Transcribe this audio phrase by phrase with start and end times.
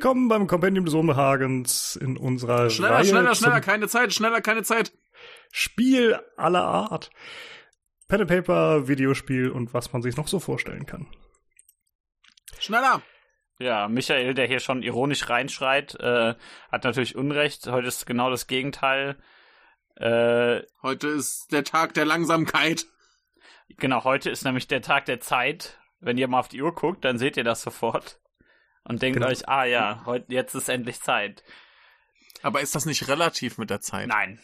[0.00, 4.62] Willkommen beim Kompendium des Unbehagens in unserer Schneller, Reihe schneller, schneller, keine Zeit, schneller, keine
[4.62, 4.94] Zeit.
[5.52, 7.10] Spiel aller Art.
[8.08, 11.06] Pen and Paper, Videospiel und was man sich noch so vorstellen kann.
[12.58, 13.02] Schneller.
[13.58, 16.34] Ja, Michael, der hier schon ironisch reinschreit, äh,
[16.72, 17.66] hat natürlich Unrecht.
[17.66, 19.18] Heute ist genau das Gegenteil.
[19.96, 22.86] Äh, Heute ist der Tag der Langsamkeit.
[23.76, 25.78] genau, heute ist nämlich der Tag der Zeit.
[25.98, 28.18] Wenn ihr mal auf die Uhr guckt, dann seht ihr das sofort.
[28.84, 29.30] Und denkt Genau.
[29.30, 31.42] euch, ah ja, heute, jetzt ist endlich Zeit.
[32.42, 34.08] Aber ist das nicht relativ mit der Zeit?
[34.08, 34.40] Nein,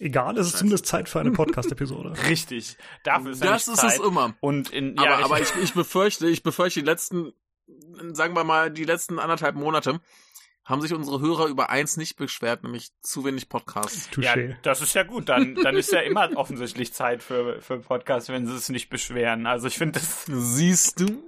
[0.00, 2.14] Egal, es ist zumindest Zeit für eine Podcast-Episode.
[2.28, 2.76] richtig.
[3.04, 4.00] Dafür ist Das ist es Zeit.
[4.00, 4.34] immer.
[4.40, 7.32] Und in, Aber, ja, aber ich, ich befürchte, ich befürchte, die letzten,
[8.12, 10.00] sagen wir mal, die letzten anderthalb Monate
[10.64, 14.08] haben sich unsere Hörer über eins nicht beschwert, nämlich zu wenig Podcasts.
[14.16, 14.56] Ja, Touché.
[14.62, 15.28] das ist ja gut.
[15.28, 19.46] Dann, dann ist ja immer offensichtlich Zeit für, für Podcasts, wenn sie es nicht beschweren.
[19.46, 21.22] Also ich finde, das, Siehst du?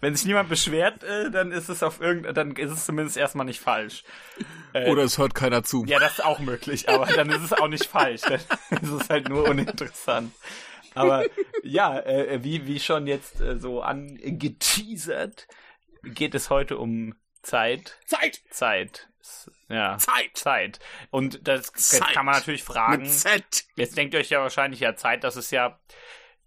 [0.00, 3.46] wenn sich niemand beschwert, äh, dann ist es auf irgend, dann ist es zumindest erstmal
[3.46, 4.04] nicht falsch.
[4.72, 5.84] Äh, Oder es hört keiner zu.
[5.86, 8.22] Ja, das ist auch möglich, aber dann ist es auch nicht falsch.
[8.22, 10.32] Dann ist es halt nur uninteressant.
[10.94, 11.24] Aber
[11.64, 15.48] ja, äh, wie, wie schon jetzt äh, so angeteasert,
[16.04, 17.14] geht es heute um
[17.46, 17.96] Zeit.
[18.06, 18.40] Zeit!
[18.50, 19.08] Zeit.
[19.68, 19.98] Ja.
[19.98, 20.30] Zeit!
[20.36, 20.78] Zeit.
[21.10, 22.12] Und das Zeit.
[22.12, 23.02] kann man natürlich fragen.
[23.02, 23.64] Mit Z.
[23.76, 25.78] Jetzt denkt ihr euch ja wahrscheinlich ja Zeit, das ist ja,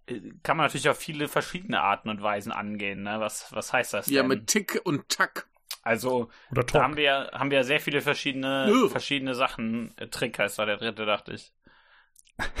[0.06, 3.02] äh, kann man natürlich auf viele verschiedene Arten und Weisen angehen.
[3.02, 3.20] Ne?
[3.20, 4.28] Was, was heißt das Ja, denn?
[4.28, 5.46] mit Tick und Tack.
[5.82, 8.88] also, Oder da haben wir, haben wir sehr viele verschiedene, Nö.
[8.88, 9.94] verschiedene Sachen.
[9.98, 11.52] Äh, Trick heißt da der dritte, dachte ich.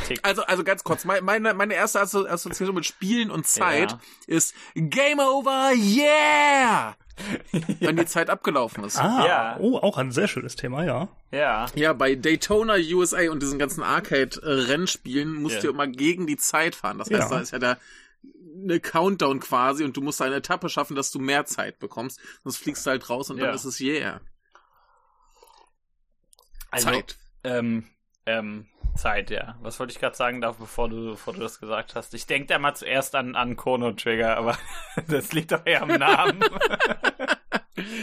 [0.06, 0.20] Tick.
[0.22, 4.00] Also, also ganz kurz, mein- meine, meine erste Asso- Assoziation mit Spielen und Zeit Ja.
[4.26, 6.96] ist Game Over, yeah!
[7.80, 8.98] Wenn die Zeit abgelaufen ist.
[8.98, 9.56] Ah, Ja.
[9.60, 11.08] oh, auch ein sehr schönes Thema, ja.
[11.30, 11.66] Ja.
[11.74, 15.62] Ja, bei Daytona USA und diesen ganzen Arcade-Rennspielen musst Ja.
[15.62, 16.98] du immer gegen die Zeit fahren.
[16.98, 17.28] Das heißt, Ja.
[17.28, 17.78] da ist ja der
[18.62, 22.18] eine Countdown quasi und du musst eine Etappe schaffen, dass du mehr Zeit bekommst.
[22.42, 23.46] Sonst fliegst du halt raus und Ja.
[23.46, 24.20] dann ist es yeah.
[26.70, 27.18] Also, Zeit.
[27.44, 27.84] Ähm,
[28.26, 29.56] ähm, Zeit, ja.
[29.62, 32.12] Was wollte ich gerade sagen, darf, bevor du, bevor du das gesagt hast?
[32.14, 34.56] Ich denke da mal zuerst an, an Chrono Trigger, aber
[35.08, 36.40] das liegt doch eher am Namen.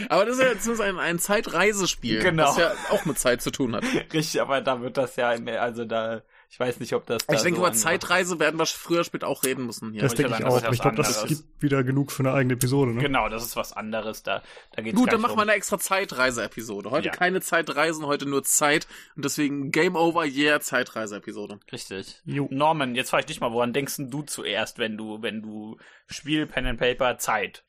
[0.08, 2.46] Aber das ist ja zumindest ein, ein Zeitreisespiel, Genau.
[2.46, 3.84] das ja auch mit Zeit zu tun hat.
[4.12, 7.34] Richtig, aber da wird das ja, mehr- also da, ich weiß nicht, ob das da
[7.34, 10.00] ich denke, so über Zeitreise werden wir früher später auch reden müssen hier.
[10.02, 10.72] Das denke ich auch.
[10.72, 12.92] Ich glaube, das gibt wieder genug für eine eigene Episode.
[12.92, 13.02] Ne?
[13.02, 14.22] Genau, das ist was anderes.
[14.22, 14.42] Da,
[14.74, 16.90] da geht's Gut, dann machen wir eine extra Zeitreise-Episode.
[16.90, 17.12] Heute Ja.
[17.12, 21.60] keine Zeitreisen, heute nur Zeit und deswegen Game Over, yeah, Zeitreise-Episode.
[21.70, 22.20] Richtig.
[22.24, 22.48] Jo.
[22.50, 25.76] Norman, jetzt frage ich dich mal, woran denkst denn du zuerst, wenn du, wenn du
[26.06, 27.62] Spiel, Pen and Paper, Zeit?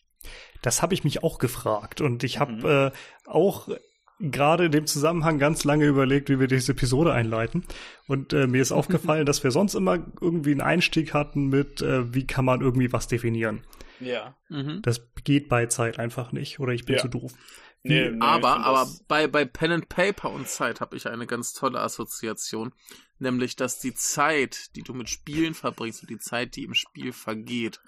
[0.61, 2.65] Das habe ich mich auch gefragt und ich habe Mhm.
[2.65, 2.91] äh,
[3.25, 3.69] auch
[4.19, 7.63] gerade in dem Zusammenhang ganz lange überlegt, wie wir diese Episode einleiten.
[8.07, 12.13] Und äh, mir ist aufgefallen, dass wir sonst immer irgendwie einen Einstieg hatten mit, äh,
[12.13, 13.65] wie kann man irgendwie was definieren.
[13.99, 14.35] Ja.
[14.49, 14.81] Mhm.
[14.81, 17.01] Das geht bei Zeit einfach nicht oder ich bin Ja.
[17.01, 17.33] zu doof.
[17.81, 21.53] Nee, nee, aber aber bei, bei Pen and Paper und Zeit habe ich eine ganz
[21.53, 22.73] tolle Assoziation.
[23.19, 27.13] Nämlich, dass die Zeit, die du mit Spielen verbringst und die Zeit, die im Spiel
[27.13, 27.79] vergeht,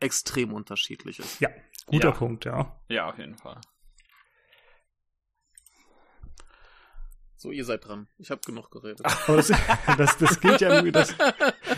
[0.00, 1.40] extrem unterschiedlich ist.
[1.40, 1.48] Ja,
[1.86, 2.14] guter Ja.
[2.14, 2.80] Punkt, ja.
[2.88, 3.60] Ja, auf jeden Fall.
[7.40, 8.08] So, ihr seid dran.
[8.18, 9.00] Ich habe genug geredet.
[9.04, 9.52] Aber das,
[9.96, 11.14] das, das gilt ja, das,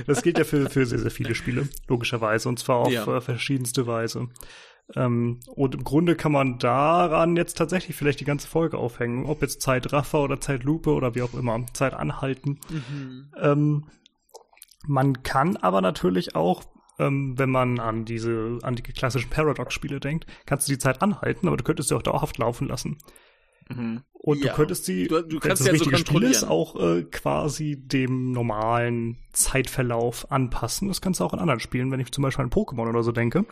[0.07, 3.17] das gilt ja für, für sehr, sehr viele Spiele, logischerweise, und zwar auf Ja.
[3.17, 4.29] äh, verschiedenste Weise.
[4.97, 9.43] Ähm, und im Grunde kann man daran jetzt tatsächlich vielleicht die ganze Folge aufhängen, ob
[9.43, 12.59] jetzt Zeitraffer oder Zeitlupe oder wie auch immer, Zeit anhalten.
[12.71, 13.31] Mhm.
[13.39, 13.85] Ähm,
[14.87, 16.65] man kann aber natürlich auch,
[16.99, 21.47] ähm, wenn man an diese, an die klassischen Paradox-Spiele denkt, kannst du die Zeit anhalten,
[21.49, 22.97] aber du könntest sie auch dauerhaft laufen lassen.
[23.75, 24.03] Mhm.
[24.13, 24.51] Und Ja.
[24.51, 26.49] du könntest sie, Du- du wenn kannst das ja so richtige Spiel ist, kontrollieren.
[26.49, 30.89] auch äh, quasi dem normalen Zeitverlauf anpassen.
[30.89, 33.13] Das kannst du auch in anderen Spielen, wenn ich zum Beispiel an Pokémon oder so
[33.13, 33.45] denke.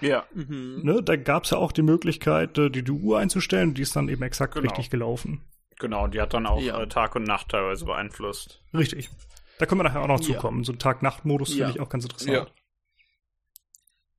[0.00, 0.24] Ja.
[0.34, 0.80] Mhm.
[0.82, 3.94] Ne, da gab es ja auch die Möglichkeit, äh, die, die Uhr einzustellen, die ist
[3.96, 4.64] dann eben exakt Genau.
[4.66, 5.42] richtig gelaufen.
[5.78, 6.80] Genau, die hat dann auch Ja.
[6.82, 8.62] äh, Tag und Nacht teilweise beeinflusst.
[8.74, 9.10] Richtig.
[9.58, 10.34] Da können wir nachher auch noch Ja.
[10.34, 10.64] zukommen.
[10.64, 11.66] So ein Tag-Nacht-Modus Ja.
[11.66, 12.50] finde ich auch ganz interessant.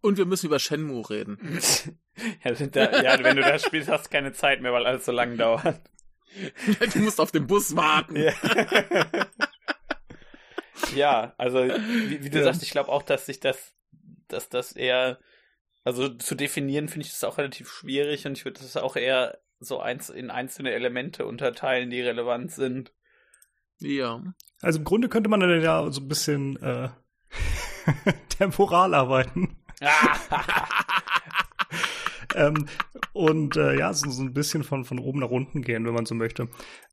[0.01, 1.37] Und wir müssen über Shenmue reden.
[2.43, 5.11] ja, da, ja, wenn du das spielst, hast du keine Zeit mehr, weil alles so
[5.11, 5.81] lang dauert.
[6.93, 8.15] du musst auf den Bus warten.
[8.15, 8.33] Ja.
[10.95, 12.43] ja, also wie, wie du Ja.
[12.43, 13.75] sagst, ich glaube auch, dass sich das,
[14.27, 15.19] dass das eher,
[15.83, 19.39] also zu definieren finde ich das auch relativ schwierig und ich würde das auch eher
[19.59, 22.93] so eins in einzelne Elemente unterteilen, die relevant sind.
[23.79, 24.21] Ja.
[24.61, 26.89] Also im Grunde könnte man dann ja so ein bisschen äh,
[28.29, 29.56] temporal arbeiten.
[32.35, 32.65] ähm,
[33.13, 36.05] und äh, ja, so, so ein bisschen von, von oben nach unten gehen, wenn man
[36.05, 36.49] so möchte.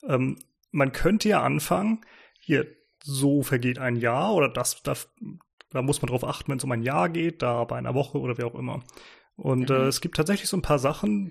[0.06, 0.38] Ähm,
[0.70, 2.04] man könnte ja anfangen,
[2.40, 2.66] hier,
[3.02, 5.12] so vergeht ein Jahr oder das, das
[5.70, 8.18] da muss man drauf achten, wenn es um ein Jahr geht, da bei einer Woche
[8.18, 8.82] oder wie auch immer.
[9.36, 9.76] Und Mhm.
[9.76, 11.30] äh, es gibt tatsächlich so ein paar Sachen,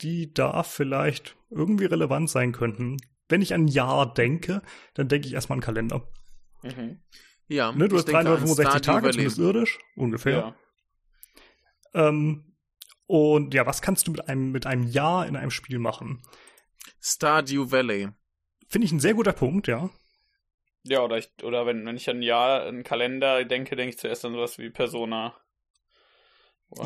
[0.00, 2.96] die da vielleicht irgendwie relevant sein könnten.
[3.28, 4.62] Wenn ich an ein Jahr denke,
[4.94, 6.06] dann denke ich erstmal an Kalender.
[6.62, 6.98] Mhm.
[7.46, 7.72] Ja.
[7.72, 10.38] Ne, du hast 365 Tage, zumindest irdisch, ungefähr.
[10.38, 10.56] Ja.
[11.94, 12.56] Ähm,
[13.06, 16.22] und ja, was kannst du mit einem, mit einem Jahr in einem Spiel machen?
[17.00, 18.08] Stardew Valley.
[18.68, 19.90] Finde ich ein sehr guter Punkt, ja.
[20.82, 23.98] Ja, oder, ich, oder wenn, wenn ich an ein Jahr, einen Kalender denke, denke ich
[23.98, 25.34] zuerst an sowas wie Persona.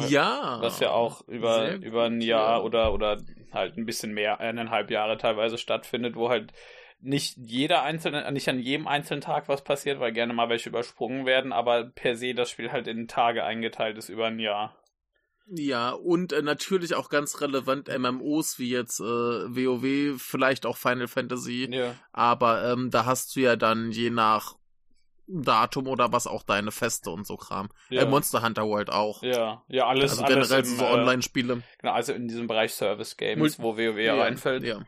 [0.09, 0.59] Ja.
[0.61, 2.63] Was ja auch über, über ein Jahr ja.
[2.63, 3.21] oder, oder
[3.53, 6.53] halt ein bisschen mehr, eineinhalb Jahre teilweise stattfindet, wo halt
[7.01, 11.27] nicht jeder einzelne, nicht an jedem einzelnen Tag was passiert, weil gerne mal welche übersprungen
[11.27, 14.77] werden, aber per se das Spiel halt in Tage eingeteilt ist über ein Jahr.
[15.51, 21.09] Ja, und äh, natürlich auch ganz relevant MMOs wie jetzt äh, WoW, vielleicht auch Final
[21.09, 21.69] Fantasy.
[21.71, 21.95] Ja.
[22.13, 24.57] Aber ähm, da hast du ja dann je nach
[25.27, 27.69] Datum oder was auch deine Feste und so Kram.
[27.91, 28.03] Ja.
[28.03, 29.23] Äh, Monster Hunter World auch.
[29.23, 30.13] Ja, ja, alles.
[30.13, 31.63] Also generell alles im, so äh, Online-Spiele.
[31.81, 34.65] Genau, also in diesem Bereich Service Games, wo WoW ja, reinfällt.
[34.65, 34.81] Ja.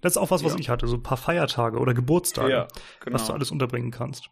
[0.00, 0.58] Das ist auch was, was ja.
[0.58, 2.68] ich hatte, so ein paar Feiertage oder Geburtstage, ja,
[3.00, 3.14] genau.
[3.14, 4.30] was du alles unterbringen kannst.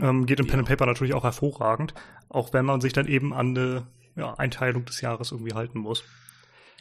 [0.00, 1.94] Ähm, geht im Pen and Paper natürlich auch hervorragend,
[2.28, 3.86] auch wenn man sich dann eben an eine
[4.16, 6.04] ja, Einteilung des Jahres irgendwie halten muss.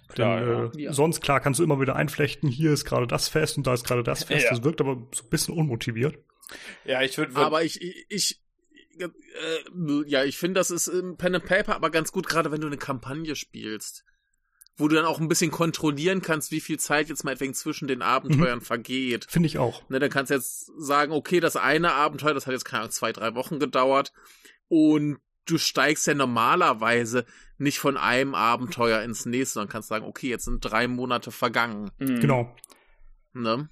[0.10, 0.94] Klar, Denn, äh, ja.
[0.94, 3.86] Sonst, klar, kannst du immer wieder einflechten, hier ist gerade das Fest und da ist
[3.86, 4.46] gerade das Fest.
[4.46, 4.52] Ja.
[4.52, 6.18] Das wirkt aber so ein bisschen unmotiviert.
[6.84, 7.36] Ja, ich würde.
[7.36, 7.80] Würd aber ich,
[8.10, 8.42] ich,
[9.00, 9.08] äh,
[10.08, 12.68] ja, ich finde, das ist im Pen and Paper aber ganz gut, gerade wenn du
[12.68, 14.04] eine Kampagne spielst.
[14.76, 18.02] Wo du dann auch ein bisschen kontrollieren kannst, wie viel Zeit jetzt meinetwegen zwischen den
[18.02, 18.64] Abenteuern mhm.
[18.64, 19.26] vergeht.
[19.30, 19.88] Finde ich auch.
[19.90, 22.92] Ne, dann kannst du jetzt sagen, okay, das eine Abenteuer, das hat jetzt keine Ahnung,
[22.92, 24.14] zwei, drei Wochen gedauert.
[24.70, 25.18] Und
[25.50, 27.26] du steigst ja normalerweise
[27.58, 31.92] nicht von einem Abenteuer ins nächste, sondern kannst sagen, okay, jetzt sind drei Monate vergangen.
[31.98, 32.20] Mhm.
[32.20, 32.56] Genau.
[33.34, 33.70] Ne?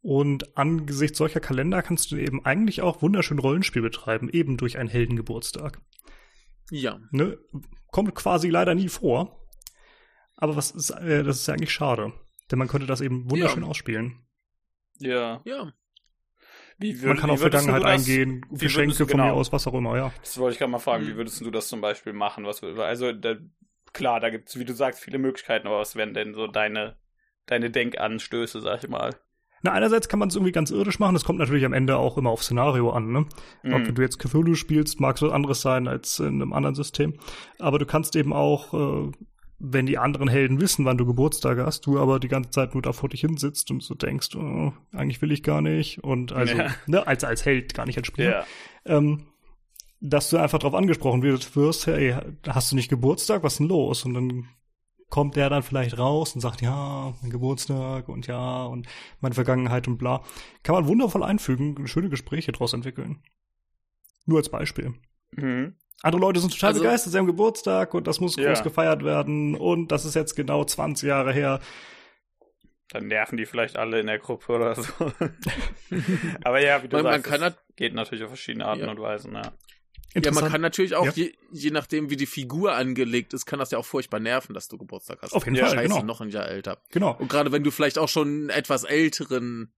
[0.00, 4.88] Und angesichts solcher Kalender kannst du eben eigentlich auch wunderschön Rollenspiel betreiben, eben durch einen
[4.88, 5.80] Heldengeburtstag.
[6.70, 7.00] Ja.
[7.10, 7.38] Ne?
[7.90, 9.46] Kommt quasi leider nie vor.
[10.36, 12.12] Aber was ist, äh, das ist ja eigentlich schade.
[12.50, 13.68] Denn man könnte das eben wunderschön ja.
[13.68, 14.26] ausspielen.
[14.98, 15.40] Ja.
[15.44, 15.72] Ja.
[16.78, 19.96] Wie würd, Man kann auf Vergangenheit eingehen, Geschenke von genau, mir aus, was auch immer,
[19.96, 20.12] ja.
[20.20, 22.44] Das wollte ich gerade mal fragen, wie würdest du das zum Beispiel machen?
[22.44, 23.34] Was, also, da,
[23.92, 26.96] klar, da gibt es, wie du sagst, viele Möglichkeiten, aber was wären denn so deine,
[27.46, 29.16] deine Denkanstöße, sag ich mal?
[29.62, 32.16] Na, einerseits kann man es irgendwie ganz irdisch machen, das kommt natürlich am Ende auch
[32.16, 33.26] immer auf Szenario an, ne?
[33.64, 33.72] Mhm.
[33.72, 37.18] Ob du jetzt Cthulhu spielst, mag es was anderes sein als in einem anderen System.
[37.58, 39.10] Aber du kannst eben auch äh,
[39.58, 42.82] wenn die anderen Helden wissen, wann du Geburtstag hast, du aber die ganze Zeit nur
[42.82, 46.56] da vor dich hinsitzt und so denkst, oh, eigentlich will ich gar nicht und also
[46.56, 46.70] ja.
[46.86, 48.46] ne, als als Held gar nicht als Spieler, ja.
[48.84, 49.26] ähm,
[50.00, 52.16] dass du einfach darauf angesprochen wirst, hey,
[52.46, 54.04] hast du nicht Geburtstag, was ist denn los?
[54.04, 54.48] Und dann
[55.08, 58.86] kommt der dann vielleicht raus und sagt, ja, mein Geburtstag und ja und
[59.20, 60.22] meine Vergangenheit und bla.
[60.62, 63.22] Kann man wundervoll einfügen, schöne Gespräche daraus entwickeln.
[64.26, 64.94] Nur als Beispiel.
[65.32, 65.74] Mhm.
[66.02, 68.46] Andere Leute sind total also, begeistert, sie haben Geburtstag und das muss ja.
[68.46, 71.60] groß gefeiert werden und das ist jetzt genau 20 Jahre her.
[72.90, 74.92] Dann nerven die vielleicht alle in der Gruppe oder so.
[76.44, 78.90] Aber ja, wie du man, sagst, man geht natürlich auf verschiedene Arten ja.
[78.90, 79.52] und Weisen, ja.
[80.14, 81.12] Ja, man kann natürlich auch, ja.
[81.14, 84.66] je, je nachdem, wie die Figur angelegt ist, kann das ja auch furchtbar nerven, dass
[84.68, 85.34] du Geburtstag hast.
[85.34, 86.02] Auf jeden Fall, Scheiße, genau.
[86.02, 86.78] noch ein Jahr älter.
[86.90, 87.14] Genau.
[87.18, 89.74] Und gerade wenn du vielleicht auch schon einen etwas älteren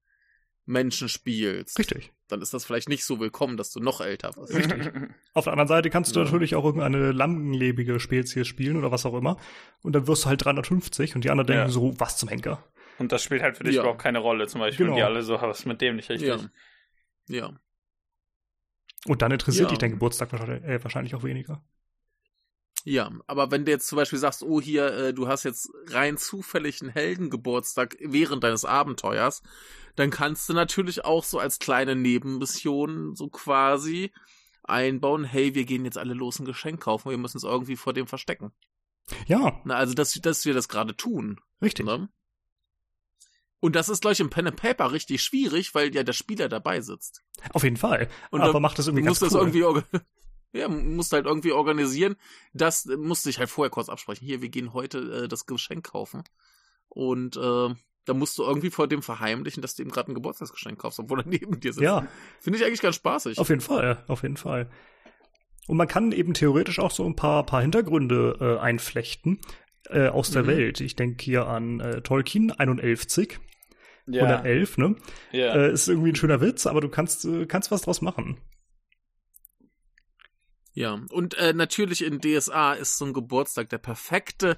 [0.67, 1.79] Menschen spielst.
[1.79, 2.13] Richtig.
[2.29, 4.55] Dann ist das vielleicht nicht so willkommen, dass du noch älter bist.
[4.55, 4.93] Richtig.
[5.35, 6.25] Auf der anderen Seite kannst du ja.
[6.25, 9.37] natürlich auch irgendeine langlebige Spezies spielen oder was auch immer.
[9.83, 11.57] Und dann wirst du halt 350 und die anderen ja.
[11.57, 12.65] denken so, was zum Henker.
[12.99, 13.81] Und das spielt halt für dich ja.
[13.81, 14.87] überhaupt keine Rolle, zum Beispiel.
[14.87, 14.97] Genau.
[14.97, 16.29] Die alle so, was mit dem nicht richtig.
[16.29, 16.39] Ja.
[17.29, 17.61] ja.
[19.07, 21.65] Und dann interessiert dich dein Geburtstag wahrscheinlich, äh, wahrscheinlich auch weniger.
[22.85, 26.17] Ja, aber wenn du jetzt zum Beispiel sagst, oh hier, äh, du hast jetzt rein
[26.17, 29.43] zufällig einen Heldengeburtstag während deines Abenteuers,
[29.97, 34.13] dann kannst du natürlich auch so als kleine Nebenmission so quasi
[34.63, 37.93] einbauen, hey, wir gehen jetzt alle los ein Geschenk kaufen, wir müssen es irgendwie vor
[37.93, 38.53] dem verstecken.
[39.27, 39.61] Ja.
[39.65, 41.41] Na, also, dass, dass wir das gerade tun.
[41.61, 41.85] Richtig.
[41.85, 42.09] Ne?
[43.59, 46.49] Und das ist, glaube ich, im Pen and Paper richtig schwierig, weil ja der Spieler
[46.49, 47.23] dabei sitzt.
[47.53, 48.09] Auf jeden Fall.
[48.31, 49.29] Und Aber macht das irgendwie ganz cool.
[49.29, 49.65] Das irgendwie
[50.53, 52.17] ja, musst halt irgendwie organisieren.
[52.53, 54.27] Das musste ich halt vorher kurz absprechen.
[54.27, 56.25] Hier, wir gehen heute äh, das Geschenk kaufen.
[56.89, 60.79] Und äh, da musst du irgendwie vor dem verheimlichen, dass du ihm gerade ein Geburtstagsgeschenk
[60.79, 61.85] kaufst, obwohl er neben dir sitzt.
[61.85, 62.07] Ja.
[62.41, 63.39] Finde ich eigentlich ganz spaßig.
[63.39, 64.69] Auf jeden Fall, auf jeden Fall.
[65.67, 69.39] Und man kann eben theoretisch auch so ein paar, paar Hintergründe äh, einflechten
[69.89, 70.49] äh, aus der mhm.
[70.49, 70.81] Welt.
[70.81, 73.39] Ich denke hier an äh, Tolkien 51.
[74.07, 74.25] Ja.
[74.25, 74.97] 111, ne?
[75.31, 75.55] Ja.
[75.55, 78.39] Äh, ist irgendwie ein schöner Witz, aber du kannst, äh, kannst was draus machen.
[80.73, 84.57] Ja, und äh, natürlich in DSA ist so ein Geburtstag der perfekte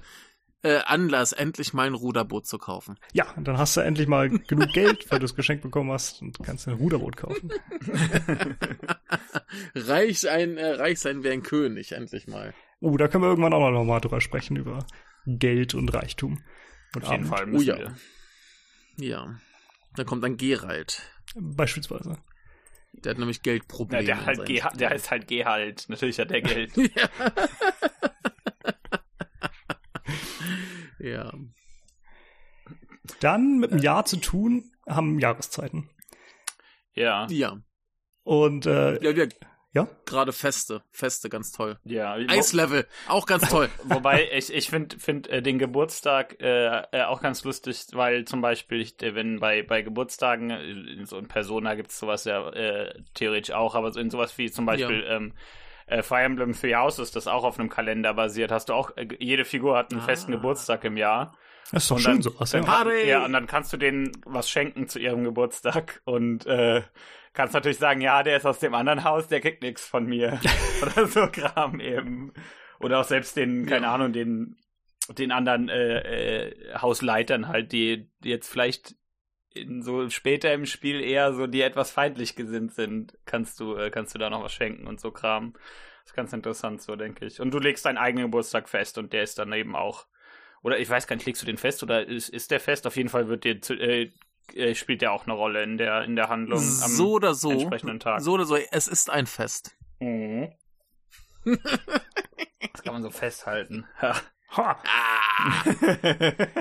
[0.63, 2.97] äh, Anlass, endlich mal ein Ruderboot zu kaufen.
[3.11, 6.39] Ja, dann hast du endlich mal genug Geld, weil du das Geschenk bekommen hast und
[6.41, 7.51] kannst ein Ruderboot kaufen.
[9.75, 12.53] reich, ein, äh, reich sein wie ein König, endlich mal.
[12.81, 14.85] Uh, da können wir irgendwann auch noch mal drüber sprechen, über
[15.25, 16.41] Geld und Reichtum.
[16.95, 17.79] Und Auf jeden Fall müssen oh, ja.
[18.97, 19.05] wir.
[19.05, 19.39] Ja.
[19.95, 21.01] Da kommt dann Gerald.
[21.35, 22.17] Beispielsweise.
[22.93, 24.03] Der hat nämlich Geldprobleme.
[24.03, 25.85] Ja, der, halt Ge der heißt halt Gehalt.
[25.89, 26.71] Natürlich hat der Geld.
[26.77, 27.09] ja.
[30.99, 31.33] ja.
[33.19, 35.89] Dann mit dem Jahr zu tun haben Jahreszeiten.
[36.93, 37.27] Ja.
[37.29, 37.61] Ja.
[38.23, 39.25] Und äh, ja, ja.
[39.73, 39.87] Ja?
[40.05, 40.83] Gerade Feste.
[40.91, 41.79] Feste, ganz toll.
[41.83, 42.13] Ja.
[42.13, 43.69] Eislevel, auch ganz toll.
[43.83, 48.41] Wobei, ich, ich finde find, äh, den Geburtstag äh, äh, auch ganz lustig, weil zum
[48.41, 52.49] Beispiel, ich, wenn bei, bei Geburtstagen, äh, in so in Persona gibt es sowas ja
[52.49, 55.15] äh, theoretisch auch, aber so in sowas wie zum Beispiel ja.
[55.15, 55.33] ähm,
[55.87, 59.07] äh, Fire Emblem Three Houses, das auch auf einem Kalender basiert, hast du auch, äh,
[59.19, 60.05] jede Figur hat einen ah.
[60.05, 61.35] festen Geburtstag im Jahr.
[61.71, 62.61] Das ist doch und schön dann, sowas, ja.
[62.61, 63.07] Party!
[63.07, 66.83] Ja, und dann kannst du denen was schenken zu ihrem Geburtstag und äh,
[67.33, 70.39] kannst natürlich sagen, ja, der ist aus dem anderen Haus, der kriegt nichts von mir.
[70.81, 72.33] Oder so Kram eben.
[72.79, 73.93] Oder auch selbst den, keine ja.
[73.93, 74.57] Ahnung, den,
[75.09, 78.95] den anderen äh, äh, Hausleitern halt, die, die jetzt vielleicht
[79.53, 83.89] in so später im Spiel eher so die etwas feindlich gesinnt sind, kannst du, äh,
[83.91, 85.53] kannst du da noch was schenken und so Kram.
[85.53, 87.39] Das ist ganz interessant, so denke ich.
[87.39, 90.07] Und du legst deinen eigenen Geburtstag fest und der ist dann eben auch.
[90.63, 92.87] Oder ich weiß gar nicht, legst du den fest oder ist, ist der fest?
[92.87, 94.11] Auf jeden Fall wird dir zu, äh,
[94.53, 97.51] äh, spielt ja auch eine Rolle in der, in der Handlung am so oder so,
[97.51, 98.21] entsprechenden Tag.
[98.21, 99.75] So oder so, es ist ein Fest.
[99.99, 100.49] Mhm.
[101.45, 103.85] das kann man so festhalten.
[104.01, 104.15] Ha.
[104.55, 104.83] Ha.
[104.85, 105.63] Ah.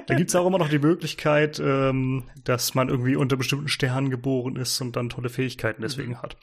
[0.06, 4.09] da gibt es auch immer noch die Möglichkeit, ähm, dass man irgendwie unter bestimmten Sternen
[4.09, 6.23] geboren ist und dann tolle Fähigkeiten deswegen mhm.
[6.23, 6.38] hat.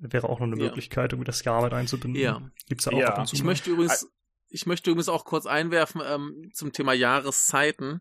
[0.00, 0.64] Wäre auch noch eine ja.
[0.64, 2.20] Möglichkeit, irgendwie das Jahr mit einzubinden.
[2.20, 2.42] Ja.
[2.68, 3.06] Gibt's ja auch ja.
[3.10, 3.36] ab und zu.
[3.36, 4.10] Ich möchte übrigens,
[4.56, 8.00] ich möchte übrigens auch kurz einwerfen ähm, zum Thema Jahreszeiten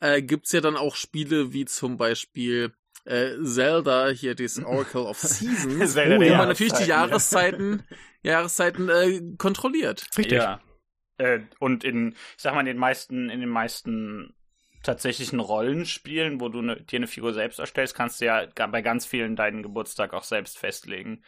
[0.00, 2.74] äh, gibt's ja dann auch Spiele wie zum Beispiel
[3.04, 7.84] äh, Zelda, hier das Oracle of Seasons, wo man natürlich die Jahreszeiten,
[8.22, 10.06] Jahreszeiten äh, kontrolliert.
[10.18, 10.38] Richtig.
[10.38, 10.60] Ja.
[11.18, 14.34] Äh, und in, ich sag mal, in den meisten, in den meisten
[14.82, 19.06] tatsächlichen Rollenspielen, wo du ne, dir eine Figur selbst erstellst, kannst du ja bei ganz
[19.06, 21.22] vielen deinen Geburtstag auch selbst festlegen.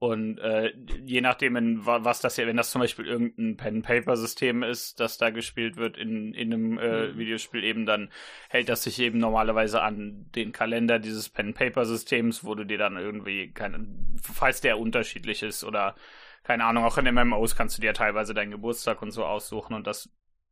[0.00, 0.72] Und äh,
[1.04, 5.30] je nachdem, in, was das ja, wenn das zum Beispiel irgendein Pen-Paper-System ist, das da
[5.30, 7.18] gespielt wird in, in einem äh, mhm.
[7.18, 8.10] Videospiel eben, dann
[8.48, 13.50] hält das sich eben normalerweise an den Kalender dieses Pen-Paper-Systems, wo du dir dann irgendwie,
[13.50, 13.88] keine,
[14.22, 15.96] falls der unterschiedlich ist oder
[16.44, 19.86] keine Ahnung, auch in MMOs kannst du dir teilweise deinen Geburtstag und so aussuchen und
[19.86, 20.10] das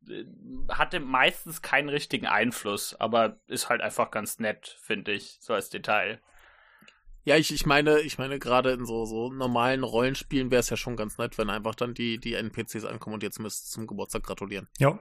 [0.09, 0.25] äh,
[0.69, 5.69] hatte meistens keinen richtigen Einfluss, aber ist halt einfach ganz nett, finde ich, so als
[5.69, 6.19] Detail.
[7.27, 10.77] Ja, ich, ich meine, ich meine, gerade in so, so normalen Rollenspielen wäre es ja
[10.77, 14.23] schon ganz nett, wenn einfach dann die, die NPCs ankommen und jetzt müsst zum Geburtstag
[14.23, 14.69] gratulieren.
[14.77, 14.97] Ja.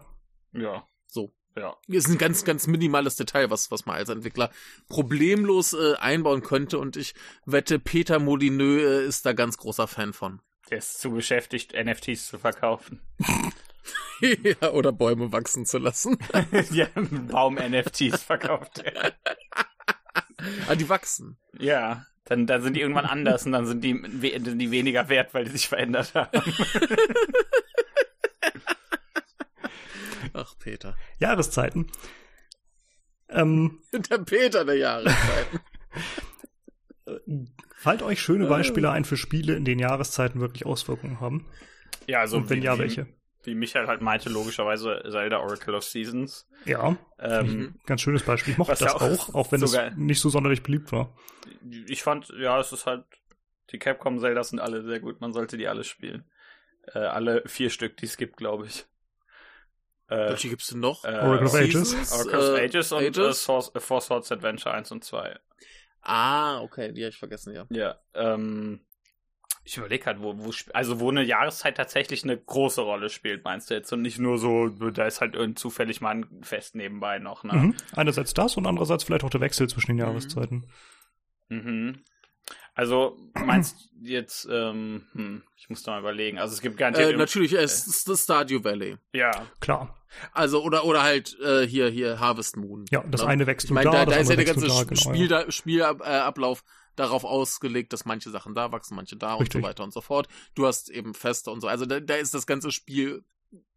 [0.52, 0.88] Ja.
[1.06, 1.32] So.
[1.54, 1.76] Ja.
[1.86, 4.50] Ist ein ganz, ganz minimales Detail, was, was man als Entwickler
[4.88, 7.14] problemlos äh, einbauen könnte und ich
[7.44, 10.42] wette, Peter Molyneux äh, ist da ganz großer Fan von.
[10.68, 13.02] Der ist zu beschäftigt, NFTs zu verkaufen.
[14.20, 16.18] ja, oder Bäume wachsen zu lassen.
[16.72, 19.12] ja, Baum-NFTs verkauft er.
[20.66, 21.38] ah, die wachsen.
[21.56, 22.04] Ja.
[22.26, 23.92] Dann, dann sind die irgendwann anders und dann sind die,
[24.44, 26.42] sind die weniger wert, weil die sich verändert haben.
[30.32, 30.96] Ach, Peter.
[31.18, 31.86] Jahreszeiten.
[33.28, 35.60] Ähm, der Peter der Jahreszeiten.
[37.76, 41.46] Fallt euch schöne Beispiele ein für Spiele, in denen Jahreszeiten wirklich Auswirkungen haben?
[42.08, 43.06] Ja, also und wenn ja, welche?
[43.46, 46.48] Wie Michael halt meinte, logischerweise Zelda Oracle of Seasons.
[46.64, 48.52] Ja, ähm, ganz schönes Beispiel.
[48.52, 51.14] Ich mochte das auch, auch, auch wenn es nicht so sonderlich beliebt war.
[51.88, 53.04] Ich fand, ja, es ist halt,
[53.70, 56.24] die Capcom Zeldas sind alle sehr gut, man sollte die alle spielen.
[56.92, 58.86] Äh, alle vier Stück, die es gibt, glaube ich.
[60.08, 61.04] Äh, Welche gibt's denn noch?
[61.04, 62.12] Äh, Oracle of Ages.
[62.12, 63.18] Oracle of äh, Ages und Ages?
[63.18, 65.36] Äh, Source, äh, Four Swords Adventure 1 und 2.
[66.02, 67.66] Ah, okay, die habe ich vergessen, ja.
[67.70, 68.85] Ja, ähm,
[69.66, 73.68] ich überlege halt, wo, wo, also wo eine Jahreszeit tatsächlich eine große Rolle spielt, meinst
[73.68, 73.92] du jetzt?
[73.92, 77.52] Und nicht nur so, da ist halt irgendwie zufällig mal ein Fest nebenbei noch, ne?
[77.52, 77.74] Mhm.
[77.94, 80.02] Einerseits das und andererseits vielleicht auch der Wechsel zwischen den mhm.
[80.02, 80.66] Jahreszeiten.
[81.48, 81.98] Mhm.
[82.74, 86.38] Also meinst du jetzt, ähm, hm, ich muss da mal überlegen.
[86.38, 87.14] Also es gibt garantiert.
[87.14, 88.98] Äh, natürlich, es ist das Stardew Valley.
[89.12, 89.32] Ja.
[89.60, 89.96] Klar.
[90.32, 92.84] Also, oder, oder halt äh, hier, hier Harvest Moon.
[92.90, 93.28] Ja, das ne?
[93.28, 95.50] eine wächst ich mein, da, da, da ist ja der ganze da, genau, Spiel, ja.
[95.50, 96.62] Spielablauf
[96.96, 99.56] darauf ausgelegt, dass manche Sachen da wachsen, manche da Richtig.
[99.56, 100.28] und so weiter und so fort.
[100.54, 101.68] Du hast eben Feste und so.
[101.68, 103.24] Also da, da ist das ganze Spiel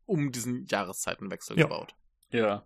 [0.05, 1.65] um diesen Jahreszeitenwechsel ja.
[1.65, 1.95] gebaut.
[2.31, 2.65] Ja.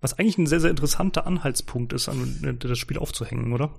[0.00, 3.74] Was eigentlich ein sehr, sehr interessanter Anhaltspunkt ist, an das Spiel aufzuhängen, oder?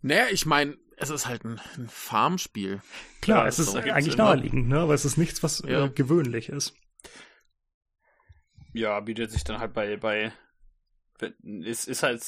[0.00, 2.82] Naja, ich meine, es ist halt ein, ein Farmspiel.
[3.20, 4.80] Klar, ja, es ist eigentlich naheliegend, ne?
[4.80, 5.86] aber es ist nichts, was ja.
[5.86, 6.74] äh, gewöhnlich ist.
[8.72, 10.32] Ja, bietet sich dann halt bei, bei
[11.64, 12.22] es ist halt,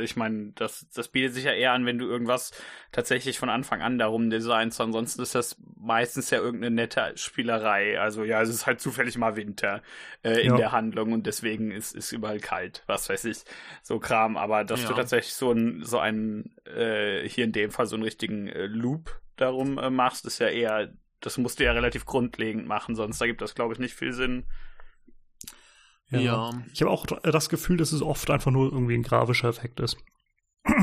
[0.00, 2.52] ich meine, das, das bietet sich ja eher an, wenn du irgendwas
[2.92, 4.80] tatsächlich von Anfang an darum designst.
[4.80, 8.00] Ansonsten ist das meistens ja irgendeine nette Spielerei.
[8.00, 9.82] Also ja, es ist halt zufällig mal Winter
[10.22, 10.56] äh, in ja.
[10.56, 13.44] der Handlung und deswegen ist, ist überall kalt, was weiß ich,
[13.82, 14.36] so Kram.
[14.36, 14.88] Aber dass ja.
[14.88, 18.66] du tatsächlich so ein, so einen, äh, hier in dem Fall so einen richtigen äh,
[18.66, 23.20] Loop darum äh, machst, ist ja eher, das musst du ja relativ grundlegend machen, sonst
[23.20, 24.46] ergibt das, glaube ich, nicht viel Sinn.
[26.10, 26.20] Ja.
[26.20, 26.62] ja.
[26.72, 29.96] Ich habe auch das Gefühl, dass es oft einfach nur irgendwie ein grafischer Effekt ist.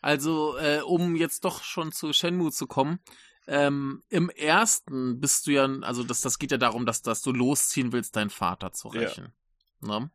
[0.00, 2.98] Also, äh, um jetzt doch schon zu Shenmue zu kommen,
[3.46, 7.32] ähm, im ersten bist du ja, also das, das geht ja darum, dass, dass du
[7.32, 9.32] losziehen willst, deinen Vater zu rächen.
[9.80, 10.00] Ja.
[10.00, 10.10] Ne?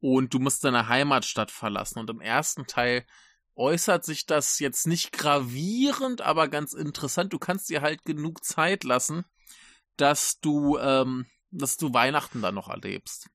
[0.00, 2.00] Und du musst deine Heimatstadt verlassen.
[2.00, 3.06] Und im ersten Teil
[3.54, 7.32] äußert sich das jetzt nicht gravierend, aber ganz interessant.
[7.32, 9.24] Du kannst dir halt genug Zeit lassen,
[9.96, 13.30] dass du, ähm, dass du Weihnachten dann noch erlebst.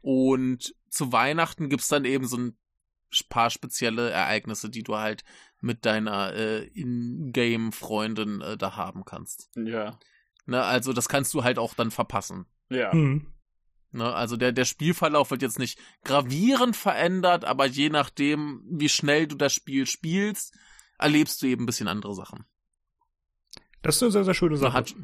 [0.00, 2.58] Und zu Weihnachten gibt's dann eben so ein
[3.28, 5.24] paar spezielle Ereignisse, die du halt
[5.60, 9.50] mit deiner äh, In-Game-Freundin äh, da haben kannst.
[9.54, 9.98] Ja.
[10.46, 12.46] Ne, also das kannst du halt auch dann verpassen.
[12.68, 12.94] Ja.
[12.94, 13.32] Mhm.
[13.92, 19.26] Ne, also der, der Spielverlauf wird jetzt nicht gravierend verändert, aber je nachdem, wie schnell
[19.26, 20.54] du das Spiel spielst,
[20.98, 22.44] erlebst du eben ein bisschen andere Sachen.
[23.82, 24.72] Das ist eine sehr, sehr schöne Sache.
[24.72, 24.94] Hat,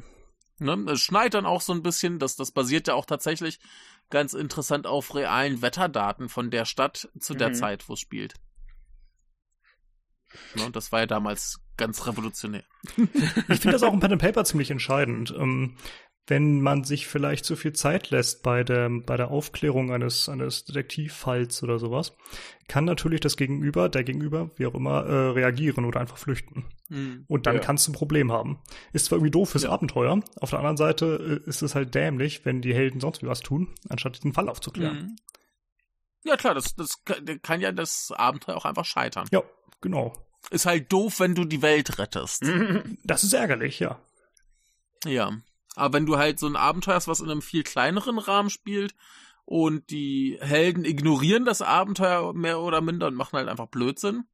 [0.63, 3.59] ne, es schneit dann auch so ein bisschen, das, das basiert ja auch tatsächlich
[4.09, 7.53] ganz interessant auf realen Wetterdaten von der Stadt zu der mhm.
[7.55, 8.35] Zeit, wo es spielt.
[10.55, 12.63] Ne, das war ja damals ganz revolutionär.
[13.49, 15.33] Ich finde das auch im Pen and Paper ziemlich entscheidend.
[15.37, 15.77] Ähm,
[16.27, 20.63] wenn man sich vielleicht zu viel Zeit lässt bei der, bei der Aufklärung eines, eines
[20.63, 22.13] Detektivfalls oder sowas,
[22.67, 26.65] kann natürlich das Gegenüber, der Gegenüber, wie auch immer, äh, reagieren oder einfach flüchten.
[26.87, 27.25] Mhm.
[27.27, 27.61] Und dann ja.
[27.61, 28.61] kannst du ein Problem haben.
[28.93, 29.69] Ist zwar irgendwie doof fürs ja.
[29.69, 33.27] Abenteuer, auf der anderen Seite äh, ist es halt dämlich, wenn die Helden sonst wie
[33.27, 34.97] was tun, anstatt den Fall aufzuklären.
[34.97, 35.15] Mhm.
[36.23, 37.03] Ja klar, das, das
[37.41, 39.27] kann ja das Abenteuer auch einfach scheitern.
[39.31, 39.43] Ja,
[39.81, 40.13] genau.
[40.51, 42.45] Ist halt doof, wenn du die Welt rettest.
[43.03, 43.99] Das ist ärgerlich, ja.
[45.05, 45.37] Ja.
[45.75, 48.93] Aber wenn du halt so ein Abenteuer hast, was in einem viel kleineren Rahmen spielt
[49.45, 54.25] und die Helden ignorieren das Abenteuer mehr oder minder und machen halt einfach Blödsinn,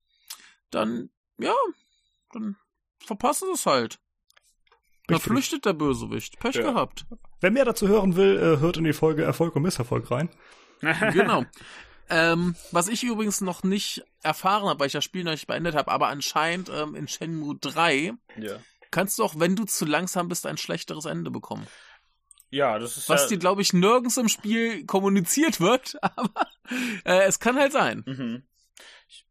[0.69, 1.55] dann, ja,
[2.33, 2.57] dann
[2.99, 3.99] verpassen sie es halt.
[5.07, 6.39] Da flüchtet der Bösewicht.
[6.39, 6.61] Pech ja.
[6.61, 7.07] gehabt.
[7.39, 10.29] Wer mehr dazu hören will, äh, hört in die Folge Erfolg und Misserfolg rein.
[10.81, 11.45] genau.
[12.11, 15.75] Ähm, was ich übrigens noch nicht erfahren habe, weil ich das Spiel noch nicht beendet
[15.75, 18.59] habe, aber anscheinend ähm, in Shenmue 3 ja
[18.91, 21.67] kannst du auch, wenn du zu langsam bist, ein schlechteres Ende bekommen.
[22.51, 26.47] Ja, das ist Was ja dir, glaube ich, nirgends im Spiel kommuniziert wird, aber
[27.05, 28.03] äh, es kann halt sein.
[28.05, 28.43] Mhm.
[29.07, 29.25] Ich,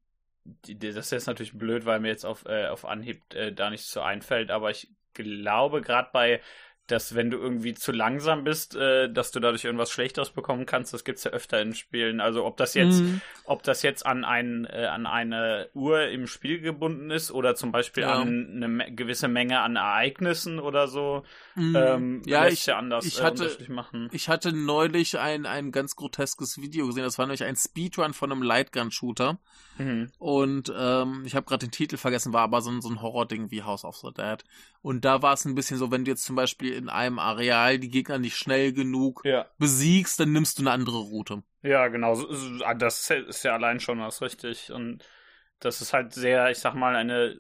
[0.79, 3.91] das ist jetzt natürlich blöd, weil mir jetzt auf, äh, auf Anhieb äh, da nichts
[3.91, 6.41] so einfällt, aber ich glaube, gerade bei
[6.89, 10.93] dass wenn du irgendwie zu langsam bist, äh, dass du dadurch irgendwas Schlechteres bekommen kannst.
[10.93, 12.21] Das gibt's ja öfter in Spielen.
[12.21, 13.21] Also ob das jetzt, mhm.
[13.45, 17.73] ob das jetzt an ein äh, an eine Uhr im Spiel gebunden ist oder zum
[17.73, 18.15] Beispiel ja.
[18.15, 21.23] an eine gewisse Menge an Ereignissen oder so.
[21.55, 21.77] Mhm.
[21.77, 24.09] Ähm, ja, ich, ja anders ich äh, hatte, machen.
[24.13, 27.05] Ich hatte neulich ein ein ganz groteskes Video gesehen.
[27.05, 29.39] Das war nämlich ein Speedrun von einem Lightgun-Shooter.
[29.79, 30.11] Mhm.
[30.19, 33.51] Und ähm, ich habe gerade den Titel vergessen, war aber so ein, so ein Horror-Ding
[33.51, 34.45] wie House of the Dead.
[34.83, 37.79] Und da war es ein bisschen so, wenn du jetzt zum Beispiel in einem Areal
[37.79, 39.47] die Gegner nicht schnell genug ja.
[39.59, 41.43] besiegst, dann nimmst du eine andere Route.
[41.63, 42.19] Ja, genau.
[42.65, 44.73] Ah, das ist ja allein schon was richtig.
[44.73, 45.05] Und
[45.61, 47.37] das ist halt sehr, ich sag mal, eine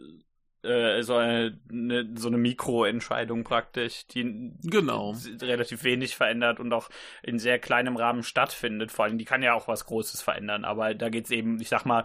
[0.62, 5.14] äh, so eine, eine, so eine Mikroentscheidung praktisch, die genau.
[5.40, 6.88] relativ wenig verändert und auch
[7.22, 8.90] in sehr kleinem Rahmen stattfindet.
[8.90, 11.68] Vor allem, die kann ja auch was Großes verändern, aber da geht es eben, ich
[11.68, 12.05] sag mal,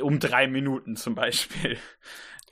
[0.00, 1.78] um drei Minuten zum Beispiel.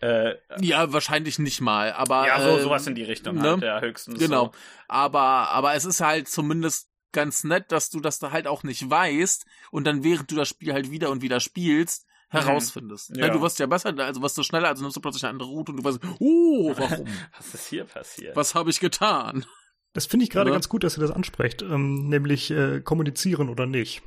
[0.01, 2.27] Äh, ja, wahrscheinlich nicht mal, aber.
[2.27, 3.51] Ja, so, äh, sowas in die Richtung ne?
[3.51, 4.19] halt, ja, höchstens.
[4.19, 4.47] Genau.
[4.47, 4.53] So.
[4.89, 8.91] Aber, aber es ist halt zumindest ganz nett, dass du das da halt auch nicht
[8.91, 13.11] weißt und dann während du das Spiel halt wieder und wieder spielst, herausfindest.
[13.11, 13.21] Mhm.
[13.21, 13.29] Ja.
[13.29, 15.73] du wirst ja besser, also wirst du schneller, also nimmst du plötzlich eine andere Route
[15.73, 17.07] und du weißt, oh, warum?
[17.37, 18.37] Was ist hier passiert?
[18.37, 19.47] Was habe ich getan?
[19.93, 23.65] Das finde ich gerade ganz gut, dass ihr das ansprecht, ähm, nämlich äh, kommunizieren oder
[23.65, 24.03] nicht.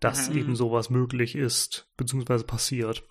[0.00, 0.38] Dass mhm.
[0.38, 3.04] eben sowas möglich ist, beziehungsweise passiert.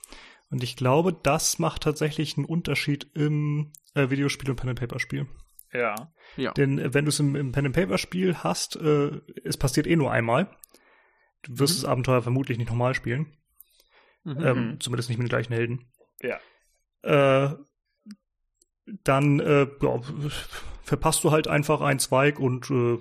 [0.49, 5.27] Und ich glaube, das macht tatsächlich einen Unterschied im äh, Videospiel und Pen-and-Paper-Spiel.
[5.73, 6.13] Ja.
[6.37, 6.53] ja.
[6.53, 10.49] Denn äh, wenn du es im, im Pen-and-Paper-Spiel hast, äh, es passiert eh nur einmal.
[11.43, 11.81] Du wirst mhm.
[11.81, 13.37] das Abenteuer vermutlich nicht nochmal spielen.
[14.23, 14.45] Mhm.
[14.45, 15.91] Ähm, zumindest nicht mit den gleichen Helden.
[16.21, 16.39] Ja.
[17.03, 17.55] Äh,
[19.03, 20.01] dann äh, ja,
[20.83, 22.97] verpasst du halt einfach einen Zweig und äh,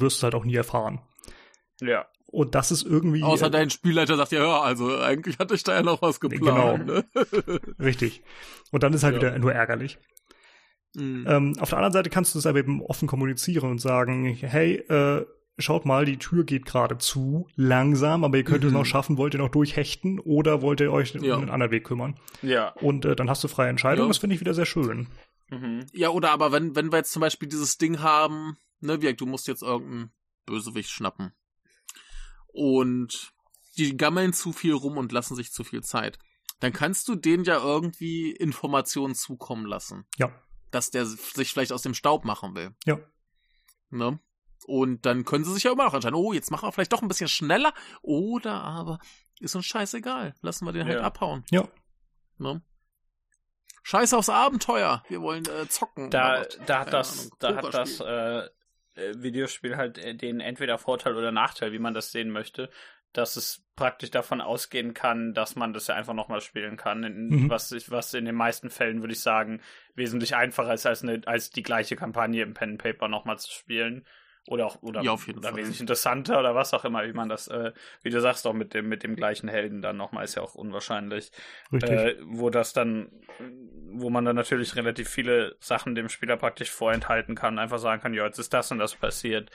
[0.00, 1.00] wirst es halt auch nie erfahren.
[1.80, 2.06] Ja.
[2.36, 3.22] Und das ist irgendwie.
[3.22, 6.86] Außer dein Spielleiter sagt ja, ja, also eigentlich hatte ich da ja noch was geplant.
[6.86, 7.00] Genau.
[7.00, 7.04] Ne?
[7.78, 8.22] Richtig.
[8.72, 9.22] Und dann ist halt ja.
[9.22, 9.98] wieder nur ärgerlich.
[10.94, 11.24] Mhm.
[11.26, 14.74] Ähm, auf der anderen Seite kannst du es aber eben offen kommunizieren und sagen, hey,
[14.74, 15.24] äh,
[15.56, 18.68] schaut mal, die Tür geht gerade zu, langsam, aber ihr könnt mhm.
[18.68, 21.36] es noch schaffen, wollt ihr noch durchhechten oder wollt ihr euch ja.
[21.36, 22.20] um einen anderen Weg kümmern?
[22.42, 22.72] Ja.
[22.82, 24.08] Und äh, dann hast du freie Entscheidung, ja.
[24.08, 25.08] das finde ich wieder sehr schön.
[25.48, 25.86] Mhm.
[25.94, 29.24] Ja, oder aber wenn, wenn wir jetzt zum Beispiel dieses Ding haben, ne, wie du
[29.24, 30.10] musst jetzt irgendeinen
[30.44, 31.32] Bösewicht schnappen.
[32.56, 33.32] Und
[33.76, 36.18] die gammeln zu viel rum und lassen sich zu viel Zeit.
[36.60, 40.06] Dann kannst du denen ja irgendwie Informationen zukommen lassen.
[40.16, 40.32] Ja.
[40.70, 42.74] Dass der sich vielleicht aus dem Staub machen will.
[42.86, 42.98] Ja.
[43.90, 44.18] Ne?
[44.66, 47.02] Und dann können sie sich ja immer noch entscheiden, oh, jetzt machen wir vielleicht doch
[47.02, 47.74] ein bisschen schneller.
[48.00, 48.98] Oder aber,
[49.38, 50.34] ist uns scheißegal.
[50.40, 51.02] Lassen wir den halt ja.
[51.02, 51.44] halt abhauen.
[51.50, 51.68] Ja.
[52.38, 52.62] Ne?
[53.82, 55.04] Scheiß aufs Abenteuer.
[55.08, 56.10] Wir wollen äh, zocken.
[56.10, 58.48] Da, da hat das, da hat das äh,
[58.96, 62.70] äh, Videospiel halt äh, den entweder Vorteil oder Nachteil, wie man das sehen möchte,
[63.12, 67.04] dass es praktisch davon ausgehen kann, dass man das ja einfach nochmal spielen kann.
[67.04, 67.50] In, mhm.
[67.50, 69.60] was, was in den meisten Fällen, würde ich sagen,
[69.94, 74.04] wesentlich einfacher ist, als, eine, als die gleiche Kampagne im Pen Paper nochmal zu spielen.
[74.48, 75.58] Oder auch oder, ja, auf jeden oder Fall.
[75.58, 78.74] wesentlich interessanter oder was auch immer, wie man das, äh, wie du sagst, auch mit
[78.74, 81.32] dem, mit dem gleichen Helden dann nochmal ist ja auch unwahrscheinlich.
[81.72, 83.10] Äh, wo das dann,
[83.90, 88.14] wo man dann natürlich relativ viele Sachen dem Spieler praktisch vorenthalten kann, einfach sagen kann,
[88.14, 89.50] ja, jetzt ist das und das passiert.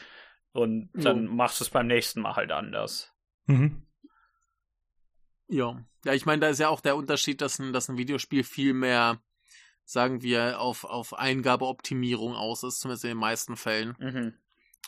[0.51, 1.35] Und dann mhm.
[1.35, 3.13] machst du es beim nächsten Mal halt anders.
[3.45, 3.83] Mhm.
[5.47, 5.85] Ja.
[6.03, 8.73] Ja, ich meine, da ist ja auch der Unterschied, dass ein, dass ein Videospiel viel
[8.73, 9.21] mehr,
[9.85, 13.95] sagen wir, auf, auf Eingabeoptimierung aus ist, zumindest in den meisten Fällen.
[13.99, 14.33] Mhm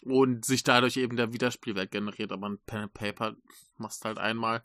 [0.01, 2.31] und sich dadurch eben der Wiederspielwert generiert.
[2.31, 3.35] Aber ein Pen and Paper
[3.77, 4.63] machst halt einmal,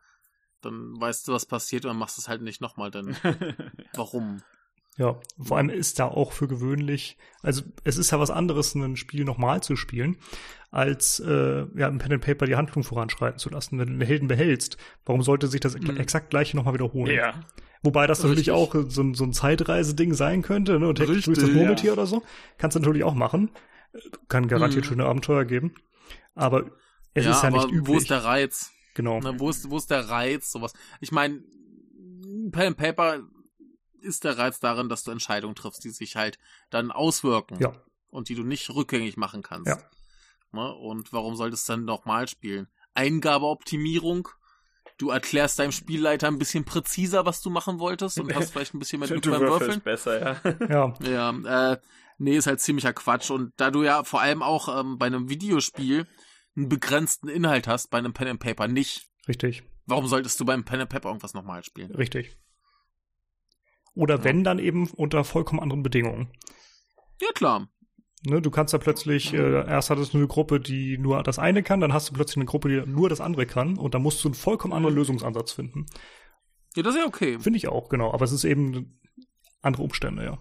[0.61, 3.17] dann weißt du, was passiert und dann machst du es halt nicht nochmal, denn
[3.95, 4.43] warum?
[4.97, 8.97] Ja, vor allem ist da auch für gewöhnlich, also es ist ja was anderes, ein
[8.97, 10.17] Spiel nochmal zu spielen,
[10.73, 13.79] als äh, ja, im Pen and Paper die Handlung voranschreiten zu lassen.
[13.79, 15.99] Wenn du den Helden behältst, warum sollte sich das mhm.
[15.99, 17.15] exakt gleiche nochmal wiederholen?
[17.15, 17.35] Ja.
[17.85, 20.89] Wobei das natürlich auch so, so ein Zeitreise-Ding sein könnte, ne?
[20.89, 21.93] Und Richtig, durch das Murmeltier ja.
[21.93, 22.25] oder so.
[22.59, 23.51] Kannst du natürlich auch machen.
[24.29, 24.89] Kann garantiert mhm.
[24.89, 25.75] schöne Abenteuer geben.
[26.35, 26.71] Aber
[27.15, 27.87] es ja, ist ja nicht üblich.
[27.87, 28.71] Wo ist der Reiz?
[28.95, 29.21] Genau.
[29.23, 30.51] Na, wo, ist, wo ist der Reiz?
[30.51, 30.73] Sowas.
[31.01, 31.43] Ich meine,
[32.51, 33.21] Pen and Paper
[34.01, 36.39] ist der Reiz darin, dass du Entscheidungen triffst, die sich halt
[36.71, 37.59] dann auswirken.
[37.61, 37.73] Ja.
[38.11, 39.69] Und die du nicht rückgängig machen kannst.
[39.69, 39.79] Ja.
[40.53, 42.69] Na, und warum solltest du dann nochmal spielen?
[42.95, 44.29] Eingabeoptimierung.
[44.97, 48.81] Du erklärst deinem Spielleiter ein bisschen präziser, was du machen wolltest und hast vielleicht ein
[48.81, 49.81] bisschen mehr Glück beim Würfeln.
[49.81, 50.57] besser, ja.
[50.69, 50.95] ja.
[51.09, 51.79] Ja, äh,
[52.19, 53.31] nee, ist halt ziemlicher Quatsch.
[53.31, 56.07] Und da du ja vor allem auch ähm, bei einem Videospiel
[56.57, 59.09] einen begrenzten Inhalt hast, bei einem Pen and Paper nicht.
[59.27, 59.63] Richtig.
[59.87, 61.95] Warum solltest du beim Pen and Paper irgendwas nochmal spielen?
[61.95, 62.37] Richtig.
[63.95, 64.25] Oder ja.
[64.25, 66.33] wenn, dann eben unter vollkommen anderen Bedingungen.
[67.21, 67.69] Ja, klar.
[68.27, 71.63] Ne, du kannst da plötzlich, äh, erst hattest du eine Gruppe, die nur das eine
[71.63, 74.23] kann, dann hast du plötzlich eine Gruppe, die nur das andere kann und dann musst
[74.25, 74.99] du einen vollkommen anderen mhm.
[74.99, 75.87] Lösungsansatz finden.
[76.75, 77.39] Ja, das ist ja okay.
[77.39, 78.13] Finde ich auch, genau.
[78.13, 79.01] Aber es ist eben
[79.63, 80.39] andere Umstände, ja.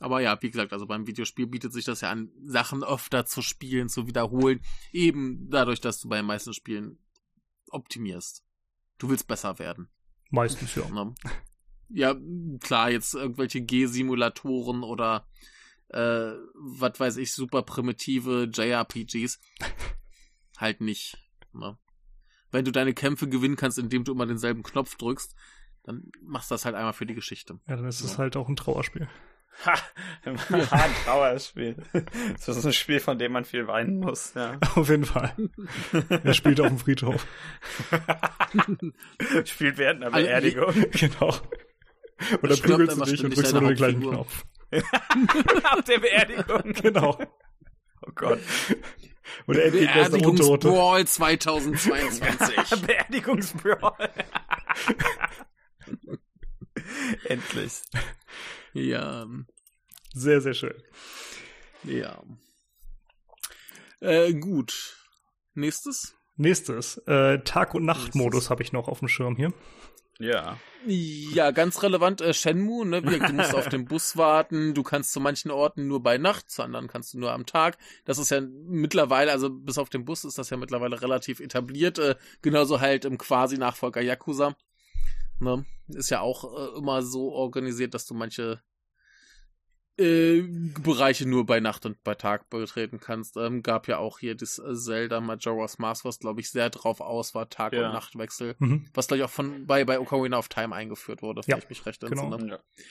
[0.00, 3.42] Aber ja, wie gesagt, also beim Videospiel bietet sich das ja an, Sachen öfter zu
[3.42, 4.60] spielen, zu wiederholen.
[4.92, 6.98] Eben dadurch, dass du bei den meisten Spielen
[7.68, 8.42] optimierst.
[8.98, 9.88] Du willst besser werden.
[10.30, 10.84] Meistens, ja.
[11.90, 12.16] Ja,
[12.60, 15.28] klar, jetzt irgendwelche G-Simulatoren oder
[15.88, 19.38] äh, was weiß ich, super primitive JRPGs.
[20.56, 21.18] halt nicht.
[21.52, 21.76] Ne?
[22.50, 25.34] Wenn du deine Kämpfe gewinnen kannst, indem du immer denselben Knopf drückst,
[25.82, 27.58] dann machst du das halt einmal für die Geschichte.
[27.68, 28.18] Ja, dann ist es ja.
[28.18, 29.08] halt auch ein Trauerspiel.
[29.66, 29.74] Ha,
[30.24, 31.76] ein Trauerspiel.
[32.46, 34.58] Das ist ein Spiel, von dem man viel weinen muss, ja.
[34.74, 35.34] Auf jeden Fall.
[36.08, 37.26] Er spielt auf dem Friedhof.
[39.44, 40.72] spielt während einer Beerdigung.
[40.92, 41.34] genau.
[42.40, 44.44] Und dann prügelst du dich und drückst nur den gleichen Knopf.
[45.62, 46.72] Nach der Beerdigung.
[46.74, 47.18] Genau.
[48.02, 48.40] Oh Gott.
[49.46, 52.86] Und der Endgegner ist der Beerdigungsbrawl 2022.
[52.86, 54.10] Beerdigungsbrawl.
[57.24, 57.72] Endlich.
[58.72, 59.26] Ja.
[60.12, 60.82] Sehr, sehr schön.
[61.84, 62.22] Ja.
[64.00, 64.96] Äh, gut.
[65.54, 66.14] Nächstes?
[66.36, 66.98] Nächstes.
[67.06, 69.52] Äh, Tag- und Nachtmodus habe ich noch auf dem Schirm hier.
[70.18, 70.58] Ja.
[70.86, 73.00] Ja, ganz relevant, äh, Shenmue, ne?
[73.00, 76.62] Du musst auf den Bus warten, du kannst zu manchen Orten nur bei Nacht, zu
[76.62, 77.78] anderen kannst du nur am Tag.
[78.04, 81.98] Das ist ja mittlerweile, also bis auf den Bus ist das ja mittlerweile relativ etabliert.
[81.98, 84.56] Äh, genauso halt im quasi Nachfolger Yakuza.
[85.40, 85.64] Ne?
[85.88, 88.62] Ist ja auch äh, immer so organisiert, dass du manche
[89.98, 90.42] äh,
[90.82, 93.36] Bereiche nur bei Nacht und bei Tag betreten kannst.
[93.36, 97.00] Ähm, gab ja auch hier das äh, Zelda Majora's Mask, was glaube ich sehr drauf
[97.00, 97.86] aus war, Tag- ja.
[97.86, 98.54] und Nachtwechsel.
[98.58, 98.88] Mhm.
[98.94, 101.68] Was glaube ich auch von bei, bei Ocarina of Time eingeführt wurde, wenn ja, ich
[101.68, 102.32] mich recht genau.
[102.32, 102.52] entsinne.
[102.52, 102.84] Ja.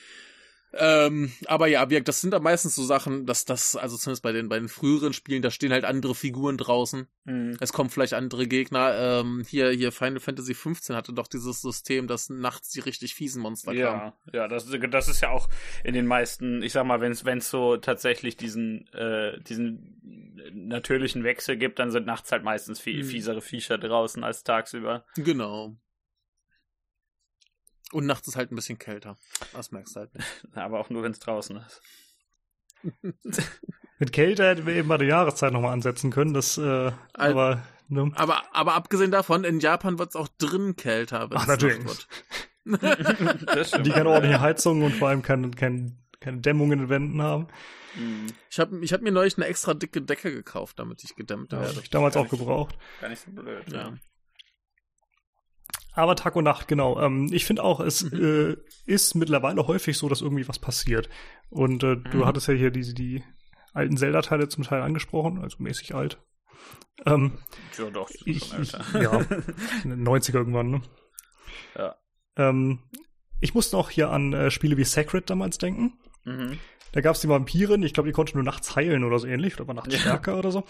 [0.72, 4.48] Ähm, aber ja, das sind da meistens so Sachen, dass das, also zumindest bei den,
[4.48, 7.08] bei den früheren Spielen, da stehen halt andere Figuren draußen.
[7.24, 7.56] Mhm.
[7.60, 9.20] Es kommen vielleicht andere Gegner.
[9.20, 13.42] Ähm, hier, hier Final Fantasy 15 hatte doch dieses System, dass nachts die richtig fiesen
[13.42, 14.12] Monster ja, kamen.
[14.32, 15.48] Ja, das, das ist ja auch
[15.82, 20.00] in den meisten, ich sag mal, wenn es so tatsächlich diesen, äh, diesen
[20.52, 23.08] natürlichen Wechsel gibt, dann sind nachts halt meistens viel mhm.
[23.08, 25.04] fiesere Viecher draußen als tagsüber.
[25.16, 25.76] Genau.
[27.92, 29.16] Und nachts ist halt ein bisschen kälter.
[29.52, 30.26] Das merkst du halt nicht.
[30.54, 31.82] Aber auch nur, wenn es draußen ist.
[33.98, 36.32] Mit Kälte hätten wir eben mal die Jahreszeit nochmal ansetzen können.
[36.32, 38.10] Das, äh, aber, ne?
[38.14, 41.84] aber, aber abgesehen davon, in Japan wird es auch drin kälter, wenn Ach, natürlich.
[41.84, 42.08] wird.
[43.84, 47.48] die keine ordentliche Heizung und vor allem keine, keine, keine Dämmung in den Wänden haben.
[48.50, 51.64] Ich habe ich hab mir neulich eine extra dicke Decke gekauft, damit ich gedämmt werde.
[51.64, 52.78] Ja, habe ich damals auch gebraucht.
[53.00, 53.70] Gar nicht so blöd.
[53.72, 53.92] Ja.
[55.92, 57.00] Aber Tag und Nacht, genau.
[57.00, 58.56] Ähm, ich finde auch, es mhm.
[58.56, 61.08] äh, ist mittlerweile häufig so, dass irgendwie was passiert.
[61.48, 62.04] Und äh, mhm.
[62.10, 63.22] du hattest ja hier diese die
[63.72, 66.18] alten Zelda-Teile zum Teil angesprochen, also mäßig alt.
[67.06, 67.38] Ähm,
[67.78, 68.26] ja, doch, ich,
[68.58, 69.12] ich, ja,
[69.84, 70.82] 90er irgendwann, ne?
[71.76, 71.96] Ja.
[72.36, 72.80] Ähm,
[73.40, 75.98] ich musste auch hier an äh, Spiele wie Sacred damals denken.
[76.24, 76.58] Mhm.
[76.92, 79.56] Da gab es die Vampiren, ich glaube, die konnten nur nachts heilen oder so ähnlich,
[79.56, 80.00] oder war nachts ja.
[80.00, 80.64] stärker oder so.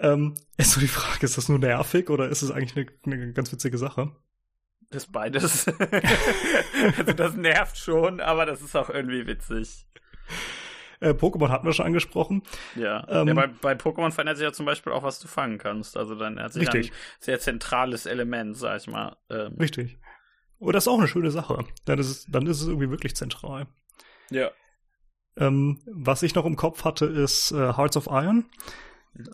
[0.00, 3.32] Ähm, ist so die Frage, ist das nur nervig oder ist es eigentlich eine, eine
[3.32, 4.12] ganz witzige Sache?
[4.90, 5.66] Das ist beides.
[6.98, 9.86] also das nervt schon, aber das ist auch irgendwie witzig.
[11.00, 12.42] Äh, Pokémon hatten wir schon angesprochen.
[12.74, 15.58] Ja, ähm, ja bei, bei Pokémon verändert sich ja zum Beispiel auch, was du fangen
[15.58, 15.96] kannst.
[15.96, 16.90] Also dann hat sich richtig.
[16.90, 19.16] ein sehr zentrales Element, sag ich mal.
[19.30, 19.56] Ähm.
[19.60, 19.98] Richtig.
[20.58, 21.64] Und das ist auch eine schöne Sache.
[21.84, 23.66] Dann ist es, dann ist es irgendwie wirklich zentral.
[24.30, 24.50] Ja.
[25.36, 28.46] Ähm, was ich noch im Kopf hatte, ist äh, Hearts of Iron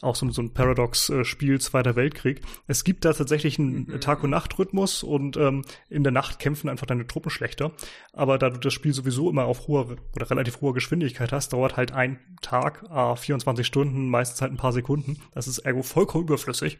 [0.01, 2.41] auch so, so ein Paradox-Spiel Zweiter Weltkrieg.
[2.67, 4.01] Es gibt da tatsächlich einen mhm.
[4.01, 7.73] Tag- und Nacht-Rhythmus und ähm, in der Nacht kämpfen einfach deine Truppen schlechter.
[8.13, 11.77] Aber da du das Spiel sowieso immer auf hoher oder relativ hoher Geschwindigkeit hast, dauert
[11.77, 15.19] halt ein Tag, äh, 24 Stunden, meistens halt ein paar Sekunden.
[15.33, 16.79] Das ist ergo vollkommen überflüssig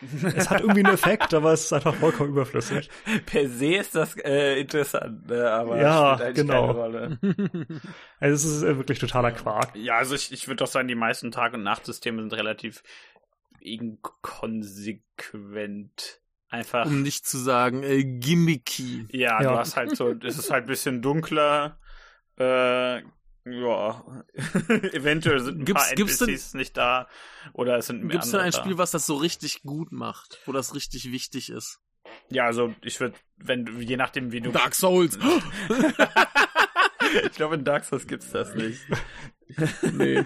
[0.36, 2.88] es hat irgendwie einen Effekt, aber es ist einfach vollkommen überflüssig.
[3.26, 5.50] Per se ist das äh, interessant, ne?
[5.50, 6.66] aber ja, spielt genau.
[6.66, 7.18] keine Rolle.
[8.20, 9.74] also es ist äh, wirklich totaler Quark.
[9.76, 12.82] Ja, also ich, ich würde doch sagen, die meisten Tag- und Nachtsysteme sind relativ
[13.60, 16.20] inkonsequent.
[16.50, 16.84] Einfach.
[16.86, 19.06] Um nicht zu sagen, äh, gimmicky.
[19.10, 21.80] Ja, ja, du hast halt so, es ist halt ein bisschen dunkler,
[22.36, 23.02] äh,
[23.44, 24.24] ja,
[24.92, 27.08] eventuell sind ein gibt's, paar gibt's NPCs denn, nicht da
[27.52, 28.58] oder es sind Gibt's denn ein da.
[28.58, 31.80] Spiel, was das so richtig gut macht, wo das richtig wichtig ist?
[32.30, 35.18] Ja, also ich würde, wenn du, je nachdem wie du Dark Souls.
[37.24, 38.80] ich glaube in Dark Souls gibt's das nicht.
[39.92, 40.24] nee,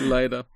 [0.00, 0.46] leider.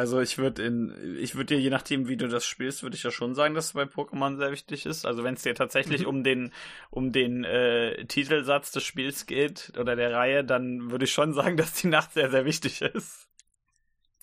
[0.00, 3.02] Also ich würde in, ich würde dir, je nachdem, wie du das spielst, würde ich
[3.02, 5.04] ja schon sagen, dass es bei Pokémon sehr wichtig ist.
[5.04, 6.08] Also wenn es dir tatsächlich mhm.
[6.08, 6.52] um den,
[6.88, 11.56] um den äh, Titelsatz des Spiels geht oder der Reihe, dann würde ich schon sagen,
[11.58, 13.28] dass die Nacht sehr, sehr wichtig ist.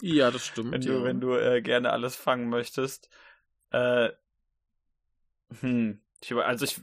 [0.02, 0.72] Ja, das stimmt.
[0.72, 1.04] Wenn du, ja.
[1.04, 3.08] wenn du äh, gerne alles fangen möchtest.
[3.70, 4.10] Äh,
[5.62, 6.02] hm.
[6.24, 6.82] Ich, also ich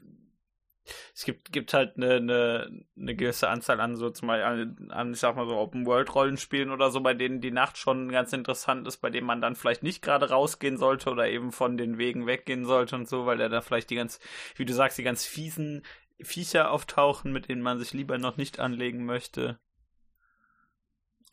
[1.14, 5.12] es gibt, gibt halt eine, eine, eine gewisse Anzahl an so zum Beispiel an, an
[5.12, 8.98] ich sag mal so Open-World-Rollenspielen oder so, bei denen die Nacht schon ganz interessant ist,
[8.98, 12.64] bei denen man dann vielleicht nicht gerade rausgehen sollte oder eben von den Wegen weggehen
[12.64, 14.20] sollte und so, weil da da vielleicht die ganz,
[14.56, 15.82] wie du sagst, die ganz fiesen
[16.20, 19.58] Viecher auftauchen, mit denen man sich lieber noch nicht anlegen möchte.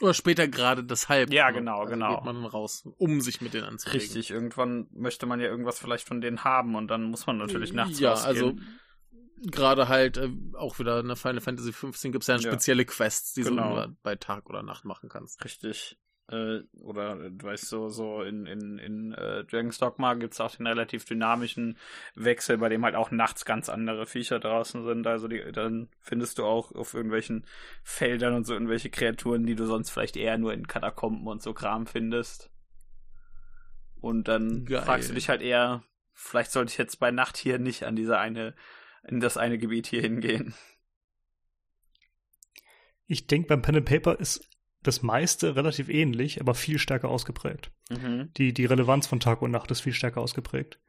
[0.02, 1.32] Oder später gerade deshalb.
[1.32, 1.60] Ja, ne?
[1.60, 2.16] genau, also genau.
[2.16, 4.02] geht man dann raus, um sich mit denen anzulegen.
[4.02, 7.74] Richtig, irgendwann möchte man ja irgendwas vielleicht von denen haben und dann muss man natürlich
[7.74, 8.36] nachts ja, rausgehen.
[8.36, 8.56] Ja, also
[9.42, 12.86] gerade halt äh, auch wieder in der Final Fantasy 15 gibt es ja, ja spezielle
[12.86, 13.70] Quests, die genau.
[13.70, 15.44] du nur bei Tag oder Nacht machen kannst.
[15.44, 15.98] Richtig.
[16.32, 20.56] Äh, oder du weißt so, so in, in, in äh, Dragon's Dogma gibt es auch
[20.56, 21.78] den relativ dynamischen
[22.16, 25.08] Wechsel, bei dem halt auch nachts ganz andere Viecher draußen sind.
[25.08, 27.46] Also die, dann findest du auch auf irgendwelchen
[27.84, 31.54] Feldern und so irgendwelche Kreaturen, die du sonst vielleicht eher nur in Katakomben und so
[31.54, 32.50] Kram findest.
[34.00, 34.82] Und dann Geil.
[34.82, 38.18] fragst du dich halt eher, vielleicht sollte ich jetzt bei Nacht hier nicht an diese
[38.18, 38.56] eine
[39.04, 40.54] in das eine Gebiet hier hingehen.
[43.08, 44.48] Ich denke, beim Pen and Paper ist
[44.84, 47.72] das meiste relativ ähnlich, aber viel stärker ausgeprägt.
[47.90, 48.32] Mhm.
[48.38, 50.80] Die, die Relevanz von Tag und Nacht ist viel stärker ausgeprägt.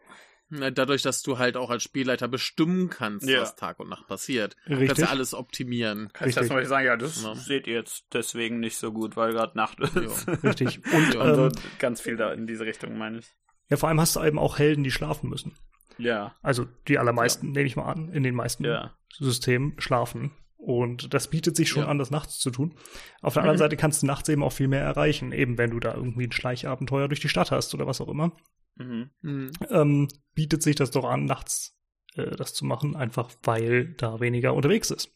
[0.51, 3.41] Dadurch, dass du halt auch als Spielleiter bestimmen kannst, ja.
[3.41, 4.55] was Tag und Nacht passiert.
[4.67, 4.79] Richtig.
[4.79, 6.11] Du kannst ja alles optimieren.
[6.13, 7.35] Kannst du mal sagen, ja, das ja.
[7.35, 9.97] seht ihr jetzt deswegen nicht so gut, weil gerade Nacht ist.
[9.97, 10.33] Ja.
[10.43, 10.81] Richtig.
[10.93, 13.33] Und, und ähm, ganz viel da in diese Richtung, meine ich.
[13.71, 15.55] Ja, vor allem hast du eben auch Helden, die schlafen müssen.
[15.99, 16.35] Ja.
[16.43, 17.53] Also die allermeisten, ja.
[17.53, 18.97] nehme ich mal an, in den meisten ja.
[19.11, 20.33] Systemen schlafen.
[20.57, 21.89] Und das bietet sich schon ja.
[21.89, 22.77] an, das nachts zu tun.
[23.21, 25.81] Auf der anderen Seite kannst du nachts eben auch viel mehr erreichen, eben wenn du
[25.81, 28.33] da irgendwie ein Schleichabenteuer durch die Stadt hast oder was auch immer.
[28.77, 29.11] Mhm.
[29.23, 29.51] mhm.
[29.69, 31.77] Ähm, bietet sich das doch an, nachts
[32.15, 35.11] äh, das zu machen, einfach weil da weniger unterwegs ist.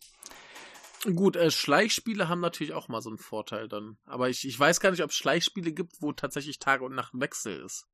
[1.15, 3.99] Gut, äh, Schleichspiele haben natürlich auch mal so einen Vorteil dann.
[4.05, 7.12] Aber ich, ich weiß gar nicht, ob es Schleichspiele gibt, wo tatsächlich Tag und Nacht
[7.15, 7.87] Wechsel ist.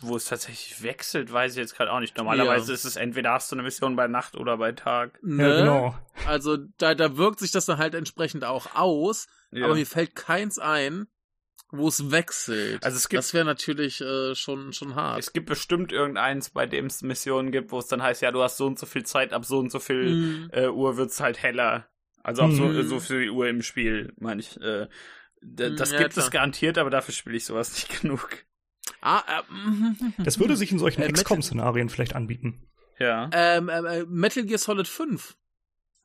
[0.00, 2.16] Wo es tatsächlich wechselt, weiß ich jetzt gerade auch nicht.
[2.16, 2.74] Normalerweise Ja.
[2.74, 5.18] ist es entweder hast du eine Mission bei Nacht oder bei Tag.
[5.22, 5.48] Ne?
[5.48, 5.98] Ja, genau.
[6.26, 9.26] Also da, da wirkt sich das dann halt entsprechend auch aus.
[9.50, 9.64] Ja.
[9.66, 11.06] Aber mir fällt keins ein,
[11.70, 12.82] wo es wechselt.
[12.84, 15.18] Also es gibt- das wäre natürlich äh, schon, schon hart.
[15.18, 18.42] Es gibt bestimmt irgendeins, bei dem es Missionen gibt, wo es dann heißt, ja, du
[18.42, 20.50] hast so und so viel Zeit, ab so und so viel Mhm.
[20.52, 21.88] äh, Uhr wird's halt heller.
[22.22, 22.82] Also ab so, Mhm.
[22.88, 24.56] so viel Uhr im Spiel, meine ich.
[24.60, 24.88] Äh,
[25.40, 26.24] d- Mhm, das ja, gibt klar.
[26.26, 28.44] es garantiert, aber dafür spiele ich sowas nicht genug.
[29.00, 30.14] Ah, äh, mhm.
[30.24, 32.66] Das würde sich in solchen Äh, XCOM-Szenarien vielleicht anbieten.
[32.98, 33.30] Ja.
[33.32, 35.36] ähm, ähm, äh, Metal Gear Solid 5.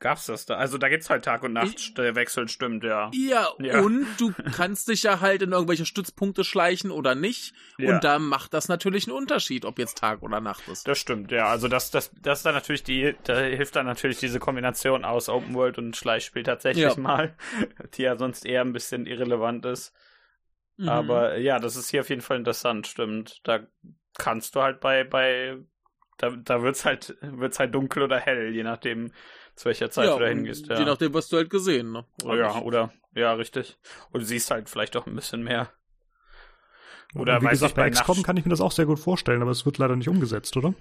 [0.00, 0.56] Gab's das da?
[0.56, 3.10] Also da gibt's halt Tag und Nacht, der Wechsel stimmt, ja.
[3.14, 3.80] Ja, Ja.
[3.80, 7.54] und du kannst dich ja halt in irgendwelche Stützpunkte schleichen oder nicht.
[7.78, 7.94] Ja.
[7.94, 10.86] Und da macht das natürlich einen Unterschied, ob jetzt Tag oder Nacht ist.
[10.86, 11.46] Das stimmt, ja.
[11.46, 15.28] Also das, das, das ist dann natürlich die, da hilft dann natürlich diese Kombination aus
[15.28, 16.96] Open World und Schleichspiel tatsächlich Ja.
[17.00, 17.34] mal,
[17.94, 19.92] die ja sonst eher ein bisschen irrelevant ist.
[20.76, 20.88] Mhm.
[20.88, 23.40] Aber ja, das ist hier auf jeden Fall interessant, stimmt.
[23.44, 23.60] Da
[24.18, 25.58] kannst du halt bei, bei,
[26.18, 29.12] da, da wird's halt, wird's halt dunkel oder hell, je nachdem,
[29.56, 30.78] zu welcher Zeit ja, du da hingehst, ja.
[30.78, 32.04] Je nachdem, was du halt gesehen, ne?
[32.24, 32.64] Oh ja, nicht?
[32.64, 33.78] oder, ja, richtig.
[34.10, 35.72] Und du siehst halt vielleicht auch ein bisschen mehr.
[37.14, 39.42] Oder Und wie gesagt, ich, bei XCOM kann ich mir das auch sehr gut vorstellen,
[39.42, 40.74] aber es wird leider nicht umgesetzt, oder?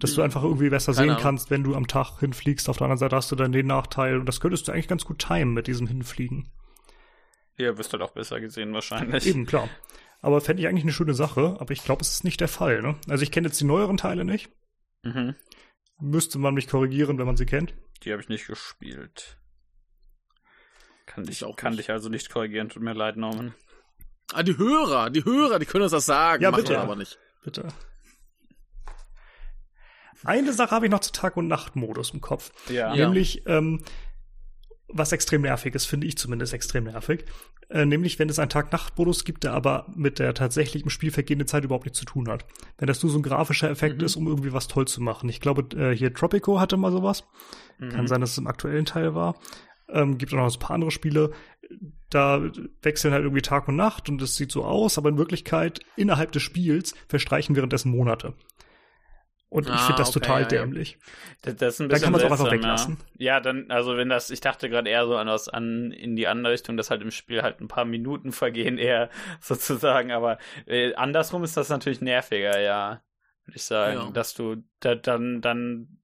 [0.00, 0.24] Dass du Hm.
[0.24, 1.22] einfach irgendwie besser Keine sehen Ahnung.
[1.22, 2.68] kannst, wenn du am Tag hinfliegst.
[2.68, 5.04] Auf der anderen Seite hast du dann den Nachteil und das könntest du eigentlich ganz
[5.04, 6.50] gut timen mit diesem Hinfliegen.
[7.58, 9.26] Ja, wirst du halt auch besser gesehen wahrscheinlich.
[9.26, 9.68] Eben, klar.
[10.20, 12.82] Aber fände ich eigentlich eine schöne Sache, aber ich glaube, es ist nicht der Fall.
[12.82, 12.96] Ne?
[13.08, 14.50] Also ich kenne jetzt die neueren Teile nicht.
[15.02, 15.34] Mhm.
[16.00, 17.74] Müsste man mich korrigieren, wenn man sie kennt.
[18.02, 19.38] Die habe ich nicht gespielt.
[21.06, 21.80] Kann Ich dich, auch kann nicht.
[21.84, 23.54] dich also nicht korrigieren, tut mir leid, Norman.
[24.32, 26.42] Ah, die Hörer, die Hörer, die können uns das sagen.
[26.42, 26.74] Ja, machen bitte.
[26.74, 27.18] wir aber nicht.
[27.44, 27.68] Bitte.
[30.24, 32.50] Eine Sache habe ich noch zu Tag- und Nachtmodus im Kopf.
[32.68, 32.92] Ja.
[32.94, 33.04] Ja.
[33.06, 33.84] Nämlich, ähm,
[34.88, 37.24] was extrem nervig ist, finde ich zumindest extrem nervig.
[37.68, 41.48] Äh, nämlich, wenn es einen Tag-Nacht-Modus gibt, der aber mit der tatsächlich im Spiel vergehenden
[41.48, 42.44] Zeit überhaupt nichts zu tun hat.
[42.78, 44.04] Wenn das nur so ein grafischer Effekt Mhm.
[44.04, 45.28] ist, um irgendwie was toll zu machen.
[45.28, 47.24] Ich glaube, äh, hier Tropico hatte mal sowas.
[47.80, 48.06] Kann Mhm.
[48.06, 49.34] sein, dass es im aktuellen Teil war.
[49.88, 51.32] Ähm, gibt auch noch ein paar andere Spiele.
[52.10, 52.40] Da
[52.82, 56.30] wechseln halt irgendwie Tag und Nacht und es sieht so aus, aber in Wirklichkeit innerhalb
[56.32, 58.34] des Spiels verstreichen währenddessen Monate.
[59.56, 60.48] Und ich Ah, finde das okay, total ja, ja.
[60.48, 60.98] dämlich.
[61.40, 62.98] Das, das ein Dann kann man's auch einfach weglassen.
[63.16, 63.36] Ja.
[63.36, 66.26] ja, dann, also wenn das, ich dachte gerade eher so an was an in die
[66.26, 69.08] andere Richtung, dass halt im Spiel halt ein paar Minuten vergehen, eher
[69.40, 73.00] sozusagen, aber äh, andersrum ist das natürlich nerviger, ja.
[73.46, 73.98] Würde ich sagen.
[73.98, 74.10] Ja.
[74.10, 76.00] Dass du da, dann, dann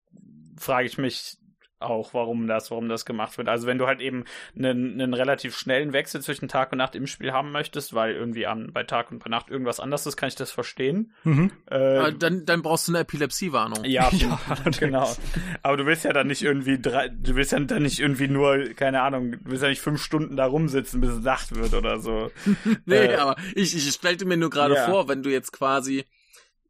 [0.58, 1.36] frage ich mich
[1.82, 3.48] auch, warum das, warum das gemacht wird.
[3.48, 4.24] Also wenn du halt eben
[4.56, 8.46] einen, einen relativ schnellen Wechsel zwischen Tag und Nacht im Spiel haben möchtest, weil irgendwie
[8.46, 11.12] am, bei Tag und bei Nacht irgendwas anders ist, kann ich das verstehen.
[11.24, 11.50] Mhm.
[11.70, 13.84] Äh, dann, dann brauchst du eine Epilepsiewarnung.
[13.84, 14.38] ja, Ja,
[14.78, 15.14] genau.
[15.62, 18.70] Aber du willst ja dann nicht irgendwie drei, du willst ja dann nicht irgendwie nur,
[18.74, 21.98] keine Ahnung, du willst ja nicht fünf Stunden da rumsitzen, bis es Nacht wird oder
[21.98, 22.30] so.
[22.84, 24.86] Nee, Äh, aber ich, ich stellte mir nur gerade Ja.
[24.86, 26.04] vor, wenn du jetzt quasi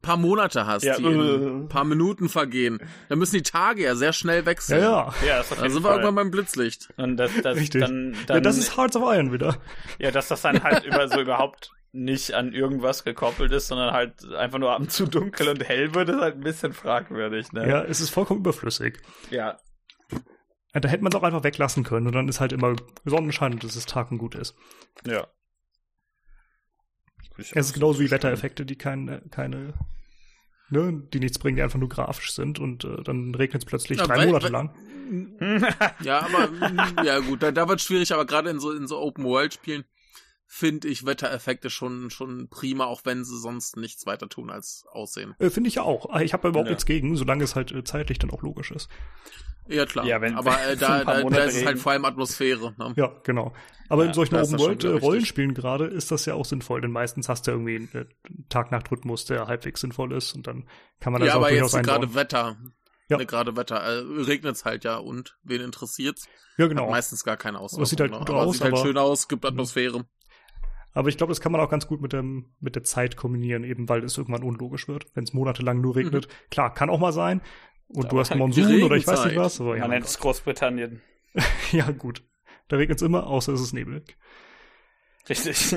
[0.02, 1.66] paar Monate hast, Ja, die äh.
[1.68, 4.82] paar Minuten vergehen, dann müssen die Tage ja sehr schnell Ja, wechseln.
[4.82, 5.14] ja.
[5.26, 6.88] Ja, das auf Da jeden sind wir irgendwann beim Blitzlicht.
[6.96, 7.80] Und das, das, Richtig.
[7.80, 9.56] dann, dann, ja, das ist Hearts of Iron wieder.
[9.98, 14.24] ja, dass das dann halt über so überhaupt nicht an irgendwas gekoppelt ist, sondern halt
[14.34, 17.68] einfach nur ab und zu dunkel und hell wird, ist halt ein bisschen fragwürdig, ne?
[17.68, 18.98] Ja, es ist vollkommen überflüssig.
[19.30, 19.58] Ja.
[20.74, 23.52] Ja, Da hätte man es auch einfach weglassen können und dann ist halt immer Sonnenschein
[23.52, 24.54] und es ist Tag und gut ist.
[25.06, 25.26] Ja.
[27.38, 29.74] Es ist genauso wie Wettereffekte, die keine, keine,
[30.70, 33.98] ne, die nichts bringen, die einfach nur grafisch sind und äh, dann regnet es plötzlich
[33.98, 34.70] Ja, drei weil- Monate weil- lang.
[36.02, 39.24] Ja, aber ja gut, da, da wird schwierig, aber gerade in so in so Open
[39.24, 39.84] World Spielen
[40.54, 45.34] finde ich Wettereffekte schon schon prima, auch wenn sie sonst nichts weiter tun als aussehen.
[45.38, 46.14] Äh, Finde ich ja auch.
[46.20, 46.72] Ich habe überhaupt Ja.
[46.72, 48.90] nichts gegen, solange es halt äh, zeitlich dann auch logisch ist.
[49.66, 50.04] Ja klar.
[50.04, 52.74] Ja, wenn- aber äh, da, da, da ist es halt vor allem Atmosphäre.
[52.76, 52.92] Ne?
[52.96, 53.54] Ja, genau.
[53.88, 54.70] Aber Ja, in solchen schon wieder richtig.
[54.84, 58.04] Open-World-Rollenspielen gerade ist das ja auch sinnvoll, denn meistens hast du irgendwie einen äh,
[58.50, 60.68] Tag-Nacht-Rhythmus, der halbwegs sinnvoll ist und dann
[61.00, 62.58] kann man das Ja, auch aber durchaus jetzt gerade Wetter.
[63.08, 63.16] Ja.
[63.16, 63.76] Ne, gerade Wetter.
[63.82, 66.26] Äh, regnet's halt ja und wen interessiert's?
[66.58, 66.90] Ja, Hat genau.
[66.90, 67.86] meistens gar keine Auswirkungen.
[67.86, 68.18] sieht halt ne?
[68.18, 70.04] gut aber aus, sieht halt aber- schön aus, gibt Atmosphäre.
[70.94, 73.64] Aber ich glaube, das kann man auch ganz gut mit, dem, mit der Zeit kombinieren,
[73.64, 76.28] eben weil es irgendwann unlogisch wird, wenn es monatelang nur regnet.
[76.50, 77.40] Klar, kann auch mal sein.
[77.88, 79.60] Und du Aber hast einen halt Monsun oder ich weiß nicht was.
[79.60, 81.00] Aber ja, Man nennt es Großbritannien.
[81.72, 82.22] Ja, gut.
[82.68, 84.16] Da regnet es immer, außer es ist nebelig.
[85.28, 85.74] Richtig.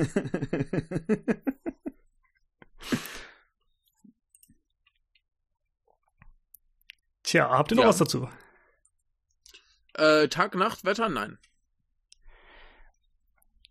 [7.22, 7.88] Tja, habt ihr noch Ja.
[7.88, 8.28] was dazu?
[9.94, 11.08] Äh, Tag, Nacht, Wetter?
[11.08, 11.38] Nein.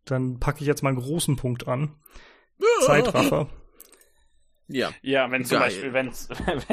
[0.05, 1.95] Dann packe ich jetzt mal einen großen Punkt an.
[2.85, 3.49] Zeitraffer.
[4.67, 4.91] Ja.
[5.01, 5.67] Ja, wenn zum Geil.
[5.67, 6.07] Beispiel, wenn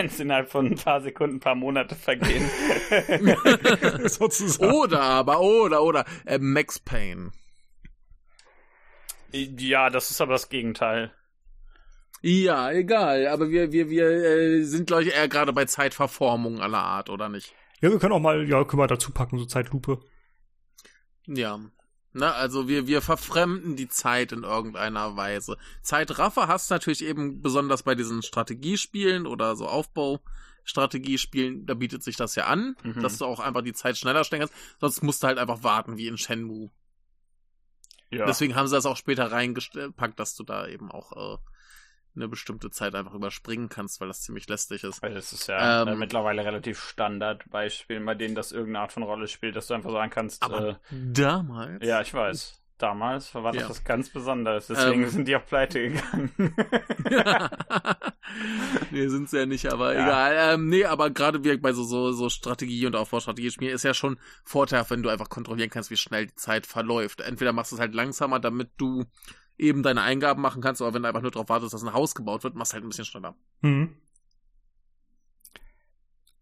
[0.06, 2.48] es innerhalb von ein paar Sekunden ein paar Monate vergehen.
[4.08, 4.72] Sozusagen.
[4.72, 7.32] Oder aber, oder, oder, äh, Max Payne.
[9.32, 11.12] ja, das ist aber das Gegenteil.
[12.24, 16.82] Ja, egal, aber wir, wir, wir äh, sind, glaube ich, eher gerade bei Zeitverformung aller
[16.82, 17.52] Art, oder nicht?
[17.80, 19.98] Ja, wir können auch mal, ja, können wir dazu packen, so Zeitlupe.
[21.26, 21.58] Ja.
[22.14, 25.56] Na, also wir, wir verfremden die Zeit in irgendeiner Weise.
[25.80, 32.16] Zeitraffer hast du natürlich eben besonders bei diesen Strategiespielen oder so Aufbaustrategiespielen, da bietet sich
[32.16, 33.00] das ja an, Mhm.
[33.00, 34.54] dass du auch einfach die Zeit schneller stellen kannst.
[34.78, 36.70] Sonst musst du halt einfach warten, wie in Shenmue.
[38.10, 38.26] Ja.
[38.26, 41.38] Deswegen haben sie das auch später reingepackt, dass du da eben auch äh,
[42.14, 45.02] eine bestimmte Zeit einfach überspringen kannst, weil das ziemlich lästig ist.
[45.02, 48.80] Weil das ist ja Ähm, äh, mittlerweile relativ Standard bei Spielen, bei denen das irgendeine
[48.80, 51.84] Art von Rolle spielt, dass du einfach sagen kannst, Aber äh, damals.
[51.86, 52.58] ja, ich weiß.
[52.78, 53.68] Damals war das Ja.
[53.70, 55.08] was ganz Besonderes, deswegen Ähm.
[55.08, 56.32] sind die auch pleite gegangen.
[58.90, 60.02] nee, sind sie ja nicht, aber Ja.
[60.02, 60.54] egal.
[60.54, 64.18] Ähm, nee, aber gerade wie bei so, so, so Strategie- und Aufbaustrategiespielen ist ja schon
[64.44, 67.20] Vorteil, wenn du einfach kontrollieren kannst, wie schnell die Zeit verläuft.
[67.20, 69.04] Entweder machst du es halt langsamer, damit du
[69.58, 72.14] eben deine Eingaben machen kannst, aber wenn du einfach nur darauf wartest, dass ein Haus
[72.14, 73.34] gebaut wird, machst du halt ein bisschen schneller.
[73.60, 73.96] Mhm.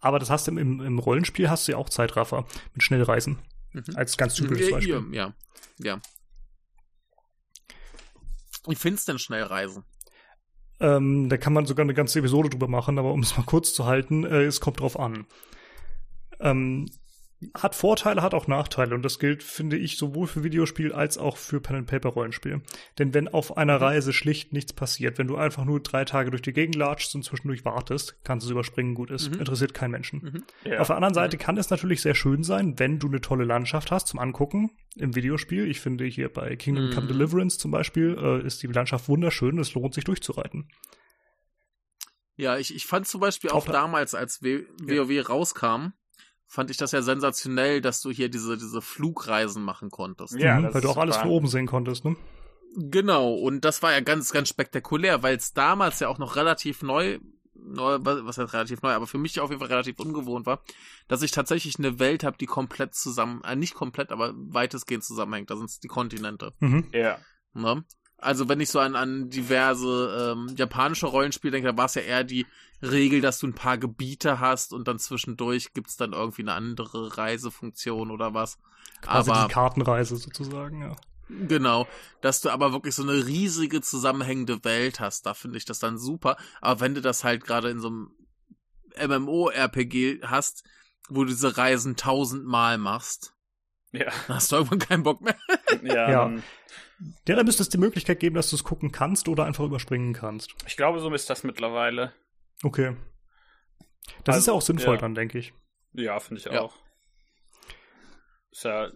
[0.01, 3.39] Aber das hast du im, im, Rollenspiel hast du ja auch Zeitraffer mit Schnellreisen.
[3.73, 3.85] Mhm.
[3.95, 5.05] Als ganz typisches Beispiel.
[5.13, 5.35] ja,
[5.79, 6.01] ja.
[8.67, 9.85] Wie findest du denn Schnellreisen?
[10.81, 13.75] Ähm, da kann man sogar eine ganze Episode drüber machen, aber um es mal kurz
[13.75, 15.27] zu halten, äh, es kommt drauf an.
[16.41, 16.91] Ähm,
[17.55, 21.39] hat Vorteile, hat auch Nachteile und das gilt, finde ich, sowohl für Videospiel als auch
[21.39, 22.61] für Pen-and-Paper-Rollenspiel.
[22.99, 23.83] Denn wenn auf einer Mhm.
[23.85, 27.23] Reise schlicht nichts passiert, wenn du einfach nur drei Tage durch die Gegend latschst und
[27.25, 29.39] zwischendurch wartest, kannst du es überspringen, gut ist, Mhm.
[29.41, 30.21] interessiert keinen Menschen.
[30.23, 30.45] Mhm.
[30.71, 30.81] ja.
[30.81, 33.91] Auf der anderen Seite kann es natürlich sehr schön sein, wenn du eine tolle Landschaft
[33.91, 35.67] hast zum Angucken im Videospiel.
[35.71, 37.09] Ich finde hier bei Kingdom Come Mhm.
[37.09, 39.59] Deliverance zum Beispiel äh, ist die Landschaft wunderschön.
[39.59, 40.69] Es lohnt sich durchzureiten.
[42.37, 45.07] Ja, ich, ich fand zum Beispiel auch Auch da- damals, als w Ja.
[45.09, 45.93] WoW rauskam,
[46.51, 50.35] fand ich das ja sensationell, dass du hier diese, diese Flugreisen machen konntest.
[50.35, 52.05] Ja, Mhm, weil du auch alles von oben sehen konntest.
[52.05, 52.17] Ne?
[52.75, 56.83] Genau, und das war ja ganz, ganz spektakulär, weil es damals ja auch noch relativ
[56.83, 57.21] neu,
[57.55, 60.61] neu, was heißt relativ neu, aber für mich auf jeden Fall relativ ungewohnt war,
[61.07, 65.51] dass ich tatsächlich eine Welt habe, die komplett zusammen, äh, nicht komplett, aber weitestgehend zusammenhängt.
[65.51, 66.53] Da sind es die Kontinente.
[66.59, 66.89] Mhm.
[66.93, 67.19] ja.
[67.55, 67.85] Ne?
[68.23, 72.03] Also wenn ich so an, an diverse ähm, japanische Rollenspiele denke, da war es ja
[72.03, 72.47] eher die
[72.83, 77.17] Regel, dass du ein paar Gebiete hast und dann zwischendurch gibt's dann irgendwie eine andere
[77.19, 78.59] Reisefunktion oder was.
[79.03, 80.97] Quasi aber die Kartenreise sozusagen, ja.
[81.29, 81.87] genau,
[82.21, 85.99] dass du aber wirklich so eine riesige zusammenhängende Welt hast, da finde ich das dann
[85.99, 86.37] super.
[86.61, 88.11] Aber wenn du das halt gerade in so einem
[88.99, 90.65] MMO-RPG hast,
[91.09, 93.35] wo du diese Reisen tausendmal machst,
[93.93, 94.07] Ja.
[94.27, 95.37] dann hast du irgendwann keinen Bock mehr.
[95.83, 96.33] Ja, Ja.
[97.27, 100.13] Ja, dann müsste es die Möglichkeit geben, dass du es gucken kannst oder einfach überspringen
[100.13, 100.55] kannst.
[100.67, 102.13] ich glaube, so ist das mittlerweile.
[102.63, 102.97] Okay.
[104.25, 105.01] Das Also, ist ja auch sinnvoll ja.
[105.01, 105.53] dann, denke ich.
[105.93, 106.61] Ja, finde ich Ja.
[106.61, 106.75] auch.
[108.51, 108.91] Ist ja,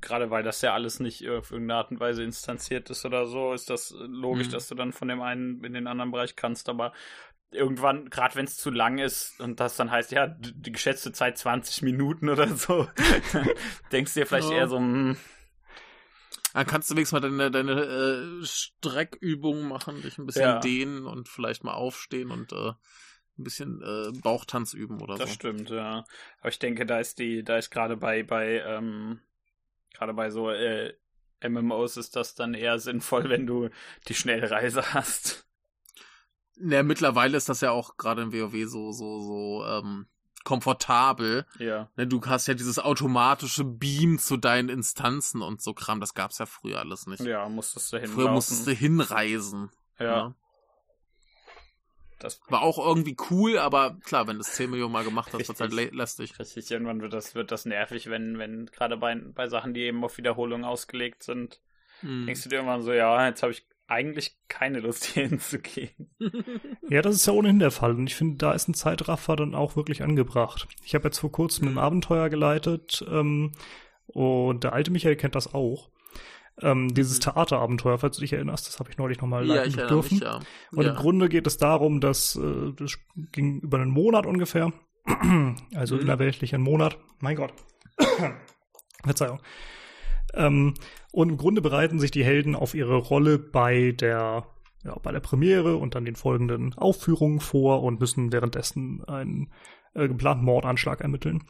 [0.00, 3.52] gerade weil das ja alles nicht auf irgendeine Art und Weise instanziert ist oder so,
[3.52, 4.52] ist das logisch, Mhm.
[4.52, 6.92] dass du dann von dem einen in den anderen Bereich kannst, aber
[7.50, 11.36] irgendwann, gerade wenn es zu lang ist und das dann heißt, ja, die geschätzte Zeit
[11.38, 12.86] 20 Minuten oder so,
[13.92, 14.56] denkst du dir vielleicht Ja.
[14.58, 15.16] eher so, hm,
[16.52, 17.82] Dann kannst du wenigstens mal deine, deine
[18.42, 20.60] äh, Streckübungen machen, dich ein bisschen Ja.
[20.60, 22.70] dehnen und vielleicht mal aufstehen und äh,
[23.38, 25.34] ein bisschen äh, Bauchtanz üben oder Das so.
[25.34, 26.04] stimmt, ja.
[26.40, 29.20] Aber ich denke, da ist die, da ist gerade bei, bei, ähm,
[29.94, 30.94] gerade bei so äh,
[31.40, 33.70] MMOs ist das dann eher sinnvoll, wenn du
[34.08, 35.46] die Schnellreise hast.
[36.62, 40.06] Ja, mittlerweile ist das ja auch gerade im WoW so, so, so ähm,
[40.44, 41.46] komfortabel.
[41.58, 41.88] Ja.
[41.96, 46.00] Ne, du hast ja dieses automatische Beam zu deinen Instanzen und so Kram.
[46.00, 47.20] Das gab's ja früher alles nicht.
[47.20, 48.14] Ja, musstest du hinlaufen.
[48.22, 49.70] Früher musstest du hinreisen.
[49.98, 50.28] ja.
[50.28, 50.34] ne?
[52.18, 55.48] Das War auch irgendwie cool, aber klar, wenn du es 10 Millionen Mal gemacht hast,
[55.48, 55.92] wird's halt Richtig.
[55.94, 56.38] lä- lästig.
[56.38, 60.04] richtig, irgendwann wird das, wird das nervig, wenn, wenn gerade bei, bei Sachen, die eben
[60.04, 61.60] auf Wiederholung ausgelegt sind,
[62.00, 62.26] Hm.
[62.26, 66.10] denkst du dir irgendwann so, ja, jetzt habe ich eigentlich keine Lust hier hinzugehen.
[66.88, 67.92] Ja, das ist ja ohnehin der Fall.
[67.92, 70.68] Und ich finde, da ist ein Zeitraffer dann auch wirklich angebracht.
[70.84, 71.78] Ich habe jetzt vor kurzem ein Mhm.
[71.78, 73.52] Abenteuer geleitet ähm,
[74.06, 75.90] und der alte Michael kennt das auch.
[76.62, 77.22] Ähm, dieses Mhm.
[77.22, 80.14] Theaterabenteuer, falls du dich erinnerst, das habe ich neulich nochmal Ja, leiten dürfen.
[80.14, 80.40] mich, ja.
[80.72, 80.90] Und ja.
[80.90, 82.98] im Grunde geht es darum, dass äh, das
[83.32, 84.72] ging über einen Monat ungefähr.
[85.74, 86.02] Also Mhm.
[86.02, 86.98] innerweltlich ein Monat.
[87.20, 87.52] Mein Gott.
[89.04, 89.40] Verzeihung.
[90.34, 90.74] Ähm,
[91.12, 94.46] und im Grunde bereiten sich die Helden auf ihre Rolle bei der,
[94.84, 99.52] ja, bei der Premiere und dann den folgenden Aufführungen vor und müssen währenddessen einen
[99.94, 101.44] äh, geplanten Mordanschlag ermitteln.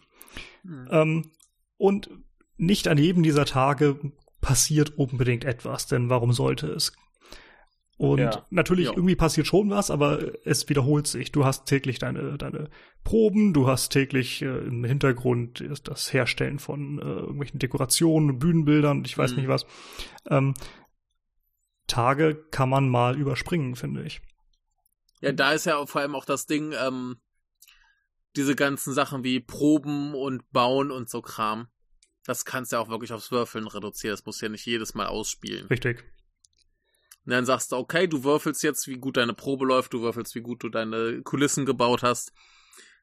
[0.63, 0.89] Hm.
[0.91, 1.31] Ähm,
[1.77, 2.11] und
[2.57, 3.99] nicht an jedem dieser Tage
[4.41, 6.93] passiert unbedingt etwas, denn warum sollte es?
[8.01, 8.47] Und Ja.
[8.49, 8.93] natürlich, Ja.
[8.97, 11.33] irgendwie passiert schon was, aber es wiederholt sich.
[11.33, 12.71] Du hast täglich deine, deine
[13.05, 19.19] Proben, du hast täglich äh, im Hintergrund das Herstellen von äh, irgendwelchen Dekorationen, Bühnenbildern, ich
[19.19, 19.37] weiß Mhm.
[19.41, 19.67] nicht was.
[20.31, 20.55] Ähm,
[21.87, 24.23] Tage kann man mal überspringen, finde ich.
[25.21, 27.19] Ja, da ist ja vor allem auch das Ding, ähm,
[28.35, 31.69] diese ganzen Sachen wie Proben und Bauen und so Kram.
[32.25, 34.15] Das kannst du ja auch wirklich aufs Würfeln reduzieren.
[34.15, 35.67] Das musst du ja nicht jedes Mal ausspielen.
[35.67, 36.03] Richtig.
[37.27, 40.35] Und dann sagst du, okay, du würfelst jetzt, wie gut deine Probe läuft, du würfelst,
[40.35, 42.33] wie gut du deine Kulissen gebaut hast.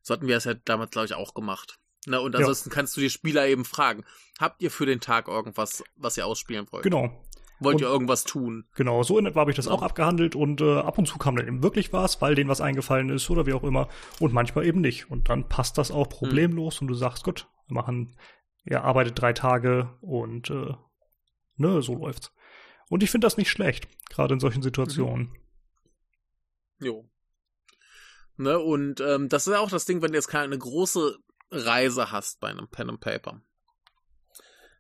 [0.02, 1.80] So hatten wir es ja damals, glaube ich, auch gemacht.
[2.08, 2.40] Na, und Ja.
[2.40, 4.06] ansonsten kannst du die Spieler eben fragen,
[4.40, 6.84] habt ihr für den Tag irgendwas, was ihr ausspielen wollt?
[6.84, 7.12] Genau.
[7.60, 8.66] Wollt Und- ihr irgendwas tun?
[8.76, 9.72] Genau, so in etwa habe ich das Ja.
[9.72, 12.62] auch abgehandelt und äh, ab und zu kam dann eben wirklich was, weil denen was
[12.62, 13.90] eingefallen ist oder wie auch immer
[14.20, 15.10] und manchmal eben nicht.
[15.12, 18.16] Und dann passt das auch problemlos und du sagst, gut, wir machen,
[18.64, 20.74] ihr arbeitet drei Tage und äh,
[21.58, 22.32] ne, so läuft's.
[22.90, 25.38] Und ich finde das nicht schlecht, gerade in solchen Situationen.
[26.80, 27.10] Jo.
[28.38, 31.18] Ne, und ähm, das ist ja auch das Ding, wenn du jetzt keine große
[31.50, 33.42] Reise hast bei einem Pen and Paper.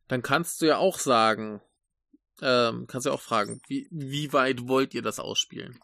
[0.07, 1.61] Dann kannst du ja auch sagen,
[2.41, 5.79] ähm, kannst du ja auch fragen, wie, wie weit wollt ihr das ausspielen?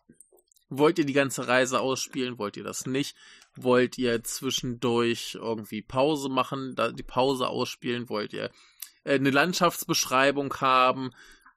[0.69, 2.38] Wollt ihr die ganze Reise ausspielen?
[2.38, 3.15] Wollt ihr das nicht?
[3.55, 8.09] Wollt ihr zwischendurch irgendwie Pause machen, da die Pause ausspielen?
[8.09, 8.51] Wollt ihr
[9.03, 11.11] äh, eine Landschaftsbeschreibung haben?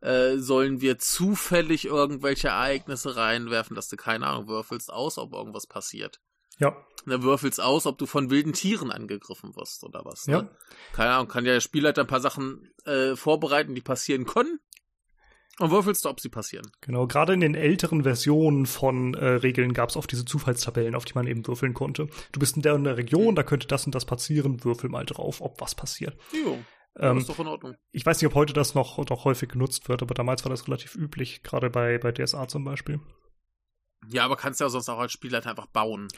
[0.07, 5.67] Äh, sollen wir zufällig irgendwelche Ereignisse reinwerfen, dass du keine Ahnung würfelst aus, ob irgendwas
[5.67, 6.21] passiert?
[6.59, 6.77] Ja,
[7.07, 10.27] Ne, würfelst aus, ob du von wilden Tieren angegriffen wirst oder was.
[10.27, 10.33] Ne?
[10.33, 10.51] Ja.
[10.93, 14.59] Keine Ahnung, kann ja der Spielleiter ein paar Sachen äh, vorbereiten, die passieren können.
[15.61, 16.71] Und würfelst du, ob sie passieren.
[16.81, 17.07] genau.
[17.07, 21.15] Gerade in den älteren Versionen von äh, Regeln gab es oft diese Zufallstabellen, auf die
[21.15, 22.09] man eben würfeln konnte.
[22.33, 25.07] Du bist in der, in der Region, da könnte das und das passieren, würfel mal
[25.07, 26.19] drauf, ob was passiert.
[26.33, 26.59] Jo,
[26.99, 27.75] Ähm, ist doch in Ordnung.
[27.93, 30.67] Ich weiß nicht, ob heute das noch, noch häufig genutzt wird, aber damals war das
[30.67, 33.01] relativ üblich, gerade bei, bei DSA zum Beispiel.
[34.09, 36.09] Ja, aber kannst ja sonst auch als Spielleiter einfach bauen.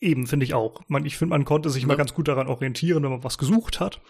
[0.00, 0.80] Eben, finde ich auch.
[0.88, 1.98] Man, ich finde, man konnte sich mal Ja.
[1.98, 4.00] ganz gut daran orientieren, wenn man was gesucht hat,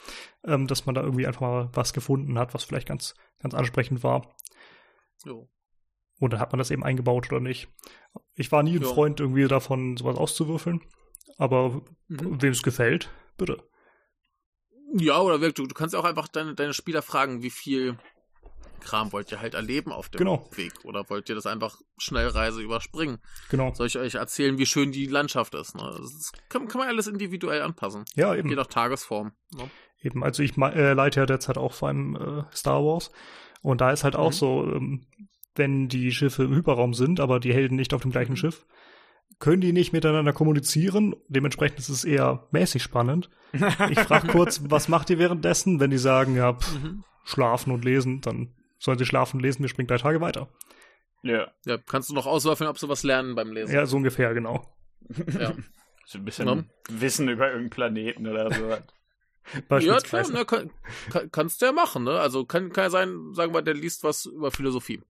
[0.44, 4.02] ähm, dass man da irgendwie einfach mal was gefunden hat, was vielleicht ganz, ganz ansprechend
[4.02, 4.34] war.
[5.24, 5.48] Jo.
[6.20, 7.68] Und dann hat man das eben eingebaut oder nicht.
[8.34, 8.88] Ich war nie ein Ja.
[8.88, 10.80] Freund, irgendwie davon sowas auszuwürfeln.
[11.38, 12.40] Aber Mhm.
[12.42, 13.62] wem es gefällt, bitte.
[14.95, 17.99] Ja, oder wirklich, du, du kannst auch einfach deine, deine Spieler fragen, wie viel
[18.80, 20.49] Kram wollt ihr halt erleben auf dem Genau.
[20.55, 20.72] Weg?
[20.84, 23.18] Oder wollt ihr das einfach Schnellreise überspringen?
[23.51, 23.74] Genau.
[23.74, 25.74] Soll ich euch erzählen, wie schön die Landschaft ist?
[25.74, 25.82] Ne?
[26.01, 28.05] Das kann, kann man alles individuell anpassen.
[28.14, 28.55] Ja, Je eben.
[28.55, 29.32] nach Tagesform.
[29.55, 29.68] Ne?
[30.01, 33.11] Eben, also ich äh, leite ja derzeit auch vor allem äh, Star Wars.
[33.62, 34.34] Und da ist halt auch Mhm.
[34.34, 35.07] so, ähm,
[35.57, 38.36] wenn die Schiffe im Hyperraum sind, aber die Helden nicht auf dem gleichen Mhm.
[38.36, 38.64] Schiff,
[39.39, 41.14] können die nicht miteinander kommunizieren.
[41.28, 43.30] Dementsprechend ist es eher mäßig spannend.
[43.53, 45.80] Ich frage kurz, was macht ihr währenddessen?
[45.80, 47.05] Wenn die sagen, ja, pff, Mhm.
[47.24, 50.49] schlafen und lesen, dann sollen sie schlafen und lesen, wir springen drei Tage weiter.
[51.22, 51.49] Ja.
[51.66, 53.74] Ja, kannst du noch auswürfeln, ob sie was lernen beim Lesen.
[53.74, 54.66] Ja, so ungefähr, genau.
[55.39, 55.53] Ja.
[56.11, 56.64] So ein bisschen Ja.
[56.89, 58.66] Wissen über irgendeinen Planeten oder so.
[58.66, 60.32] Ja, klar, Beispielsweise.
[60.32, 60.70] ne, kann,
[61.11, 62.18] kann, kannst du ja machen, ne?
[62.18, 65.03] Also kann, kann ja sein, sagen wir, der liest was über Philosophie.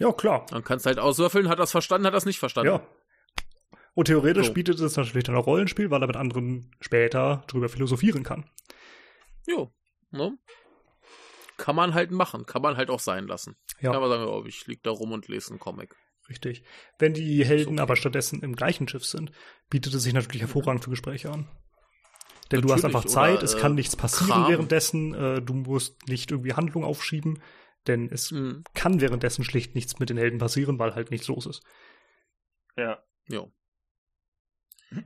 [0.00, 0.46] Ja, klar.
[0.50, 2.72] Dann kannst du halt auswürfeln, hat das verstanden, hat das nicht verstanden.
[2.72, 2.82] Ja.
[3.94, 4.52] Und theoretisch So.
[4.52, 8.48] bietet es natürlich dann auch Rollenspiel, weil er mit anderen später drüber philosophieren kann.
[9.46, 9.72] Jo.
[10.10, 10.36] Ne?
[11.56, 13.56] Kann man halt machen, kann man halt auch sein lassen.
[13.80, 13.92] Ja.
[13.92, 15.94] Kann man sagen, oh, ich lieg da rum und lese einen Comic.
[16.28, 16.62] Richtig.
[16.98, 17.80] Wenn die Helden okay.
[17.82, 19.32] aber stattdessen im gleichen Schiff sind,
[19.68, 21.48] bietet es sich natürlich hervorragend für Gespräche an.
[22.50, 24.50] Denn du hast Natürlich, einfach Zeit, oder, es äh, kann nichts passieren Kram.
[24.50, 27.42] währenddessen, äh, du musst nicht irgendwie Handlung aufschieben,
[27.86, 28.64] denn es Mhm.
[28.74, 31.62] kann währenddessen schlicht nichts mit den Helden passieren, weil halt nichts los ist.
[32.76, 33.02] Ja.
[33.28, 33.52] Jo.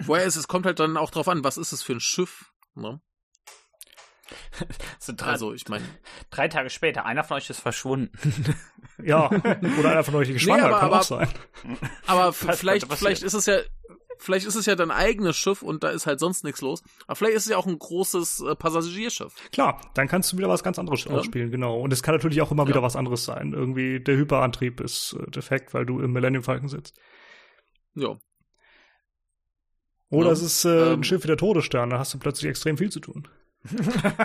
[0.04, 0.48] Woher ist es?
[0.48, 2.52] Kommt halt dann auch drauf an, was ist es für ein Schiff?
[2.74, 3.00] Ne?
[4.98, 5.84] So drei, Also, ich meine.
[6.30, 8.10] drei Tage später, einer von euch ist verschwunden.
[9.02, 11.28] Ja, oder einer von euch ist schwanger, aber- kann aber- auch sein.
[12.06, 13.58] Aber vielleicht, vielleicht ist es ja,
[14.18, 16.80] vielleicht ist es ja dein eigenes Schiff und da ist halt sonst nichts los.
[17.08, 19.34] Aber vielleicht ist es ja auch ein großes äh, Passagierschiff.
[19.50, 21.10] Klar, dann kannst du wieder was ganz anderes Ja.
[21.10, 21.80] ausspielen, genau.
[21.80, 22.68] Und es kann natürlich auch immer Ja.
[22.68, 23.52] wieder was anderes sein.
[23.52, 26.96] Irgendwie der Hyperantrieb ist äh, defekt, weil du im Millennium Falcon sitzt.
[27.94, 28.16] Ja.
[30.14, 30.32] Oder Ja.
[30.32, 31.00] es ist äh, Ähm.
[31.00, 33.28] ein Schiff wie der Todesstern, da hast du plötzlich extrem viel zu tun.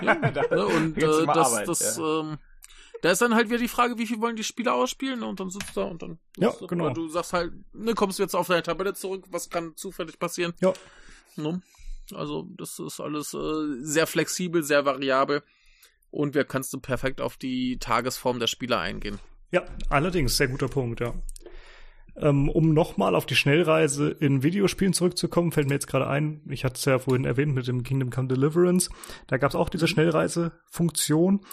[0.02, 0.66] Ne?
[0.66, 2.20] Und äh, das, Arbeit, das, ja.
[2.22, 2.38] ähm,
[3.02, 5.24] da ist dann halt wieder die Frage, wie viel wollen die Spieler ausspielen?
[5.24, 6.20] Und dann sitzt du da und dann.
[6.38, 6.90] Ja, oder genau.
[6.90, 10.54] Du sagst halt, ne, kommst du jetzt auf deine Tabelle zurück, was kann zufällig passieren?
[10.60, 10.74] Ja.
[11.38, 11.62] Ne?
[12.14, 15.44] Also, das ist alles äh, sehr flexibel, sehr variabel.
[16.12, 19.20] Und wer kannst du perfekt auf die Tagesform der Spieler eingehen.
[19.52, 21.14] Ja, allerdings, sehr guter Punkt, ja.
[22.22, 26.66] Ähm, um nochmal auf die Schnellreise in Videospielen zurückzukommen, fällt mir jetzt gerade ein, ich
[26.66, 28.90] hatte es ja vorhin erwähnt mit dem Kingdom Come Deliverance,
[29.28, 31.46] da gab es auch diese Schnellreise-Funktion,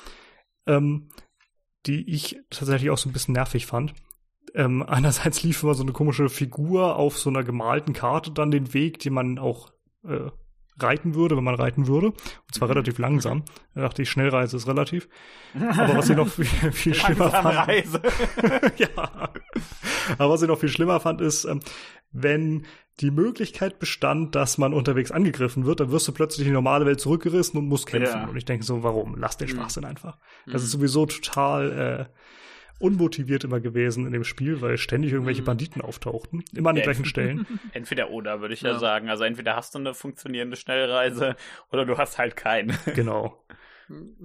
[0.67, 1.09] ähm,
[1.87, 3.95] die ich tatsächlich auch so ein bisschen nervig fand.
[4.55, 8.75] ähm, einerseits lief immer so eine komische Figur auf so einer gemalten Karte dann den
[8.75, 9.71] Weg, den man auch
[10.05, 10.31] äh,
[10.79, 12.09] reiten würde, wenn man reiten würde.
[12.09, 13.45] Und zwar relativ langsam.
[13.75, 15.09] Da dachte ich, Schnellreise ist relativ.
[15.55, 17.69] Aber was ich noch viel, viel schlimmer fand.
[17.69, 18.03] Reise.
[18.77, 19.31] ja.
[20.19, 21.61] Aber was ich noch viel schlimmer fand, ist, ähm,
[22.13, 22.67] wenn
[23.01, 26.87] die Möglichkeit bestand, dass man unterwegs angegriffen wird, dann wirst du plötzlich in die normale
[26.87, 28.21] Welt zurückgerissen und musst kämpfen.
[28.23, 28.27] Ja.
[28.29, 29.17] Und ich denke so, warum?
[29.19, 30.17] Lass den Schwachsinn einfach.
[30.47, 30.67] Das Mhm.
[30.67, 32.13] ist sowieso total äh,
[32.79, 35.47] unmotiviert immer gewesen in dem Spiel, weil ständig irgendwelche Mhm.
[35.47, 36.45] Banditen auftauchten.
[36.55, 36.85] Immer an den Ja.
[36.93, 37.47] gleichen Stellen.
[37.73, 38.73] Entweder oder, würde ich ja.
[38.73, 38.79] Ja.
[38.79, 39.09] sagen.
[39.09, 41.37] Also entweder hast du eine funktionierende Schnellreise
[41.73, 42.79] oder du hast halt keine.
[42.95, 43.43] genau.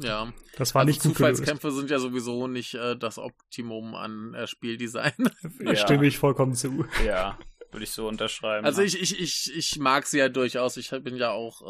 [0.01, 0.33] Ja.
[0.57, 1.37] Das war also nicht gut gelöst.
[1.37, 5.13] Zufallskämpfe sind ja sowieso nicht äh, das Optimum an äh, Spieldesign.
[5.59, 6.85] Da stimme ich vollkommen zu.
[7.05, 7.37] Ja,
[7.71, 8.65] würde ich so unterschreiben.
[8.65, 10.77] Also ich, ich, ich, ich mag sie ja durchaus.
[10.77, 11.65] Ich bin ja auch äh,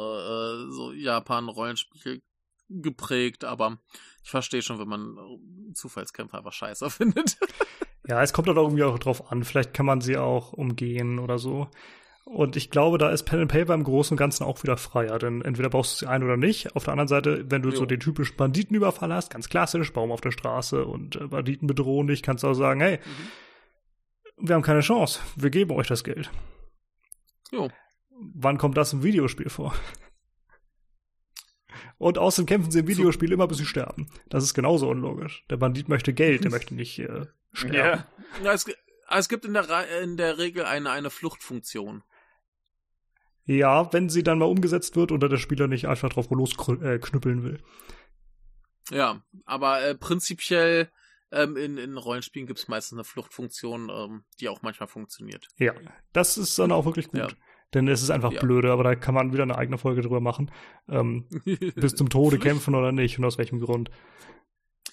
[0.67, 2.21] äh, so Japan-Rollenspiel
[2.69, 3.77] geprägt, aber
[4.23, 7.37] ich verstehe schon, wenn man äh, Zufallskämpfe einfach scheiße findet.
[8.07, 9.43] Ja, es kommt dann irgendwie auch drauf an.
[9.43, 11.69] Vielleicht kann man sie auch umgehen oder so.
[12.25, 15.17] Und ich glaube, da ist Pen and Paper im Großen und Ganzen auch wieder freier,
[15.19, 16.75] denn entweder brauchst du sie ein oder nicht.
[16.75, 17.75] Auf der anderen Seite, wenn du Jo.
[17.75, 22.07] so den typischen Banditenüberfall hast, ganz klassisch, Baum auf der Straße und äh, Banditen bedrohen
[22.07, 22.99] dich, kannst du auch sagen, hey,
[24.37, 26.31] wir haben keine Chance, wir geben euch das Geld.
[27.51, 27.69] Jo.
[28.35, 29.73] Wann kommt das im Videospiel vor?
[31.97, 34.09] Und außerdem kämpfen sie im Videospiel immer, bis sie sterben.
[34.29, 35.45] Das ist genauso unlogisch.
[35.49, 37.75] Der Bandit möchte Geld, der möchte nicht äh, sterben.
[37.75, 38.07] ja.
[38.43, 38.65] Ja, es,
[39.09, 42.03] es gibt in der, in der Regel eine, eine Fluchtfunktion.
[43.45, 46.99] Ja, wenn sie dann mal umgesetzt wird oder der Spieler nicht einfach drauf losknüppeln äh,
[46.99, 47.59] knüppeln will.
[48.89, 50.91] Ja, aber äh, prinzipiell
[51.31, 55.47] ähm, in, in Rollenspielen gibt es meistens eine Fluchtfunktion, ähm, die auch manchmal funktioniert.
[55.57, 55.73] Ja,
[56.13, 57.19] das ist dann auch wirklich gut.
[57.19, 57.27] Ja.
[57.73, 58.41] Denn es ist einfach Ja.
[58.41, 60.51] blöde, aber da kann man wieder eine eigene Folge drüber machen.
[60.89, 61.25] Ähm,
[61.75, 63.89] bis zum Tode kämpfen oder nicht und aus welchem Grund.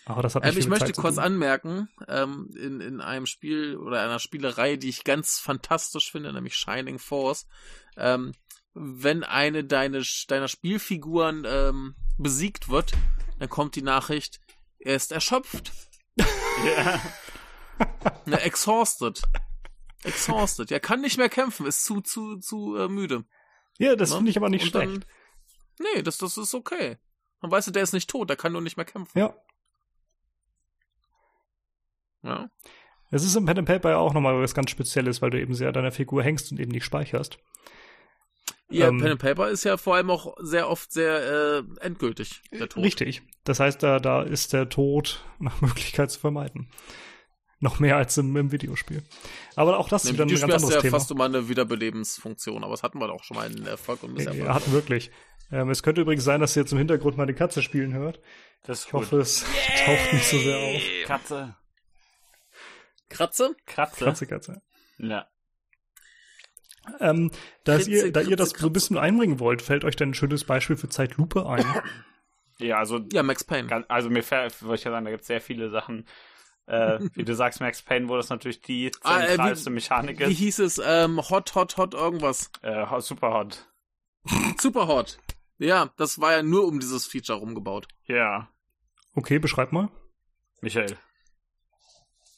[0.05, 4.18] Aber das hat Ähm, ich möchte kurz anmerken, ähm, in, in einem Spiel oder einer
[4.18, 7.47] Spielerei, die ich ganz fantastisch finde, nämlich Shining Force,
[7.97, 8.33] ähm,
[8.74, 12.93] wenn eine deine, deiner Spielfiguren ähm, besiegt wird,
[13.39, 14.41] dann kommt die Nachricht,
[14.79, 15.72] er ist erschöpft.
[16.16, 17.01] ja.
[18.26, 19.22] Ne, exhausted.
[20.05, 20.71] Exhausted.
[20.71, 23.25] Er kann nicht mehr kämpfen, ist zu, zu, zu äh, müde.
[23.79, 24.17] Ja, das Ne?
[24.17, 24.87] finde ich aber nicht Und schlecht.
[24.87, 25.05] Dann,
[25.95, 26.99] nee, das, das ist okay.
[27.41, 29.19] Man weiß, der ist nicht tot, der kann nur nicht mehr kämpfen.
[29.19, 29.35] ja.
[32.23, 32.51] Ja.
[33.11, 35.55] Es ist im Pen and Paper ja auch nochmal was ganz Spezielles, weil du eben
[35.55, 37.39] sehr an deiner Figur hängst und eben nicht speicherst.
[38.69, 41.23] Ja, Ähm, Pen and Paper ist ja vor allem auch sehr oft sehr
[41.59, 42.83] äh, endgültig, der Tod.
[42.85, 43.23] Richtig.
[43.45, 46.71] Das heißt, da, da ist der Tod nach Möglichkeit zu vermeiden.
[47.61, 49.03] Noch mehr als im, im Videospiel.
[49.57, 50.99] Aber auch das ist wieder ein ganz anderes ja Thema.
[50.99, 54.31] fast immer eine Wiederbelebensfunktion, aber das hatten wir doch schon mal in Erfolg und Ja,
[54.31, 54.49] Misserfolg.
[54.55, 55.11] hatten wirklich.
[55.51, 58.21] Ähm, es könnte übrigens sein, dass ihr jetzt im Hintergrund meine Katze spielen hört.
[58.65, 59.43] Das ist Ich hoffe, es
[59.85, 60.83] taucht nicht so sehr auf.
[61.07, 61.57] Katze.
[63.09, 63.57] Kratze?
[63.67, 64.05] Kratze.
[64.05, 64.63] Katze, Katze.
[64.99, 65.27] Ja.
[67.01, 67.31] Ähm,
[67.65, 70.11] dass Kritze, ihr, da ihr das Kritze, so ein bisschen einbringen wollt, fällt euch denn
[70.11, 71.65] ein schönes Beispiel für Zeitlupe ein?
[72.59, 73.85] Ja, also, Ja, Max Payne.
[73.89, 76.07] also mir fällt, wollte ich ja sagen, da gibt es sehr viele Sachen.
[76.69, 80.19] Äh, wie du sagst, Max Payne, wo das natürlich die Ah, äh, wie- zentralste Mechanik
[80.21, 80.39] Wie ist.
[80.39, 80.81] hieß es?
[80.85, 82.51] Ähm, hot, hot, hot, irgendwas.
[82.62, 83.66] Äh, super hot.
[84.61, 85.19] Super hot.
[85.59, 87.89] Ja, das war ja nur um dieses Feature rumgebaut.
[88.05, 88.49] Ja.
[89.14, 89.89] Okay, beschreib mal.
[90.61, 90.97] Michael.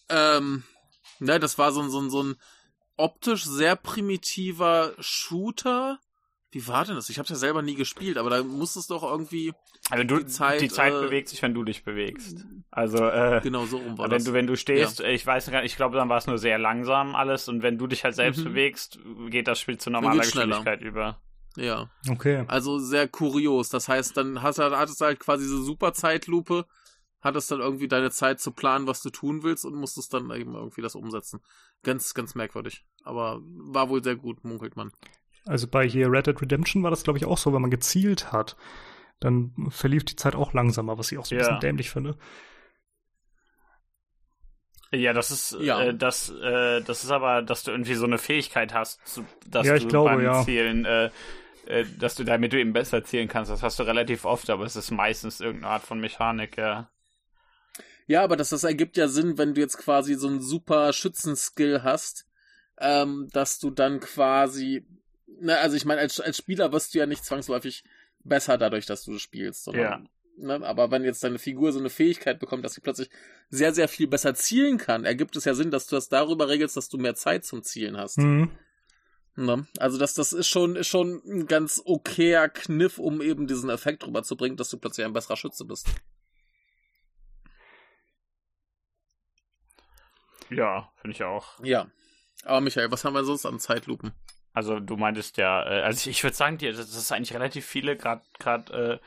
[0.09, 0.63] Ähm,
[1.19, 2.37] ne, das war so ein, so ein, so ein
[2.97, 5.99] optisch sehr primitiver Shooter.
[6.53, 7.09] Wie war denn das?
[7.11, 9.53] Ich hab's ja selber nie gespielt, aber da muss es doch irgendwie
[9.91, 12.45] Also du, Die Zeit, die Zeit äh, bewegt sich, wenn du dich bewegst.
[12.73, 14.25] Also, äh, genau so rum war wenn das.
[14.25, 16.39] du, wenn du stehst, äh, ich weiß gar nicht, ich glaube, dann war es nur
[16.39, 18.45] sehr langsam alles und wenn du dich halt selbst Mhm.
[18.45, 18.99] bewegst,
[19.29, 20.23] geht das Spiel zu normaler.
[20.23, 21.21] Geschwindigkeit über.
[21.57, 21.89] ja.
[22.09, 22.45] Okay.
[22.49, 23.69] Also sehr kurios.
[23.69, 26.67] Das heißt, dann hast du, hattest du halt quasi diese super Zeitlupe,
[27.21, 30.55] hattest dann irgendwie deine Zeit zu planen, was du tun willst und musstest dann eben
[30.55, 31.41] irgendwie das umsetzen.
[31.83, 32.85] Ganz, ganz merkwürdig.
[33.05, 34.91] Aber war wohl sehr gut, munkelt man.
[35.47, 38.33] Also bei hier Red Dead Redemption war das, glaube ich, auch so, wenn man gezielt
[38.33, 38.57] hat,
[39.21, 41.39] dann verlief die Zeit auch langsamer, was ich auch so ein Ja.
[41.39, 42.17] bisschen dämlich finde.
[44.93, 45.81] Ja, das ist, Ja.
[45.81, 49.67] Äh, das, äh, das ist aber, dass du irgendwie so eine Fähigkeit hast, zu, dass
[49.67, 50.45] Ja, ich du glaube, beim ja.
[50.45, 51.11] Zielen, äh,
[51.67, 53.51] äh, dass du damit du eben besser zielen kannst.
[53.53, 56.91] Das hast du relativ oft, aber es ist meistens irgendeine Art von Mechanik, ja.
[58.07, 61.83] Ja, aber das, das ergibt ja Sinn, wenn du jetzt quasi so einen super Schützenskill
[61.83, 62.27] hast,
[62.79, 64.87] ähm, dass du dann quasi,
[65.41, 67.85] ne, also ich meine, als, als Spieler wirst du ja nicht zwangsläufig
[68.25, 72.39] besser dadurch, dass du spielst, sondern, ne, aber wenn jetzt deine Figur so eine Fähigkeit
[72.39, 73.11] bekommt, dass sie plötzlich
[73.49, 76.77] sehr, sehr viel besser zielen kann, ergibt es ja Sinn, dass du das darüber regelst,
[76.77, 78.19] dass du mehr Zeit zum Zielen hast.
[78.19, 78.51] Mhm.
[79.37, 79.67] Ne?
[79.79, 84.07] Also das, das ist schon, ist schon ein ganz okayer Kniff, um eben diesen Effekt
[84.07, 85.89] rüberzubringen, dass du plötzlich ein besserer Schütze bist.
[90.51, 91.63] Ja, finde ich auch.
[91.63, 91.89] Ja.
[92.45, 94.13] Aber Michael, was haben wir sonst an Zeitlupen?
[94.53, 97.97] Also du meintest ja, äh, also ich, würde sagen, dir, dass es eigentlich relativ viele
[97.97, 99.01] gerade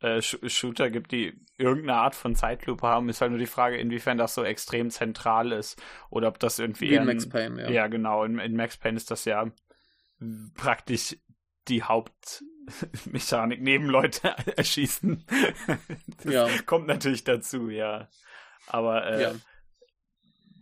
[0.00, 3.08] äh, äh, Shooter gibt, die irgendeine Art von Zeitlupe haben.
[3.08, 5.80] Ist halt nur die Frage, inwiefern das so extrem zentral ist
[6.10, 7.70] oder ob das irgendwie Wie in Max Payne, ja.
[7.70, 8.24] Ja, genau.
[8.24, 9.50] In, in Max Payne ist das ja
[10.54, 11.16] praktisch
[11.68, 15.24] die Hauptmechanik, neben Leute erschießen.
[16.22, 16.48] Das Ja.
[16.64, 18.08] kommt natürlich dazu, ja.
[18.66, 19.34] Aber äh, Ja.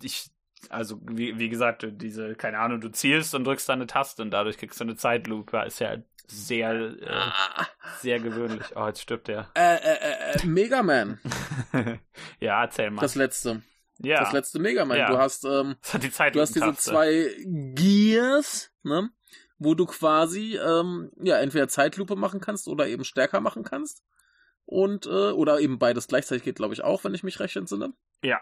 [0.02, 0.30] ich,
[0.70, 4.58] also wie, wie gesagt, diese, keine Ahnung, du zielst und drückst eine Taste und dadurch
[4.58, 5.58] kriegst du eine Zeitlupe.
[5.66, 5.96] Ist ja
[6.26, 7.66] sehr, äh, Ah,
[8.00, 8.64] sehr gewöhnlich.
[8.76, 9.50] Oh, jetzt stirbt der.
[9.54, 11.20] äh, äh, äh, Mega Man,
[12.40, 13.02] ja, erzähl mal.
[13.02, 13.62] das letzte.
[13.98, 14.96] ja, Das letzte Mega Man.
[14.98, 15.10] Ja.
[15.10, 17.34] Du hast, ähm, das hat die du hast diese zwei
[17.74, 19.10] Gears, ne?
[19.58, 24.02] Wo du quasi, ähm, ja, entweder Zeitlupe machen kannst oder eben stärker machen kannst.
[24.66, 27.92] Und, äh, oder eben beides gleichzeitig geht, glaube ich, auch, wenn ich mich recht entsinne.
[28.22, 28.40] Ja.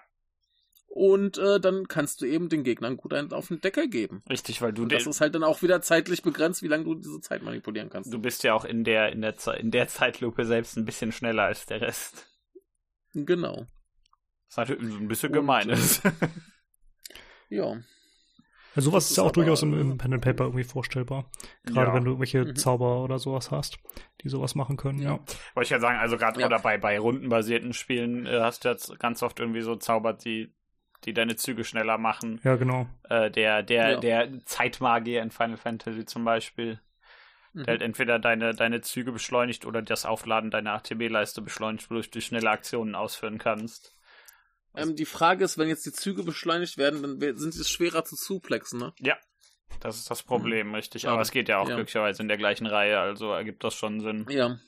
[0.95, 4.23] Und äh, dann kannst du eben den Gegnern gut einen auf den Deckel geben.
[4.29, 6.95] Richtig, weil du Und das ist halt dann auch wieder zeitlich begrenzt, wie lange du
[6.95, 8.13] diese Zeit manipulieren kannst.
[8.13, 11.11] Du bist ja auch in der, in der, Ze- in der Zeitlupe selbst ein bisschen
[11.11, 12.27] schneller als der Rest.
[13.15, 13.67] Genau.
[14.49, 16.03] Was natürlich ein bisschen Und, gemein äh, ist.
[17.49, 17.75] Ja.
[18.75, 21.31] Ja, sowas Das ist ja ist auch durchaus im, im Pen and Paper irgendwie vorstellbar.
[21.65, 21.95] Gerade Ja.
[21.95, 22.57] wenn du irgendwelche Mhm.
[22.57, 23.79] Zauber oder sowas hast,
[24.23, 25.19] die sowas machen können, ja.
[25.55, 26.47] Wollte ich ja sagen, also gerade Ja.
[26.47, 30.55] oder bei, bei rundenbasierten Spielen äh, hast du jetzt ganz oft irgendwie so Zauber, die,
[31.05, 32.41] die deine Züge schneller machen.
[32.45, 32.87] Ja, genau.
[33.09, 34.01] Äh, der, der, Ja.
[34.01, 36.81] der Zeitmagier in Final Fantasy zum Beispiel,
[37.55, 37.65] Mhm.
[37.65, 42.21] der halt entweder deine, deine Züge beschleunigt oder das Aufladen deiner ATB-Leiste beschleunigt, wodurch du
[42.21, 43.95] schnelle Aktionen ausführen kannst.
[44.75, 48.17] Ähm, die Frage ist, wenn jetzt die Züge beschleunigt werden, dann sind sie schwerer zu
[48.17, 48.95] suplexen, ne?
[49.81, 51.03] Das ist das Problem, richtig.
[51.03, 51.13] Ja.
[51.13, 51.75] Aber es geht ja auch Ja.
[51.75, 54.27] glücklicherweise in der gleichen Reihe, also ergibt das schon Sinn.
[54.31, 54.59] Ja.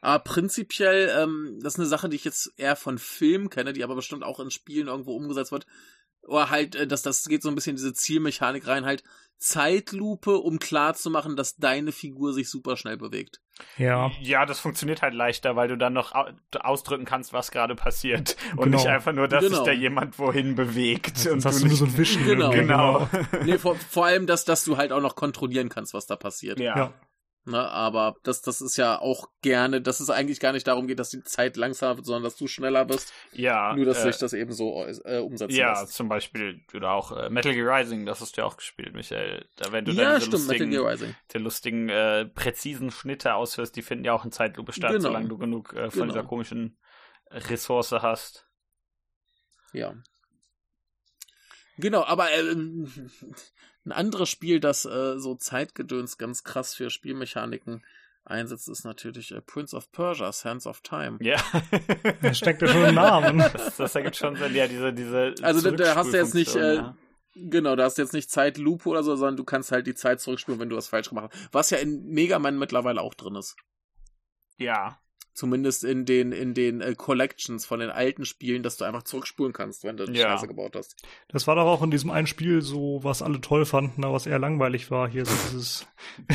[0.00, 3.84] Aber prinzipiell, ähm, das ist eine Sache, die ich jetzt eher von Filmen kenne, die
[3.84, 5.66] aber bestimmt auch in Spielen irgendwo umgesetzt wird.
[6.22, 9.02] Oder halt, äh, dass das geht so ein bisschen in diese Zielmechanik rein, halt
[9.40, 13.40] Zeitlupe, um klarzumachen, dass deine Figur sich super schnell bewegt.
[13.76, 14.10] Ja.
[14.20, 16.26] Ja, das funktioniert halt leichter, weil du dann noch au
[16.60, 18.36] ausdrücken kannst, was gerade passiert.
[18.56, 18.76] Und Genau.
[18.78, 19.56] nicht einfach nur, dass Genau.
[19.56, 21.18] sich da jemand wohin bewegt.
[21.18, 22.24] Sonst und hast du du nur nicht, so ein Wischen.
[22.24, 22.52] Genau.
[22.52, 23.08] irgendwie, genau.
[23.44, 26.58] Nee, vor, vor allem, dass, dass du halt auch noch kontrollieren kannst, was da passiert.
[26.60, 26.76] Ja.
[26.76, 26.94] Ja.
[27.48, 30.98] Ne, aber das, das ist ja auch gerne, dass es eigentlich gar nicht darum geht,
[30.98, 33.10] dass die Zeit langsamer wird, sondern dass du schneller bist.
[33.32, 33.74] ja.
[33.74, 35.94] Nur, dass äh, sich das eben so äh, umsetzen Ja, lässt.
[35.94, 39.46] zum Beispiel, oder auch äh, Metal Gear Rising, das hast du ja auch gespielt, Michael.
[39.56, 41.14] Da, wenn du Ja, dann stimmt, Metal Gear Rising.
[41.32, 45.02] die lustigen, äh, präzisen Schnitte ausführst, die finden ja auch in Zeitlupe statt, Genau.
[45.04, 46.12] solange du genug äh, von Genau.
[46.12, 46.76] dieser komischen
[47.30, 48.46] Ressource hast.
[49.72, 49.94] Ja.
[51.78, 52.90] Genau, aber ähm,
[53.88, 57.84] ein anderes Spiel, das äh, so Zeitgedöns ganz krass für Spielmechaniken
[58.24, 61.18] einsetzt, ist natürlich äh, Prince of Persia, Sands of Time.
[61.20, 61.38] Ja.
[62.22, 63.38] Da steckt ja schon im Namen.
[63.52, 66.82] das, das ergibt schon ja, diese, diese Also, da- da hast du jetzt nicht, äh,
[67.40, 70.20] Genau, da hast du jetzt nicht Zeitlupe oder so, sondern du kannst halt die Zeit
[70.20, 71.48] zurückspielen, wenn du was falsch gemacht hast.
[71.54, 73.54] Was ja in Mega Man mittlerweile auch drin ist.
[74.58, 74.98] ja.
[75.38, 79.52] Zumindest in den, in den äh, Collections von den alten Spielen, dass du einfach zurückspulen
[79.52, 80.30] kannst, wenn du die Ja.
[80.32, 80.96] Scheiße gebaut hast.
[81.28, 84.26] Das war doch auch in diesem einen Spiel so, was alle toll fanden, aber was
[84.26, 85.08] eher langweilig war.
[85.08, 85.86] Hier so dieses,
[86.26, 86.34] wie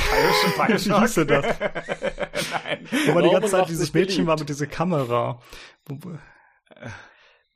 [1.02, 1.46] hieß denn das?
[1.60, 2.88] Nein.
[3.08, 4.28] Wo man die ganze Zeit dieses Mädchen beliebt?
[4.30, 5.42] war mit dieser Kamera.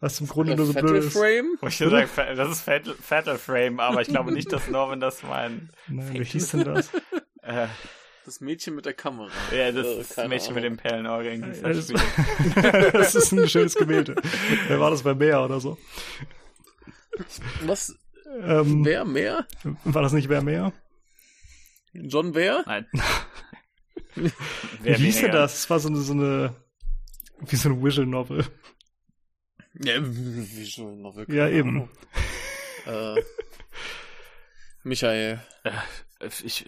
[0.01, 1.13] Was im Grunde Äh, nur so blöd ist.
[1.17, 1.57] Frame?
[1.65, 4.99] Ich schon sage, Fa- das ist Fatal, Fatal Frame, aber ich glaube nicht, dass Norman
[4.99, 5.69] das meint.
[5.87, 6.91] Nein, wie hieß denn das?
[8.28, 9.32] Äh, Das Mädchen mit der Kamera.
[9.55, 10.78] ja, das Äh, ist das Mädchen mit Ahnung.
[10.78, 11.41] dem Perlenohrring.
[11.41, 11.88] das das,
[12.93, 14.15] das ist ein schönes Gemälde.
[14.67, 15.78] Wer war das bei Meer oder so?
[17.63, 17.97] Was?
[18.41, 19.05] Ähm, Wer?
[19.05, 19.47] Mehr?
[19.86, 20.73] war das nicht Wer Meer?
[21.93, 22.63] John Wer?
[22.65, 22.86] Nein.
[24.15, 24.32] Wie
[24.82, 25.59] Wer hieß denn das?
[25.59, 26.53] Es war so eine, so eine,
[27.39, 28.45] wie so eine Visual Novel.
[29.84, 31.25] Ja, Visual Novel.
[31.34, 31.89] Ja, eben.
[32.86, 33.15] Äh,
[34.84, 35.39] Michael,
[36.43, 36.65] Ich,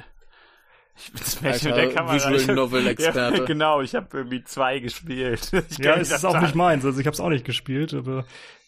[1.14, 2.14] ich bin mit der Kamera.
[2.34, 3.38] Visual Novel Experte.
[3.38, 5.52] Ja, genau, ich habe irgendwie zwei gespielt.
[5.70, 6.86] Ich Ja, es das ist auch nicht meins.
[6.86, 8.26] Also ich habe es auch nicht gespielt, aber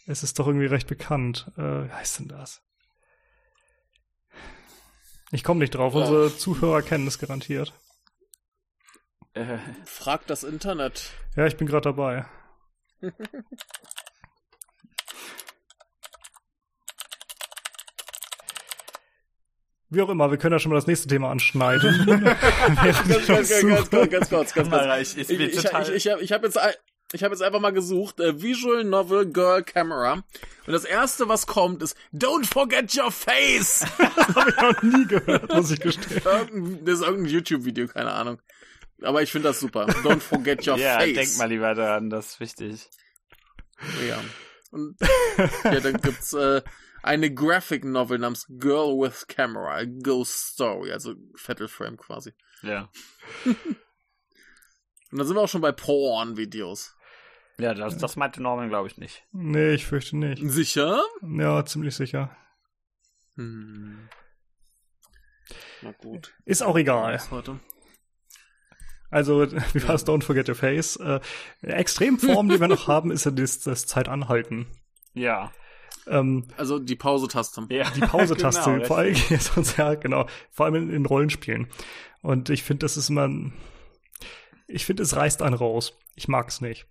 [0.07, 1.51] es ist doch irgendwie recht bekannt.
[1.57, 2.61] Äh, wie heißt denn das?
[5.31, 5.93] Ich komme nicht drauf.
[5.93, 6.01] Ja.
[6.01, 7.73] Unsere Zuhörer kennen es garantiert.
[9.33, 11.11] Äh, frag das Internet.
[11.35, 12.25] Ja, ich bin gerade dabei.
[19.93, 22.05] Wie auch immer, wir können ja schon mal das nächste Thema anschneiden.
[22.07, 25.17] Ganz, ich ganz, ganz, ganz, ganz, ganz kurz, ganz kurz.
[25.17, 26.59] Ich, ich, Ich, ich, ich, habe jetzt,
[27.11, 30.13] ich hab jetzt einfach mal gesucht, äh, Visual Novel Girl Camera.
[30.13, 33.85] Und das erste, was kommt, ist Don't forget your face!
[33.97, 36.21] Das habe ich noch nie gehört, muss ich gestehen.
[36.85, 38.39] Das ist irgendein YouTube-Video, keine Ahnung.
[39.01, 39.87] Aber ich finde das super.
[40.03, 41.15] Don't forget your ja, face.
[41.15, 42.89] denk mal lieber daran, das ist wichtig.
[44.07, 44.21] Ja.
[44.71, 44.95] Und
[45.65, 46.61] ja, dann gibt's äh,
[47.03, 52.33] eine Graphic Novel namens Girl with Camera, a Ghost Story, also Fatal Frame quasi.
[52.61, 52.89] Ja.
[53.45, 56.95] Und dann sind wir auch schon bei Porn-Videos.
[57.57, 59.23] Ja, das, das meinte Norman, glaube ich, nicht.
[59.31, 60.41] Nee, ich fürchte nicht.
[60.43, 61.01] Sicher?
[61.21, 62.35] Ja, ziemlich sicher.
[63.35, 64.09] Hm.
[65.81, 66.33] Na gut.
[66.45, 67.19] Ist auch egal.
[67.29, 67.59] Heute?
[69.09, 70.95] Also, wie war es Don't Forget Your Face?
[70.95, 71.19] Äh,
[71.61, 74.67] Extremform, die wir noch haben, ist ja das, das Zeitanhalten.
[75.13, 75.51] Ja.
[76.07, 77.67] Ähm, Also die Pause-Taste.
[77.69, 77.89] ja.
[77.91, 81.67] die Pause-Taste, Genau, vor allem, sonst, ja, genau, vor allem in, in Rollenspielen.
[82.21, 83.53] Und ich finde, das ist immer, ein-
[84.67, 85.93] ich finde, es reißt einen raus.
[86.15, 86.87] Ich mag's nicht.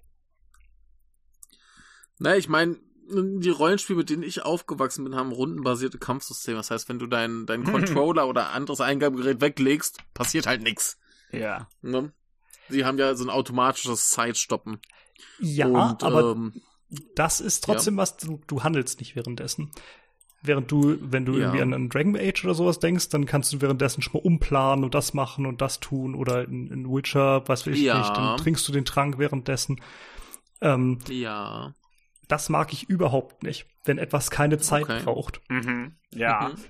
[2.18, 2.76] Na, ich meine,
[3.12, 6.58] die Rollenspiele, mit denen ich aufgewachsen bin, haben rundenbasierte Kampfsysteme.
[6.58, 10.98] Das heißt, wenn du deinen deinen Controller oder anderes Eingabegerät weglegst, passiert halt nix.
[11.32, 11.68] ja.
[11.82, 12.12] Ne?
[12.68, 14.78] Sie haben ja so ein automatisches Zeitstoppen.
[15.40, 16.62] Ja, Und, aber ähm,
[17.14, 19.70] das ist trotzdem was, du, du handelst nicht währenddessen.
[20.42, 21.40] Während du, wenn du Ja.
[21.40, 24.84] irgendwie an, an Dragon Age oder sowas denkst, dann kannst du währenddessen schon mal umplanen
[24.84, 27.98] und das machen und das tun oder in, in Witcher, was weiß ich Ja.
[27.98, 29.80] nicht, dann trinkst du den Trank währenddessen.
[30.62, 31.74] Ähm, ja.
[32.28, 35.02] das mag ich überhaupt nicht, wenn etwas keine Zeit Okay.
[35.04, 35.40] braucht.
[35.50, 35.96] Mhm.
[36.14, 36.50] Ja.
[36.54, 36.64] Mhm.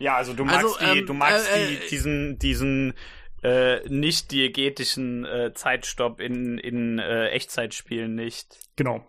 [0.00, 2.94] Ja, also du magst Also, die, ähm, du magst äh, die, äh, diesen, diesen
[3.42, 8.58] äh, nicht diegetischen äh, Zeitstopp in, in äh, Echtzeitspielen nicht.
[8.76, 9.06] Genau.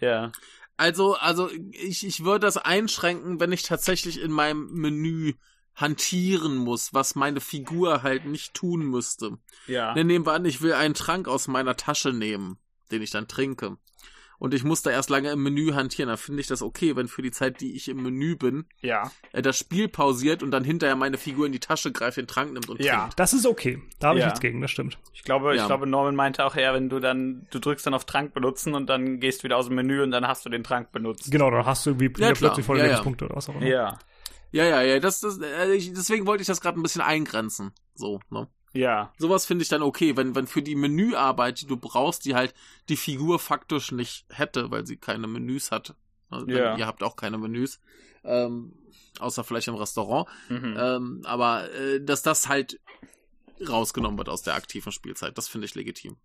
[0.00, 0.32] Ja.
[0.76, 5.34] Also, also ich, ich würde das einschränken, wenn ich tatsächlich in meinem Menü
[5.74, 9.38] hantieren muss, was meine Figur halt nicht tun müsste.
[9.66, 9.94] Ja.
[9.94, 12.58] Dann nehmen wir an, ich will einen Trank aus meiner Tasche nehmen,
[12.90, 13.76] den ich dann trinke.
[14.38, 16.08] Und ich muss da erst lange im Menü hantieren.
[16.08, 19.10] Dann finde ich das okay, wenn für die Zeit, die ich im Menü bin, Ja.
[19.32, 22.52] äh, das Spiel pausiert und dann hinterher meine Figur in die Tasche greift, den Trank
[22.52, 22.98] nimmt und Ja.
[23.00, 23.18] trinkt.
[23.18, 23.82] Das ist okay.
[23.98, 24.26] Da habe ich Ja.
[24.28, 24.98] nichts gegen, das stimmt.
[25.14, 25.66] Ich glaube, ich Ja.
[25.66, 28.86] glaube, Norman meinte auch eher, wenn du dann, du drückst dann auf Trank benutzen und
[28.90, 31.30] dann gehst du wieder aus dem Menü und dann hast du den Trank benutzt.
[31.30, 32.32] Genau, dann hast du irgendwie klar.
[32.34, 32.90] plötzlich voll Ja, ja.
[32.90, 33.66] Lebenspunkte oder was auch immer.
[33.66, 33.98] Ja.
[34.52, 37.72] Ja, ja, ja, das, das, äh, ich, deswegen wollte ich das gerade ein bisschen eingrenzen.
[37.94, 38.48] So, ne?
[38.76, 39.12] Ja.
[39.18, 42.54] Sowas finde ich dann okay, wenn, wenn für die Menüarbeit, die du brauchst, die halt
[42.88, 45.94] die Figur faktisch nicht hätte, weil sie keine Menüs hat.
[46.30, 46.76] Also, Ja.
[46.76, 47.80] Ihr habt auch keine Menüs.
[48.24, 48.72] Ähm,
[49.18, 50.28] außer vielleicht im Restaurant.
[50.48, 50.76] Mhm.
[50.78, 52.80] Ähm, aber äh, dass das halt
[53.66, 56.16] rausgenommen wird aus der aktiven Spielzeit, das finde ich legitim.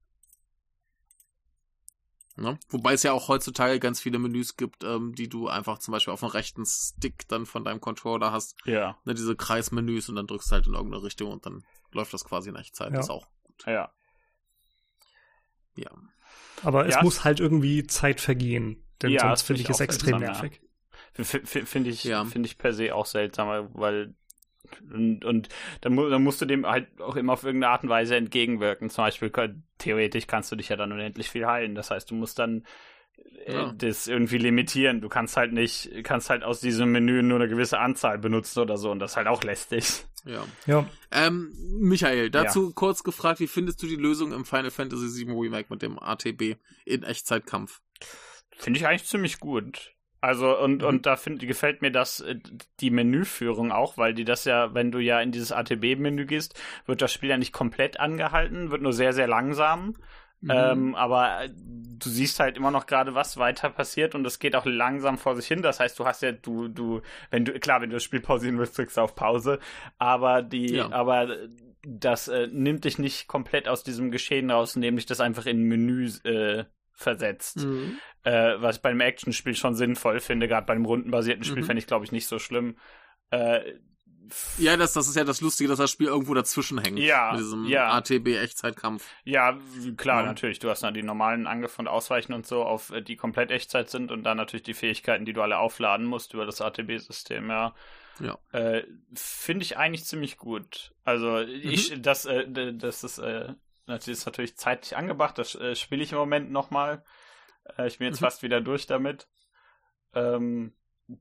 [2.38, 2.58] Ne?
[2.70, 6.14] Wobei es ja auch heutzutage ganz viele Menüs gibt, ähm, die du einfach zum Beispiel
[6.14, 8.56] auf dem rechten Stick dann von deinem Controller hast.
[8.66, 8.98] Ja.
[9.06, 12.26] Ne, diese Kreismenüs und dann drückst du halt in irgendeine Richtung und dann läuft das
[12.26, 12.90] quasi in Echtzeit.
[12.90, 12.96] Ja.
[12.98, 13.28] Das ist auch,
[13.66, 13.92] Ja.
[15.76, 15.92] ja.
[16.64, 17.04] Aber es Ja.
[17.04, 18.84] muss halt irgendwie Zeit vergehen.
[19.02, 20.62] Denn Ja, das sonst finde find ich ich es extrem nervig.
[21.14, 22.24] Finde ich, Ja.
[22.26, 24.14] finde ich per se auch seltsam, weil
[24.94, 25.50] und, und
[25.82, 28.90] dann, mu dann musst du dem halt auch immer auf irgendeine Art und Weise entgegenwirken.
[28.90, 29.32] Zum Beispiel
[29.80, 31.76] theoretisch kannst du dich ja dann unendlich viel heilen.
[31.76, 32.66] Das heißt, du musst dann
[33.48, 33.74] Ja.
[33.76, 35.02] das irgendwie limitieren.
[35.02, 38.78] Du kannst halt nicht, kannst halt aus diesem Menü nur eine gewisse Anzahl benutzen oder
[38.78, 40.06] so und das ist halt auch lästig.
[40.26, 40.46] Ja.
[40.68, 40.86] Ja.
[41.12, 45.68] Ähm, Michael, dazu kurz gefragt, wie findest du die Lösung im Final Fantasy VII Remake
[45.74, 47.82] mit dem ATB in Echtzeitkampf?
[48.56, 49.94] Finde ich eigentlich ziemlich gut.
[50.24, 50.88] Also, und, Mhm.
[50.88, 52.36] und da find, gefällt mir das, äh,
[52.80, 56.54] die Menüführung auch, weil die das ja, wenn du ja in dieses ATB-Menü gehst,
[56.86, 59.96] wird das Spiel ja nicht komplett angehalten, wird nur sehr, sehr langsam.
[60.42, 60.52] Mhm.
[60.52, 64.56] Ähm, aber äh, du siehst halt immer noch gerade, was weiter passiert und es geht
[64.56, 65.62] auch langsam vor sich hin.
[65.62, 68.58] Das heißt, du hast ja, du, du, wenn du, klar, wenn du das Spiel pausieren
[68.58, 69.60] willst, drückst du auf Pause,
[70.00, 70.92] aber die, Ja.
[70.92, 71.28] aber
[71.84, 75.62] das äh, nimmt dich nicht komplett aus diesem Geschehen raus, indem dich das einfach in
[75.62, 77.58] ein Menü äh, versetzt.
[77.66, 77.98] Mhm.
[78.24, 81.68] Äh, was ich bei einem Actionspiel schon sinnvoll finde, gerade bei einem rundenbasierten Spiel Mhm.
[81.68, 82.78] fände ich, glaube ich, nicht so schlimm.
[83.32, 83.62] Äh,
[84.58, 87.00] Ja, das, das ist ja das Lustige, dass das Spiel irgendwo dazwischen hängt.
[87.00, 87.92] Ja, Mit diesem ja.
[87.94, 89.06] ATB-Echtzeitkampf.
[89.24, 89.58] Ja,
[89.98, 90.28] klar, Ja.
[90.28, 90.60] natürlich.
[90.60, 93.90] Du hast dann die normalen Angriff und Ausweichen und so, auf äh, die komplett Echtzeit
[93.90, 97.74] sind und dann natürlich die Fähigkeiten, die du alle aufladen musst über das ATB-System, ja.
[98.20, 98.38] Ja.
[98.52, 98.84] Äh,
[99.16, 100.94] Finde ich eigentlich ziemlich gut.
[101.04, 103.54] Also ich, das, äh, das ist, äh,
[103.88, 107.04] das ist natürlich zeitlich angebracht, das äh, spiele ich im Moment nochmal.
[107.78, 108.26] Äh, ich bin jetzt Mhm.
[108.26, 109.28] fast wieder durch damit.
[110.14, 110.74] Ähm,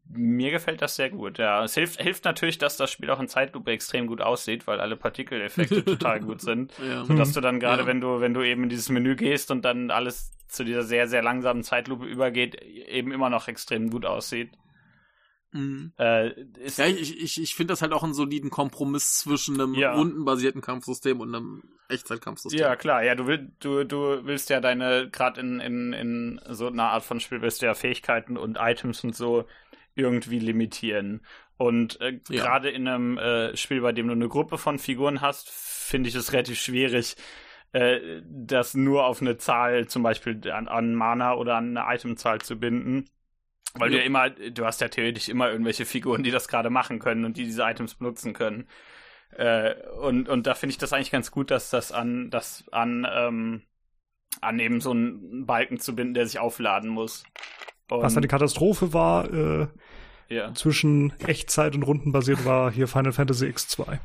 [0.09, 1.63] mir gefällt das sehr gut, ja.
[1.65, 4.97] Es hilft, hilft natürlich, dass das Spiel auch in Zeitlupe extrem gut aussieht, weil alle
[4.97, 6.73] Partikeleffekte total gut sind.
[6.79, 7.05] Ja.
[7.05, 7.87] Sodass du dann gerade, Ja.
[7.89, 11.07] wenn du, wenn du eben in dieses Menü gehst und dann alles zu dieser sehr,
[11.09, 14.51] sehr langsamen Zeitlupe übergeht, eben immer noch extrem gut aussieht.
[15.53, 15.93] Mhm.
[15.99, 16.29] Äh,
[16.77, 19.95] Ja, ich, ich, ich finde das halt auch einen soliden Kompromiss zwischen einem Ja.
[19.95, 22.61] rundenbasierten Kampfsystem und einem Echtzeitkampfsystem.
[22.61, 26.69] ja, klar, ja, du, will, du, du willst ja deine, gerade in, in, in so
[26.69, 29.45] einer Art von Spiel willst du ja Fähigkeiten und Items und so
[29.95, 31.25] irgendwie limitieren.
[31.57, 32.45] Und äh, Ja.
[32.45, 36.15] gerade in einem äh, Spiel, bei dem du eine Gruppe von Figuren hast, finde ich
[36.15, 37.17] es relativ schwierig,
[37.73, 42.41] äh, das nur auf eine Zahl, zum Beispiel an, an Mana oder an eine Itemzahl
[42.41, 43.05] zu binden.
[43.75, 43.99] Weil ja.
[43.99, 47.25] du ja immer, du hast ja theoretisch immer irgendwelche Figuren, die das gerade machen können
[47.25, 48.67] und die diese Items benutzen können.
[49.33, 53.07] Äh, und, und da finde ich das eigentlich ganz gut, dass das an, das an,
[53.09, 53.63] ähm,
[54.41, 57.25] an eben so einen Balken zu binden, der sich aufladen muss.
[57.91, 59.67] Und Was dann die Katastrophe war, äh,
[60.29, 60.55] ja.
[60.55, 63.99] zwischen Echtzeit und rundenbasiert war hier Final Fantasy X2.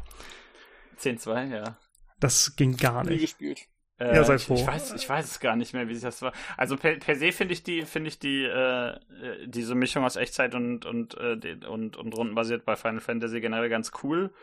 [1.00, 1.78] 10.2, ja.
[2.20, 3.12] Das ging gar nicht.
[3.12, 3.68] Nie gespielt.
[3.98, 4.56] Äh, ja, sei froh.
[4.56, 6.34] Ich weiß, ich weiß es gar nicht mehr, wie sich das war.
[6.58, 8.98] Also per, per se finde ich die, finde ich die, äh,
[9.46, 13.92] diese Mischung aus Echtzeit und und äh, und und rundenbasiert bei Final Fantasy generell ganz
[14.04, 14.34] cool.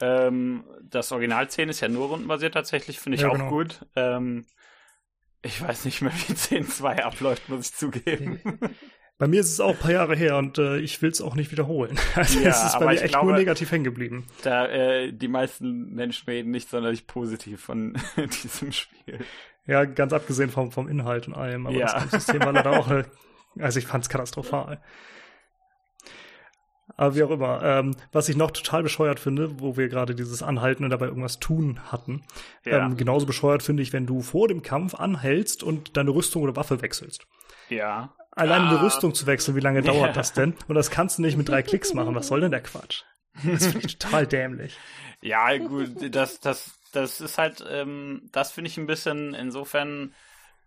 [0.00, 3.48] Ähm, das Original 10 ist ja nur rundenbasiert tatsächlich, finde ich ja, auch genau.
[3.48, 3.86] gut.
[3.94, 4.46] Ähm,
[5.42, 8.40] ich weiß nicht mehr, wie 10.2 abläuft, muss ich zugeben.
[9.18, 11.34] Bei mir ist es auch ein paar Jahre her und äh, ich will es auch
[11.34, 11.98] nicht wiederholen.
[12.14, 14.26] Also ja, es ist bei mir echt glaube, nur negativ hängen geblieben.
[14.42, 19.18] Da äh, die meisten Menschen reden nicht sonderlich positiv von diesem Spiel.
[19.66, 21.92] Ja, ganz abgesehen vom, vom Inhalt und allem, aber ja.
[21.92, 23.04] das System war leider auch, äh,
[23.58, 24.80] also ich fand es katastrophal.
[26.98, 27.62] Aber wie auch immer.
[27.62, 31.38] Ähm, was ich noch total bescheuert finde, wo wir gerade dieses Anhalten und dabei irgendwas
[31.38, 32.24] tun hatten.
[32.64, 32.84] Ja.
[32.84, 36.56] Ähm, genauso bescheuert finde ich, wenn du vor dem Kampf anhältst und deine Rüstung oder
[36.56, 37.24] Waffe wechselst.
[37.68, 38.14] Ja.
[38.32, 38.70] Allein ah.
[38.70, 40.12] eine Rüstung zu wechseln, wie lange dauert ja.
[40.12, 40.54] das denn?
[40.66, 42.16] Und das kannst du nicht mit drei Klicks machen.
[42.16, 43.04] Was soll denn der Quatsch?
[43.44, 44.76] Das finde ich total dämlich.
[45.20, 50.14] Ja, gut, das, das, das ist halt, ähm, das finde ich ein bisschen insofern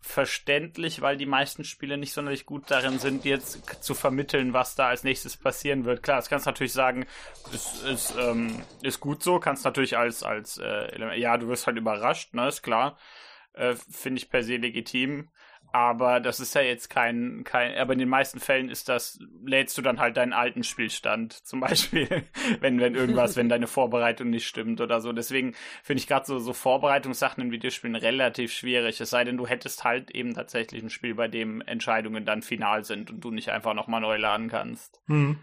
[0.01, 4.87] verständlich, weil die meisten Spiele nicht sonderlich gut darin sind, jetzt zu vermitteln, was da
[4.87, 6.01] als nächstes passieren wird.
[6.03, 7.05] Klar, das kannst du natürlich sagen,
[7.53, 11.77] ist, ist, ähm, ist gut so, kannst natürlich als, als äh, ja, du wirst halt
[11.77, 12.97] überrascht, ne, ist klar.
[13.53, 15.29] Äh, Finde ich per se legitim.
[15.74, 19.78] Aber das ist ja jetzt kein, kein, aber in den meisten Fällen ist das, lädst
[19.78, 21.34] du dann halt deinen alten Spielstand.
[21.45, 22.24] Zum Beispiel,
[22.59, 25.13] wenn, wenn irgendwas, wenn deine Vorbereitung nicht stimmt oder so.
[25.13, 25.53] Deswegen
[25.84, 28.99] finde ich gerade so, so Vorbereitungssachen in Videospielen relativ schwierig.
[28.99, 32.84] Es sei denn, du hättest halt eben tatsächlich ein Spiel, bei dem Entscheidungen dann final
[32.84, 35.01] sind und du nicht einfach nochmal neu laden kannst.
[35.07, 35.38] Hm.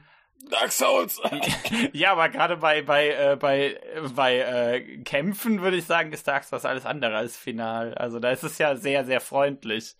[0.50, 1.20] Dark Souls.
[1.92, 3.78] ja, aber gerade bei bei äh, bei
[4.14, 7.94] bei äh, Kämpfen würde ich sagen, ist Dark Souls alles andere als final.
[7.94, 9.96] Also da ist es ja sehr sehr freundlich.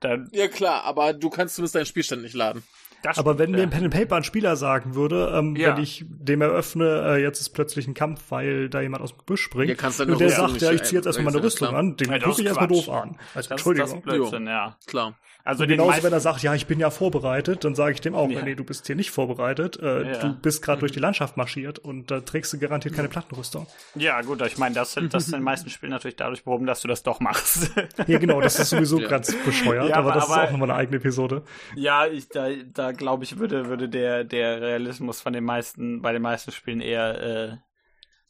[0.00, 2.62] Dann ja klar, aber du kannst zumindest deinen Spielstand nicht laden.
[3.02, 3.58] Das aber wenn ja.
[3.58, 5.76] mir ein Pen and Paper ein Spieler sagen würde, ähm, ja.
[5.76, 9.18] wenn ich dem eröffne, äh, jetzt ist plötzlich ein Kampf, weil da jemand aus dem
[9.18, 12.08] Gebüsch springt, ja, und der sagt, ja, ich ziehe jetzt erstmal meine Rüstung an, den
[12.20, 13.16] gucke ich erstmal doof an.
[13.34, 13.88] Also, Entschuldigung.
[13.88, 14.76] Das ist Blödsinn, ja.
[14.86, 15.16] Klar.
[15.48, 18.28] Also genauso, wenn er sagt, ja, ich bin ja vorbereitet, dann sage ich dem auch,
[18.28, 18.42] ja.
[18.42, 19.80] nee, du bist hier nicht vorbereitet.
[19.80, 20.18] Äh, ja.
[20.18, 20.80] Du bist gerade mhm.
[20.80, 23.66] durch die Landschaft marschiert und da trägst du garantiert keine Plattenrüstung.
[23.94, 26.82] Ja, gut, ich meine, das, das ist in den meisten Spielen natürlich dadurch behoben, dass
[26.82, 27.70] du das doch machst.
[28.06, 29.08] ja, genau, das ist sowieso ja.
[29.08, 31.42] ganz bescheuert, aber das aber, ist auch nochmal eine eigene Episode.
[31.74, 36.12] Ja, ich, da, da glaube ich, würde, würde der, der Realismus von den meisten, bei
[36.12, 37.56] den meisten Spielen eher äh,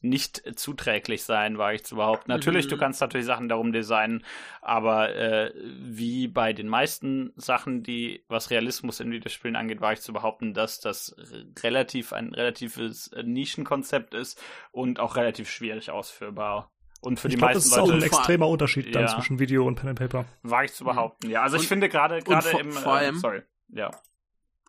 [0.00, 2.30] nicht zuträglich sein, war ich zu behaupten.
[2.30, 2.70] Natürlich, mhm.
[2.70, 4.24] du kannst natürlich Sachen darum designen,
[4.60, 10.00] aber äh, wie bei den meisten Sachen, die was Realismus in Videospielen angeht, war ich
[10.00, 11.16] zu behaupten, dass das
[11.62, 14.40] relativ ein relatives Nischenkonzept ist
[14.70, 16.70] und auch relativ schwierig ausführbar.
[17.00, 17.92] Und für ich die glaub, meisten das ist Leute.
[17.92, 19.08] auch ein extremer Unterschied dann ja.
[19.08, 20.24] zwischen Video und Pen and Paper.
[20.42, 21.42] War ich zu behaupten, ja.
[21.42, 23.90] Also und, ich finde gerade gerade im vor allem, äh, sorry, ja.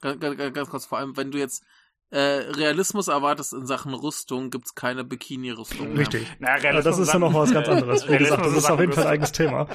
[0.02, 1.66] Ganz, ganz, ganz kurz, vor allem, wenn du jetzt
[2.12, 5.96] äh, Realismus erwartest in Sachen Rüstung, gibt's keine Bikini-Rüstung.
[5.96, 6.28] Richtig.
[6.40, 8.10] Naja, Aber das ist ja noch was ganz anderes.
[8.10, 9.68] Wie gesagt, das ist auf jeden Fall ein eigenes Thema.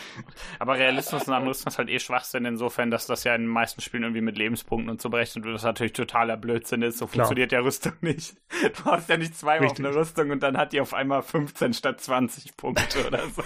[0.58, 3.50] Aber Realismus in Sachen Rüstung ist halt eh Schwachsinn insofern, dass das ja in den
[3.50, 6.98] meisten Spielen irgendwie mit Lebenspunkten und so berechnet wird, was natürlich totaler Blödsinn ist.
[6.98, 7.26] So Klar.
[7.26, 8.34] funktioniert ja Rüstung nicht.
[8.78, 11.72] Du hast ja nicht zweimal auf eine Rüstung und dann hat die auf einmal 15
[11.74, 13.42] statt 20 Punkte oder so.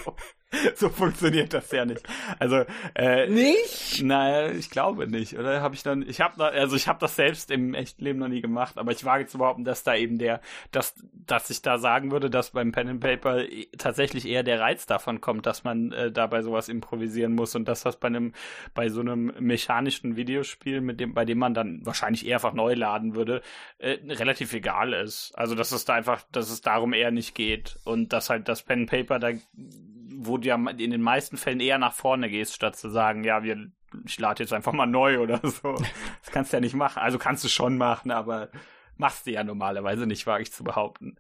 [0.74, 2.02] so funktioniert das ja nicht.
[2.38, 2.64] Also
[2.94, 4.02] äh, nicht?
[4.02, 5.60] Naja, ich glaube nicht, oder?
[5.60, 6.02] Habe ich dann?
[6.08, 9.04] Ich habe also ich habe das selbst im echten Leben noch nie gemacht, aber ich
[9.04, 10.40] wage zu behaupten, dass da eben der,
[10.72, 10.94] dass
[11.26, 13.44] dass ich da sagen würde, dass beim Pen and Paper
[13.76, 17.54] tatsächlich eher der Reiz davon kommt, dass man äh, dabei sowas improvisieren muss.
[17.54, 18.32] Und dass das bei einem
[18.74, 22.74] bei so einem mechanischen Videospiel, mit dem bei dem man dann wahrscheinlich eher einfach neu
[22.74, 23.42] laden würde,
[23.78, 25.32] äh, relativ egal ist.
[25.36, 27.78] Also dass es da einfach, dass es darum eher nicht geht.
[27.84, 29.30] Und dass halt das Pen and Paper da
[30.20, 33.44] wo du ja in den meisten Fällen eher nach vorne gehst, statt zu sagen, ja,
[33.44, 33.70] wir,
[34.04, 35.74] ich lade jetzt einfach mal neu oder so.
[36.22, 37.00] Das kannst du ja nicht machen.
[37.00, 38.48] Also kannst du schon machen, aber
[38.96, 41.16] machst du ja normalerweise nicht, wage ich zu behaupten.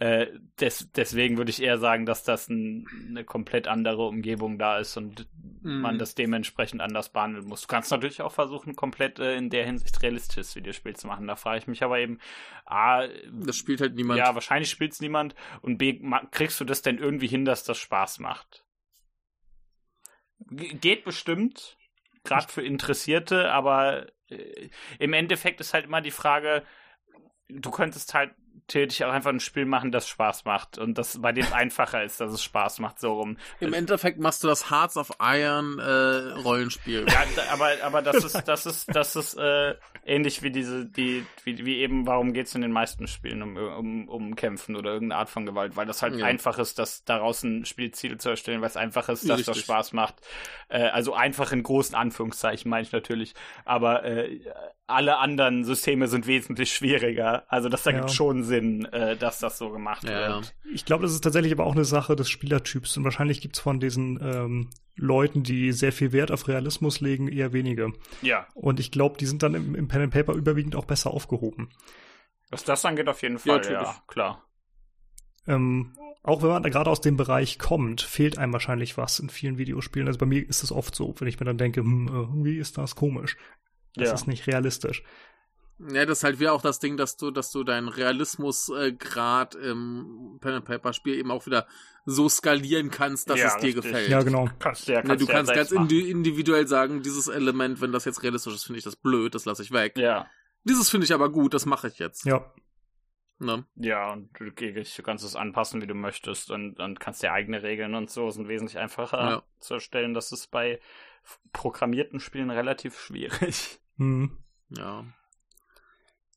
[0.00, 0.28] Äh,
[0.60, 4.96] des, deswegen würde ich eher sagen, dass das ein, eine komplett andere Umgebung da ist
[4.96, 5.26] und
[5.62, 5.80] mm.
[5.80, 7.62] man das dementsprechend anders behandeln muss.
[7.62, 11.26] Du kannst natürlich auch versuchen, komplett äh, in der Hinsicht realistisches Videospiel zu machen.
[11.26, 12.20] Da frage ich mich aber eben,
[12.64, 14.20] A, das spielt halt niemand.
[14.20, 17.78] Ja, wahrscheinlich spielt es niemand und B, kriegst du das denn irgendwie hin, dass das
[17.78, 18.64] Spaß macht?
[20.38, 21.76] G geht bestimmt,
[22.22, 24.68] gerade für Interessierte, aber äh,
[25.00, 26.62] im Endeffekt ist halt immer die Frage,
[27.48, 28.32] du könntest halt
[28.68, 32.04] theoretisch auch einfach ein Spiel machen, das Spaß macht und das bei dem es einfacher
[32.04, 33.38] ist, dass es Spaß macht, so rum.
[33.60, 37.06] Im Endeffekt machst du das Hearts of Iron äh, Rollenspiel.
[37.08, 41.64] Ja, aber, aber das ist, das ist, das ist äh, ähnlich wie diese, die, wie,
[41.64, 45.30] wie eben, warum geht's in den meisten Spielen um, um, um Kämpfen oder irgendeine Art
[45.30, 46.26] von Gewalt, weil das halt ja.
[46.26, 49.54] einfach ist, dass daraus ein Spielziel zu erstellen, weil es einfach ist, dass Richtig.
[49.54, 50.16] das Spaß macht.
[50.68, 54.40] Äh, also einfach in großen Anführungszeichen meine ich natürlich, aber äh,
[54.88, 57.44] alle anderen Systeme sind wesentlich schwieriger.
[57.48, 58.14] Also das ergibt ja.
[58.14, 60.28] schon Sinn, äh, dass das so gemacht ja.
[60.28, 60.54] wird.
[60.72, 62.96] Ich glaube, das ist tatsächlich aber auch eine Sache des Spielertyps.
[62.96, 67.52] Und wahrscheinlich gibt's von diesen ähm, Leuten, die sehr viel Wert auf Realismus legen, eher
[67.52, 67.92] wenige.
[68.22, 68.46] Ja.
[68.54, 71.68] Und ich glaube, die sind dann im, im Pen and Paper überwiegend auch besser aufgehoben.
[72.50, 74.42] Was das angeht, auf jeden Fall, ja, ja klar.
[75.46, 79.28] Ähm, auch wenn man da gerade aus dem Bereich kommt, fehlt einem wahrscheinlich was in
[79.28, 80.08] vielen Videospielen.
[80.08, 82.78] Also bei mir ist es oft so, wenn ich mir dann denke, hm, irgendwie ist
[82.78, 83.36] das komisch.
[83.98, 84.14] Das ja.
[84.14, 85.02] ist nicht realistisch.
[85.80, 89.70] Ja, das ist halt wieder auch das Ding, dass du, dass du deinen Realismusgrad äh,
[89.70, 91.68] im Pen and Paper Spiel eben auch wieder
[92.04, 93.84] so skalieren kannst, dass ja, es dir richtig.
[93.84, 94.08] gefällt.
[94.08, 94.48] Ja, genau.
[94.58, 98.54] Kannst, ja, kannst du kannst ganz indi individuell sagen, dieses Element, wenn das jetzt realistisch
[98.54, 99.96] ist, finde ich das blöd, das lasse ich weg.
[99.96, 100.26] Ja.
[100.64, 102.24] Dieses finde ich aber gut, das mache ich jetzt.
[102.24, 102.52] Ja.
[103.38, 103.64] Ne?
[103.76, 107.62] Ja, und du, du, kannst es anpassen, wie du möchtest und, und kannst dir eigene
[107.62, 109.42] Regeln und so sind wesentlich einfacher ja.
[109.60, 110.12] zu erstellen.
[110.12, 110.80] Das ist bei
[111.52, 113.78] programmierten Spielen relativ schwierig.
[113.98, 114.38] Mhm.
[114.70, 115.04] Ja.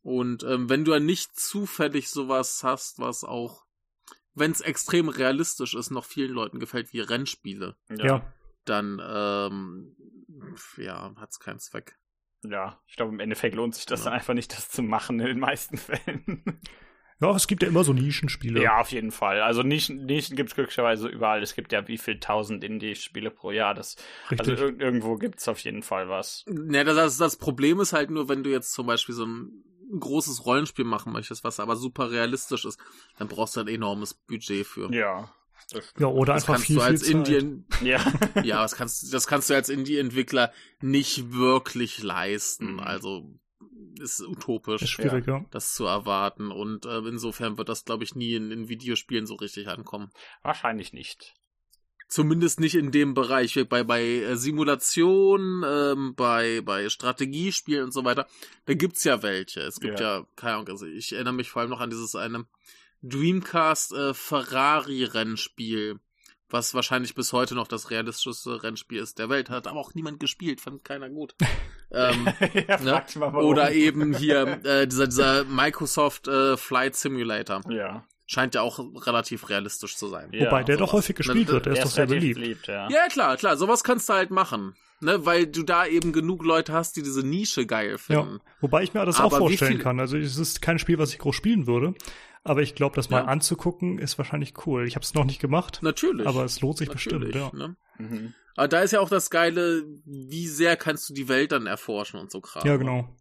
[0.03, 3.65] Und ähm, wenn du ja nicht zufällig sowas hast, was auch,
[4.33, 8.33] wenn es extrem realistisch ist, noch vielen Leuten gefällt, wie Rennspiele, ja.
[8.65, 9.95] dann ähm,
[10.77, 11.97] ja, hat's keinen Zweck.
[12.43, 14.05] Ja, ich glaube, im Endeffekt lohnt sich das ja.
[14.05, 16.43] dann einfach nicht, das zu machen in den meisten Fällen.
[17.21, 18.61] Ja, es gibt ja immer so Nischenspiele.
[18.61, 19.41] Ja, auf jeden Fall.
[19.41, 21.43] Also Nischen, Nischen gibt es glücklicherweise überall.
[21.43, 23.75] Es gibt ja wie viel tausend Indie-Spiele pro Jahr.
[23.75, 23.95] Das,
[24.29, 26.43] also ir irgendwo gibt es auf jeden Fall was.
[26.47, 29.63] Ja, das, das Problem ist halt nur, wenn du jetzt zum Beispiel so ein
[29.99, 32.79] großes Rollenspiel machen möchtest, was aber super realistisch ist,
[33.19, 34.91] dann brauchst du ein enormes Budget für.
[34.91, 35.31] Ja.
[35.99, 38.01] Ja, oder das einfach kannst viel, du als Indien, ja,
[38.43, 40.51] ja, das kannst, das kannst du als Indie-Entwickler
[40.81, 42.73] nicht wirklich leisten.
[42.73, 42.79] Mhm.
[42.79, 43.39] Also
[44.01, 45.45] ist utopisch, ist schwierig, ja.
[45.51, 46.51] das zu erwarten.
[46.51, 50.11] Und äh, insofern wird das, glaube ich, nie in, in Videospielen so richtig ankommen.
[50.41, 51.35] Wahrscheinlich nicht.
[52.07, 53.57] Zumindest nicht in dem Bereich.
[53.69, 58.27] Bei, bei äh, Simulation, ähm, bei, bei Strategiespielen und so weiter,
[58.65, 59.61] da gibt's ja welche.
[59.61, 62.15] Es gibt ja, ja keine Ahnung, also ich erinnere mich vor allem noch an dieses
[62.15, 62.45] eine
[63.01, 66.01] Dreamcast äh, Ferrari-Rennspiel
[66.53, 70.19] was wahrscheinlich bis heute noch das realistischste Rennspiel ist der Welt, hat aber auch niemand
[70.19, 71.35] gespielt, fand keiner gut.
[71.91, 72.27] ähm,
[72.67, 73.03] ja, ne?
[73.33, 77.61] Oder eben hier äh, dieser, dieser Microsoft äh, Flight Simulator.
[77.69, 78.05] Ja.
[78.25, 80.29] Scheint ja auch relativ realistisch zu sein.
[80.31, 80.89] Ja, Wobei der sowas.
[80.89, 82.39] doch häufig gespielt ne, wird, der, der ist doch sehr beliebt.
[82.39, 82.89] beliebt ja.
[82.89, 84.75] ja, klar, klar, sowas kannst du halt machen.
[85.03, 88.35] Ne, weil du da eben genug Leute hast, die diese Nische geil finden.
[88.35, 89.99] Ja, wobei ich mir das aber auch vorstellen kann.
[89.99, 91.95] Also es ist kein Spiel, was ich groß spielen würde.
[92.43, 93.25] Aber ich glaube, das mal ja.
[93.25, 94.87] anzugucken ist wahrscheinlich cool.
[94.87, 95.79] Ich habe es noch nicht gemacht.
[95.81, 96.25] Natürlich.
[96.25, 97.67] Aber es lohnt sich Natürlich, bestimmt, ja.
[97.67, 97.75] Ne?
[97.97, 98.33] Mhm.
[98.55, 102.19] Aber da ist ja auch das Geile, wie sehr kannst du die Welt dann erforschen
[102.19, 102.65] und so Kram.
[102.65, 103.15] Ja, genau.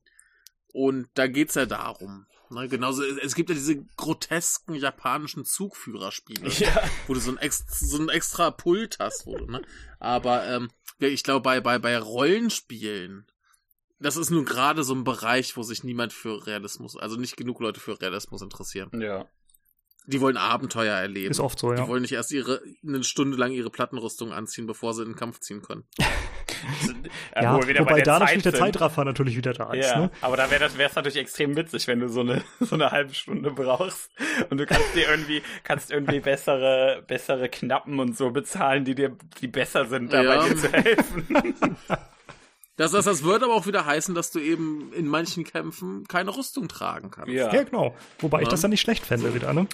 [0.72, 2.26] Und da geht's ja darum.
[2.52, 6.82] Ne, genauso, es gibt ja diese grotesken japanischen Zugführerspiele, ja.
[7.06, 9.62] wo du so ein, extra, so ein extra Pult hast, wo du, ne?
[10.00, 10.68] Aber ähm,
[10.98, 13.29] ich glaube, bei, bei, bei Rollenspielen
[14.01, 17.61] das ist nun gerade so ein Bereich, wo sich niemand für Realismus, also nicht genug
[17.61, 18.90] Leute für Realismus interessieren.
[19.01, 19.26] Ja.
[20.07, 21.30] Die wollen Abenteuer erleben.
[21.30, 21.82] Ist oft so, ja.
[21.82, 25.16] Die wollen nicht erst ihre, eine Stunde lang ihre Plattenrüstung anziehen, bevor sie in den
[25.16, 25.84] Kampf ziehen können.
[27.36, 29.90] ja, ja wobei da natürlich der Zeitraffer natürlich wieder da ist.
[29.90, 30.11] Ja, ne?
[30.22, 33.51] aber da wäre es natürlich extrem witzig, wenn du so eine, so eine halbe Stunde
[33.51, 34.11] brauchst
[34.48, 39.16] und du kannst dir irgendwie, kannst irgendwie bessere, bessere Knappen und so bezahlen, die dir,
[39.42, 40.48] die besser sind, dabei ja.
[40.48, 41.76] dir zu helfen.
[42.80, 46.34] Das, das, das wird aber auch wieder heißen, dass du eben in manchen Kämpfen keine
[46.34, 47.30] Rüstung tragen kannst.
[47.30, 47.94] Ja, ja genau.
[48.20, 48.44] Wobei ja.
[48.44, 49.66] ich das dann nicht schlecht fände wieder, ne?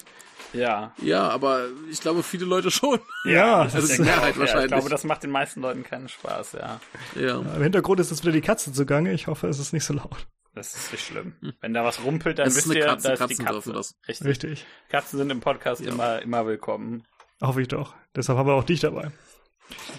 [0.52, 0.92] Ja.
[1.00, 2.98] Ja, aber ich glaube, viele Leute schon.
[3.24, 4.64] Ja, das ist die Mehrheit wahrscheinlich.
[4.64, 6.80] ich glaube, das macht den meisten Leuten keinen Spaß, ja.
[7.14, 7.38] Ja.
[7.38, 9.12] Im Hintergrund ist jetzt wieder die Katze zugange.
[9.12, 10.26] Ich hoffe, es ist nicht so laut.
[10.56, 11.34] Das ist nicht schlimm.
[11.60, 13.72] Wenn da was rumpelt, dann wisst ihr, Katze, da ist Katzen die Katze.
[13.72, 13.94] Das.
[14.08, 14.26] Richtig.
[14.26, 14.66] Richtig.
[14.88, 15.92] Katzen sind im Podcast ja.
[15.92, 17.04] immer, immer willkommen.
[17.40, 17.94] Hoffe ich doch.
[18.16, 19.12] Deshalb haben wir auch dich dabei.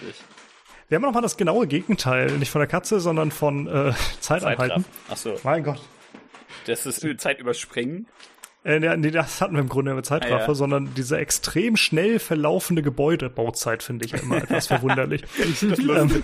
[0.02, 0.22] Richtig.
[0.88, 4.86] Wir haben noch mal das genaue Gegenteil, nicht von der Katze, sondern von äh, Zeitanhalten.
[5.10, 5.34] Ach so.
[5.44, 5.80] Mein Gott.
[6.66, 8.06] Das ist Zeit überspringen.
[8.64, 10.54] Äh, nee, das hatten wir im Grunde mit Zeitraffer, ah, ja.
[10.54, 15.22] sondern diese extrem schnell verlaufende Gebäudebauzeit finde ich ja immer etwas verwunderlich.
[15.62, 16.22] ähm,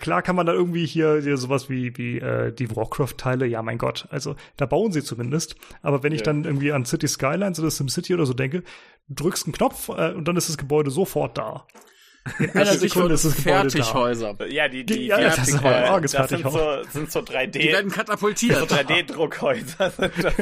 [0.00, 3.78] Klar kann man da irgendwie hier, hier sowas wie, wie äh, die Warcraft-Teile, ja mein
[3.78, 5.56] Gott, also da bauen sie zumindest.
[5.82, 6.26] Aber wenn ich ja.
[6.26, 8.62] dann irgendwie an City Skylines oder SimCity oder so denke,
[9.08, 11.66] drückst einen Knopf äh, und dann ist das Gebäude sofort da.
[12.38, 14.34] In einer Sekunde ist das Gebäude Fertighäuser.
[14.34, 14.46] da.
[14.46, 17.20] Ja, die, die, Ja, die, das ist die, aber arges das sind so, sind so
[17.20, 18.70] 3D, Die werden so katapultiert.
[18.70, 19.90] 3D-Druckhäuser.
[19.96, 20.34] sind das.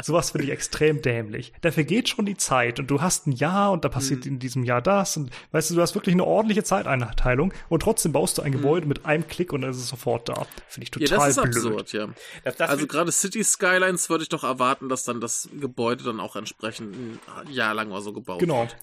[0.06, 1.52] Sowas finde ich extrem dämlich.
[1.60, 4.32] Da vergeht schon die Zeit und du hast ein Jahr und da passiert Mhm.
[4.32, 8.12] in diesem Jahr das und weißt du, du hast wirklich eine ordentliche Zeiteinteilung und trotzdem
[8.12, 10.46] baust du ein Gebäude mit einem Klick und dann ist es sofort da.
[10.68, 11.02] Finde ich Mhm.
[11.02, 11.56] ja, total das ist blöd.
[11.78, 12.08] absurd, ja.
[12.44, 16.20] Das, das Also gerade City Skylines würde ich doch erwarten, dass dann das Gebäude dann
[16.20, 18.60] auch entsprechend ein Jahr lang oder so gebaut Genau.
[18.62, 18.76] wird.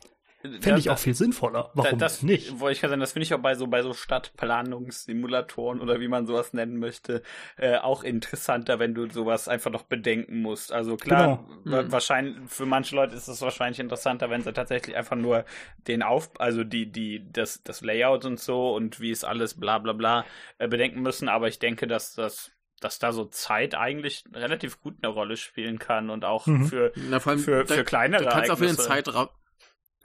[0.61, 1.71] Finde ich auch viel sinnvoller.
[1.73, 2.59] Warum das nicht?
[2.59, 6.07] Wollte ich gerade sagen, das finde ich auch bei so bei so Stadtplanungssimulatoren oder wie
[6.07, 7.21] man sowas nennen möchte,
[7.57, 10.71] äh, auch interessanter, wenn du sowas einfach noch bedenken musst.
[10.71, 11.81] Also klar, Genau.
[11.83, 11.91] Mhm.
[11.91, 15.45] wahrscheinlich für manche Leute ist es wahrscheinlich interessanter, wenn sie tatsächlich einfach nur
[15.87, 19.77] den Auf, also die die das das Layout und so und wie es alles bla
[19.79, 20.25] bla bla
[20.57, 21.29] äh, bedenken müssen.
[21.29, 22.51] Aber ich denke, dass das
[22.81, 26.65] dass da so Zeit eigentlich relativ gut eine Rolle spielen kann und auch Mhm.
[26.65, 28.89] für Na, vor allem, für, da- für kleinere Du kannst auch wieder den Ereignisse.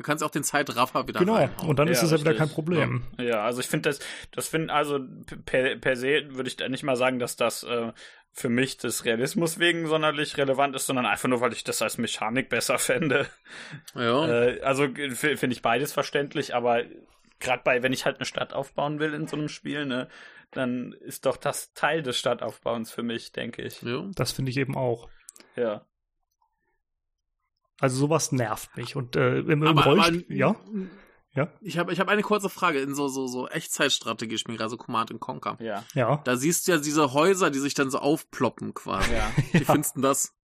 [0.00, 1.34] Du kannst auch den Zeitraffer wieder Genau.
[1.34, 1.68] reinhauen.
[1.68, 3.02] Und dann ist Ja, es ja wieder kein Problem.
[3.18, 3.98] Ja, also ich finde das,
[4.32, 4.98] das finde also
[5.44, 7.92] per, per se würde ich da nicht mal sagen, dass das äh,
[8.32, 11.98] für mich des Realismus wegen sonderlich relevant ist, sondern einfach nur, weil ich das als
[11.98, 13.26] Mechanik besser fände.
[13.94, 14.26] ja.
[14.26, 16.82] Äh, also finde ich beides verständlich, aber
[17.40, 20.08] gerade bei, wenn ich halt eine Stadt aufbauen will in so einem Spiel, ne,
[20.50, 23.82] dann ist doch das Teil des Stadtaufbauens für mich, denke ich.
[23.82, 24.08] ja.
[24.14, 25.10] Das finde ich eben auch.
[25.56, 25.84] Ja.
[27.80, 28.94] Also sowas nervt mich.
[28.94, 30.88] Und äh, im, im Aber, Rollenspiel, aber, ja,
[31.32, 35.18] ja, Ich habe ich hab eine kurze Frage in so, so, so Echtzeitstrategie-Spielen, also Command
[35.20, 35.56] Conquer.
[35.60, 35.84] Ja.
[35.94, 36.20] ja.
[36.24, 39.12] Da siehst du ja diese Häuser, die sich dann so aufploppen quasi.
[39.12, 39.30] Ja.
[39.52, 40.34] Wie findest du das?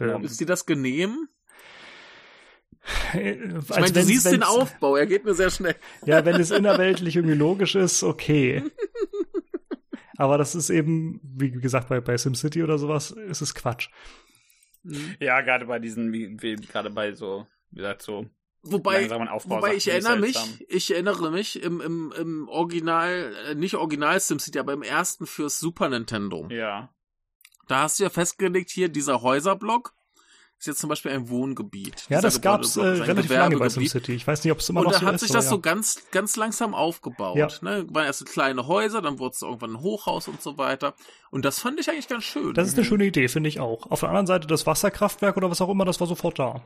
[0.00, 1.28] Ähm, Ist dir das genehm?
[3.12, 5.76] äh, Ich also meine, du siehst den Aufbau, er geht mir sehr schnell.
[6.06, 8.64] Ja, wenn es innerweltlich irgendwie logisch ist, okay.
[10.16, 13.88] Aber das ist eben, wie gesagt, bei, bei SimCity oder sowas, ist es Quatsch.
[15.20, 18.26] Ja, gerade bei diesen, wie, wie gerade bei so, wie gesagt, so
[18.64, 24.20] Wobei, wobei ich erinnere mich, ich erinnere mich im, im, im Original, äh, nicht Original
[24.20, 26.46] SimCity, aber im ersten fürs Super Nintendo.
[26.48, 26.94] Ja.
[27.66, 29.94] Da hast du ja festgelegt, hier dieser Häuserblock
[30.62, 32.04] ist jetzt zum Beispiel ein Wohngebiet.
[32.08, 33.68] Ja, das äh, Gebäudeblock ist ein relativ lange bei.
[33.68, 34.12] SimCity.
[34.14, 35.22] Ich weiß nicht, ob es immer Und noch da so hat ist.
[35.22, 35.50] sich aber das ja.
[35.50, 37.36] so ganz, ganz langsam aufgebaut.
[37.36, 37.48] Ja.
[37.62, 37.84] Ne?
[37.90, 40.94] Waren erst kleine Häuser, dann wurde es irgendwann ein Hochhaus und so weiter.
[41.32, 42.54] Und das fand ich eigentlich ganz schön.
[42.54, 43.90] Das ist eine schöne Idee, finde ich auch.
[43.90, 46.62] Auf der anderen Seite das Wasserkraftwerk oder was auch immer, das war sofort da.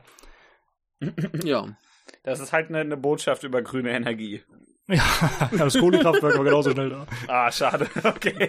[1.43, 1.75] ja.
[2.21, 4.43] Das ist halt eine, eine Botschaft über grüne Energie.
[4.87, 5.03] Ja,
[5.57, 7.07] das Kohlekraftwerk war genauso schnell da.
[7.27, 7.89] Ah, schade.
[8.03, 8.47] Okay.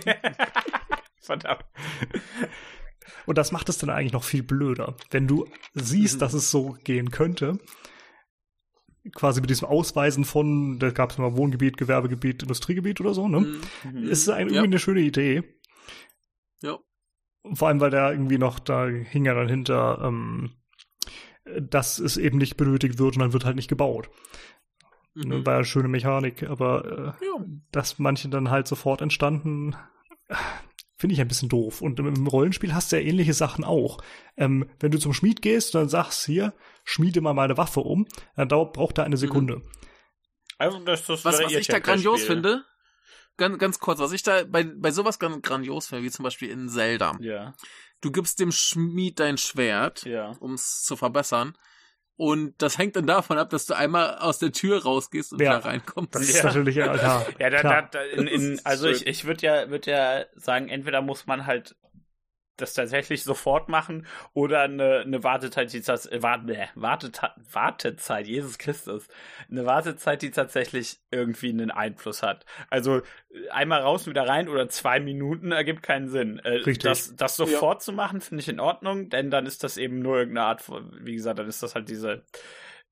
[1.21, 1.65] Verdammt.
[3.27, 4.97] Und das macht es dann eigentlich noch viel blöder.
[5.11, 6.19] Wenn du siehst, Mhm.
[6.21, 7.59] dass es so gehen könnte,
[9.15, 13.41] quasi mit diesem Ausweisen von, da gab es mal Wohngebiet, Gewerbegebiet, Industriegebiet oder so, ne?
[13.85, 14.03] Mhm.
[14.05, 14.63] Ist ein, irgendwie Ja.
[14.63, 15.43] eine schöne Idee.
[16.63, 16.79] Ja.
[17.55, 20.51] Vor allem, weil da irgendwie noch, da hing ja dann hinter, ähm,
[21.61, 24.11] dass es eben nicht benötigt wird und dann wird halt nicht gebaut.
[25.15, 25.47] Ne, Mhm.
[25.47, 26.85] War ja eine schöne Mechanik, aber
[27.21, 27.45] äh, Ja.
[27.73, 29.75] dass manche dann halt sofort entstanden,
[30.99, 31.81] finde ich ein bisschen doof.
[31.81, 33.99] Und im, Rollenspiel hast du ja ähnliche Sachen auch.
[34.37, 36.53] Ähm, wenn du zum Schmied gehst und dann sagst, hier,
[36.85, 38.07] schmiede mal meine Waffe um,
[38.37, 39.63] dann dauert, braucht er eine Sekunde.
[40.59, 42.35] Also, das, das Was, was ich da grandios Spiel.
[42.35, 42.65] finde,
[43.37, 46.51] ganz, ganz kurz, was ich da bei, bei sowas ganz grandios finde, wie zum Beispiel
[46.51, 47.17] in Zelda.
[47.21, 47.55] Ja,
[48.01, 50.31] Du gibst dem Schmied dein Schwert, ja.
[50.39, 51.57] um es zu verbessern.
[52.19, 55.59] Und das hängt dann davon ab, dass du einmal aus der Tür rausgehst und Ja.
[55.59, 56.17] wieder reinkommst.
[56.17, 56.43] Das ist Ja.
[56.45, 57.25] natürlich, ja, klar.
[57.39, 60.25] Ja, da, da, da in, Das in, ist also ich, ich würde ja, würd ja
[60.35, 61.77] sagen, entweder muss man halt
[62.61, 69.09] das tatsächlich sofort machen oder eine, eine Wartezeit, die äh, warte, Warteta Wartezeit, Jesus Christus,
[69.51, 72.45] eine Wartezeit, die tatsächlich irgendwie einen Einfluss hat.
[72.71, 76.39] Also äh, einmal raus und wieder rein oder zwei Minuten ergibt keinen Sinn.
[76.41, 76.79] Äh, Richtig.
[76.81, 80.19] Das, das sofort zu machen, finde ich in Ordnung, denn dann ist das eben nur
[80.19, 82.25] irgendeine Art von, wie gesagt, dann ist das halt diese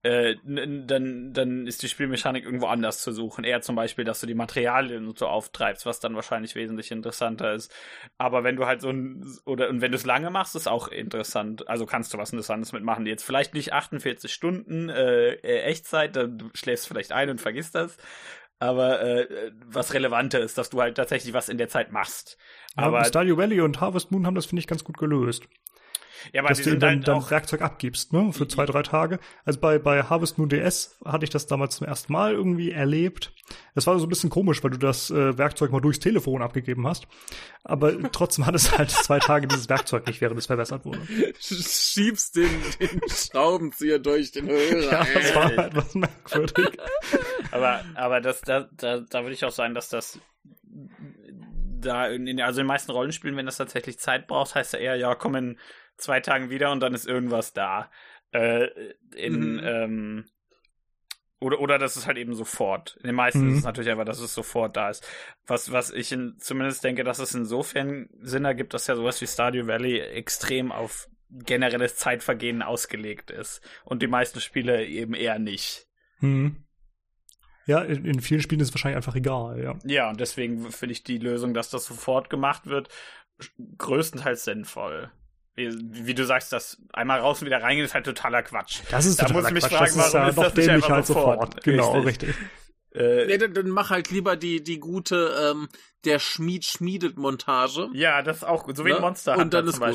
[0.06, 3.42] äh, dann, dann ist die Spielmechanik irgendwo anders zu suchen.
[3.42, 7.52] Eher zum Beispiel, dass du die Materialien und so auftreibst, was dann wahrscheinlich wesentlich interessanter
[7.54, 7.74] ist.
[8.16, 10.88] Aber wenn du halt so ein, oder, und wenn du es lange machst, ist auch
[10.88, 11.68] interessant.
[11.68, 13.04] Also kannst du was Interessantes mitmachen.
[13.04, 17.74] Jetzt vielleicht nicht 48 Stunden äh, äh, Echtzeit, dann du schläfst vielleicht ein und vergisst
[17.74, 17.96] das.
[18.60, 22.38] Aber äh, was relevanter ist, dass du halt tatsächlich was in der Zeit machst.
[22.76, 25.48] Aber Aber, Stardew Valley und Harvest Moon haben das, finde ich, ganz gut gelöst.
[26.32, 28.32] Ja, aber dass du ihm sind dann, halt dann auch, Werkzeug abgibst, ne?
[28.32, 29.18] Für zwei, drei Tage.
[29.44, 33.32] Also bei, bei Harvest Moon DS hatte ich das damals zum ersten Mal irgendwie erlebt.
[33.74, 36.86] Es war so ein bisschen komisch, weil du das äh, Werkzeug mal durchs Telefon abgegeben
[36.86, 37.06] hast.
[37.64, 41.00] Aber trotzdem hat es halt zwei Tage dieses Werkzeug nicht, während es verbessert wurde.
[41.40, 44.92] Schiebst den, den Schraubenzieher durch den Hörer.
[44.92, 46.78] Ja, das war etwas merkwürdig.
[47.50, 50.18] Aber, aber das, da, da, da würde ich auch sagen, dass das
[51.80, 54.96] da in, also in den meisten Rollenspielen, wenn das tatsächlich Zeit braucht, heißt ja eher,
[54.96, 55.58] ja, komm in
[55.96, 57.90] zwei Tagen wieder und dann ist irgendwas da.
[58.32, 58.68] Äh,
[59.14, 59.60] in, Mhm.
[59.64, 60.24] ähm,
[61.38, 62.96] oder, oder das ist halt eben sofort.
[63.02, 63.52] In den meisten Mhm.
[63.52, 65.06] ist es natürlich einfach, dass es sofort da ist.
[65.46, 69.26] Was, was ich in, zumindest denke, dass es insofern Sinn ergibt, dass ja sowas wie
[69.26, 73.60] Stardew Valley extrem auf generelles Zeitvergehen ausgelegt ist.
[73.84, 75.86] Und die meisten Spiele eben eher nicht.
[76.20, 76.65] Hm.
[77.66, 79.74] Ja, in, in vielen Spielen ist es wahrscheinlich einfach egal, ja.
[79.84, 82.88] Ja, und deswegen finde ich die Lösung, dass das sofort gemacht wird,
[83.78, 85.10] größtenteils sinnvoll.
[85.54, 85.70] Wie,
[86.06, 88.80] wie du sagst, das einmal raus und wieder reingehen ist halt totaler Quatsch.
[88.90, 89.72] Das ist Da totaler muss ich mich Quatsch.
[89.78, 91.40] fragen, das ist warum ist das nicht als sofort.
[91.40, 91.64] sofort?
[91.64, 92.28] Genau, Richtig.
[92.28, 92.44] richtig.
[92.94, 95.68] Äh, Nee, dann, dann mach halt lieber die, die gute ähm,
[96.04, 97.88] Der Schmied schmiedet Montage.
[97.94, 98.76] ja, das ist auch gut.
[98.76, 98.96] So wie Ne?
[98.96, 99.94] ein Monster Und dann ist zum gut.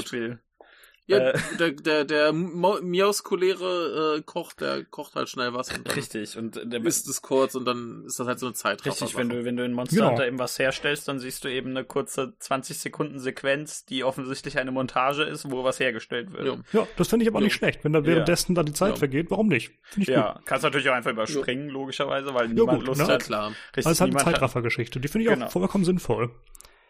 [1.12, 1.40] Ja, Äh.
[1.60, 6.38] der, der, der Miauskulere äh, kocht, der kocht halt schnell was und dann Richtig.
[6.38, 8.90] Und der isst es kurz und dann ist das halt so eine Zeitraffer.
[9.06, 10.10] Richtig, wenn du, wenn du in Monster Genau.
[10.12, 14.58] Hunter eben was herstellst, dann siehst du eben eine kurze 20 Sekunden Sequenz, die offensichtlich
[14.58, 16.46] eine Montage ist, wo was hergestellt wird.
[16.46, 16.82] Ja.
[16.82, 17.46] Ja, das finde ich aber Ja.
[17.46, 17.84] nicht schlecht.
[17.84, 18.96] Wenn da währenddessen dann die Zeit Ja.
[18.98, 19.72] vergeht, warum nicht?
[19.98, 20.46] Ja, gut.
[20.46, 23.08] kannst natürlich auch einfach überspringen, logischerweise, weil niemand gut, Lust ne?
[23.08, 23.24] Ja, hat.
[23.24, 23.48] klar.
[23.50, 25.00] Richtig, Also es hat eine niemand hat- Zeitraffergeschichte.
[25.00, 25.46] Die finde ich Genau.
[25.48, 26.32] auch vollkommen sinnvoll.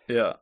[0.08, 0.40] Ja,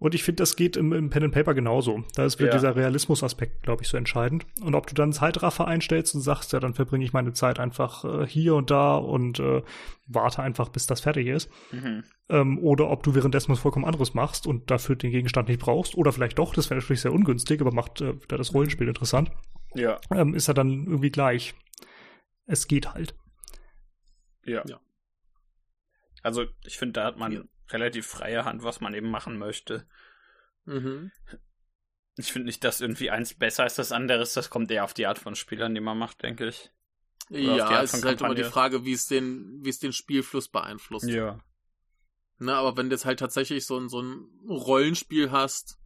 [0.00, 2.04] Und ich finde, das geht im, im Pen and Paper genauso.
[2.16, 2.54] Da ist wieder Ja.
[2.54, 4.46] dieser Realismusaspekt, glaube ich, so entscheidend.
[4.62, 8.04] Und ob du dann Zeitraffer einstellst und sagst, ja, dann verbringe ich meine Zeit einfach
[8.04, 9.62] äh, hier und da und äh,
[10.08, 11.50] warte einfach, bis das fertig ist.
[11.70, 12.02] mhm.
[12.30, 15.94] Ähm, oder ob du währenddessen was vollkommen anderes machst und dafür den Gegenstand nicht brauchst.
[15.96, 19.30] Oder vielleicht doch, das wäre natürlich sehr ungünstig, aber macht äh, wieder das Rollenspiel interessant.
[19.74, 21.54] ja, Ähm, ist er dann irgendwie gleich.
[22.46, 23.14] Es geht halt.
[24.44, 24.62] ja.
[24.66, 24.80] Ja.
[26.22, 27.40] Also, ich finde, da hat man Ja.
[27.72, 29.86] Relativ freie Hand, was man eben machen möchte.
[30.64, 31.10] Mhm.
[32.16, 34.18] Ich finde nicht, dass irgendwie eins besser ist als das andere.
[34.18, 36.70] Das kommt eher auf die Art von Spielern, die man macht, denke ich.
[37.30, 38.44] Oder Ja, es ist halt immer die.
[38.44, 41.08] Frage, wie es den, wie es den Spielfluss beeinflusst.
[41.08, 41.38] Ja.
[42.38, 45.78] Ne, aber wenn du jetzt halt tatsächlich so ein, so ein Rollenspiel hast,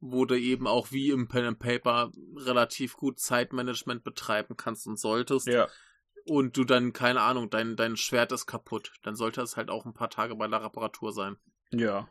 [0.00, 4.98] wo du eben auch wie im Pen and Paper relativ gut Zeitmanagement betreiben kannst und
[4.98, 5.68] solltest, Ja.
[6.26, 9.84] Und du dann, keine Ahnung, dein, dein Schwert ist kaputt, dann sollte es halt auch
[9.86, 11.36] ein paar Tage bei der Reparatur sein.
[11.70, 12.08] Ja.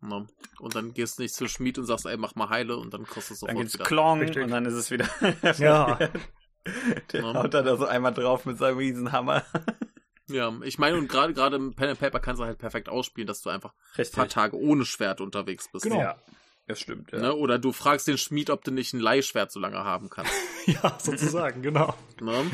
[0.00, 0.26] Ne?
[0.60, 3.04] Und dann gehst du nicht zum Schmied und sagst, ey, mach mal heile und dann
[3.04, 3.84] kostet es Dann sofort geht's wieder.
[3.84, 4.44] klong Richtig.
[4.44, 5.08] und dann ist es wieder.
[5.58, 5.98] Ja.
[7.12, 7.34] Der Ja.
[7.34, 9.42] haut da so einmal drauf mit seinem Riesenhammer.
[10.28, 13.26] Ja, ich meine, und gerade gerade im Pen and Paper kannst du halt perfekt ausspielen,
[13.26, 15.84] dass du einfach ein paar Tage ohne Schwert unterwegs bist.
[15.84, 15.98] Genau.
[16.00, 16.16] Ja.
[16.66, 17.18] Das stimmt, ja.
[17.20, 17.34] Ne?
[17.34, 20.32] Oder du fragst den Schmied, ob du nicht ein Leihschwert so lange haben kannst.
[20.66, 21.94] ja, sozusagen, genau.
[22.20, 22.44] Ne?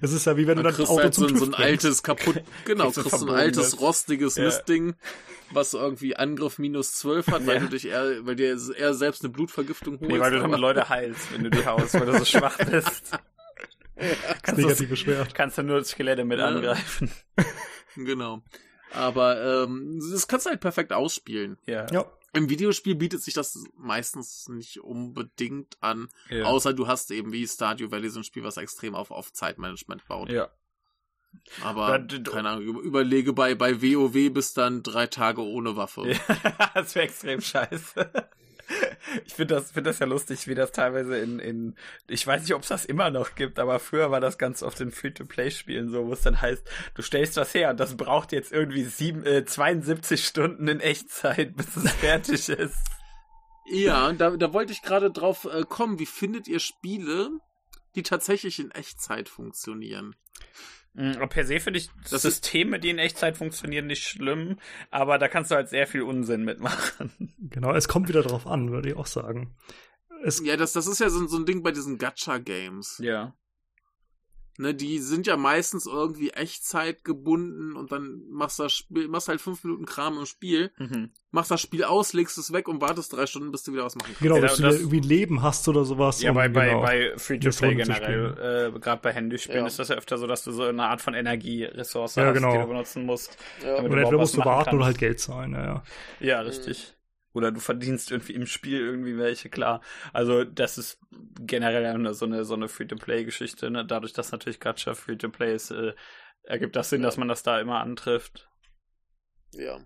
[0.00, 2.42] Es ist ja wie wenn du Dann du Auto halt so, so ein altes kaputt,
[2.64, 4.44] genau, Kriegst du kriegst du ein altes rostiges Ja.
[4.44, 4.94] Mistding,
[5.50, 7.60] was irgendwie Angriff minus 12 hat, weil Ja.
[7.60, 10.10] du dich eher, weil dir eher selbst eine Blutvergiftung holst.
[10.12, 13.12] Nee, weil du damit Leute heilst, wenn du die haust, weil du so schwach bist.
[13.96, 15.34] Das kannst, du, negative Schwert.
[15.34, 16.46] kannst du nur Skelette mit Ja.
[16.48, 17.10] angreifen.
[17.96, 18.42] Genau.
[18.92, 21.58] Aber ähm, das kannst du halt perfekt ausspielen.
[21.66, 21.86] Ja.
[21.92, 22.04] Ja,
[22.34, 26.44] Im Videospiel bietet sich das meistens nicht unbedingt an, Ja.
[26.44, 30.06] außer du hast eben wie Stardew Valley so ein Spiel, was extrem auf, auf Zeitmanagement
[30.08, 30.30] baut.
[30.30, 30.50] ja.
[31.64, 36.02] Aber, Ja, keine Ahnung, über- überlege bei, bei WoW bis dann drei Tage ohne Waffe.
[36.74, 38.10] das wäre extrem scheiße.
[39.26, 41.76] Ich finde das, find das ja lustig, wie das teilweise in, in
[42.08, 44.80] ich weiß nicht, ob es das immer noch gibt, aber früher war das ganz oft
[44.80, 48.50] in Free-to-Play-Spielen so, wo es dann heißt, du stellst was her und das braucht jetzt
[48.50, 52.78] irgendwie sieben, äh, 72 Stunden in Echtzeit, bis es fertig ist.
[53.66, 55.98] Ja, da, da wollte ich gerade drauf äh, kommen.
[55.98, 57.30] Wie findet ihr Spiele,
[57.94, 60.14] die tatsächlich in Echtzeit funktionieren?
[60.96, 64.58] Aber Per se finde ich Das Systeme, die in Echtzeit funktionieren, nicht schlimm,
[64.90, 67.34] aber da kannst du halt sehr viel Unsinn mitmachen.
[67.50, 67.72] genau.
[67.74, 69.56] Es kommt wieder drauf an, würde ich auch sagen.
[70.22, 72.98] Es, Ja, das, das ist ja so, so ein Ding bei diesen Gacha-Games.
[73.02, 73.34] Ja.
[74.56, 79.26] Ne, die sind ja meistens irgendwie Echtzeit gebunden und dann machst du das Spiel, machst
[79.26, 81.10] halt fünf Minuten Kram im Spiel, Mhm.
[81.32, 83.96] machst das Spiel aus, legst es weg und wartest drei Stunden, bis du wieder was
[83.96, 84.20] machen kannst.
[84.22, 86.22] genau, Ja, dass du das- irgendwie ein Leben hast oder sowas.
[86.22, 86.82] Ja, bei, bei, genau.
[86.82, 89.66] bei Free-to-Play Missionen zu generell, äh, gerade bei Handyspielen Ja.
[89.66, 92.52] ist das ja öfter so, dass du so eine Art von Energieressource Ja, hast, genau.
[92.52, 93.36] die du benutzen musst.
[93.60, 93.76] Ja.
[93.82, 95.82] damit Und du musst du warten oder halt Geld zahlen, ja, ja.
[96.20, 96.94] Ja, richtig.
[97.34, 99.82] Oder du verdienst irgendwie im Spiel irgendwie welche, klar.
[100.12, 100.98] Also das ist
[101.40, 103.70] generell eine, so eine, so eine Free-to-Play-Geschichte.
[103.70, 103.84] Ne?
[103.84, 105.94] Dadurch, dass natürlich Gacha Free-to-Play ist, äh,
[106.44, 108.48] ergibt das Sinn, dass man das da immer antrifft.
[109.52, 109.80] Ja.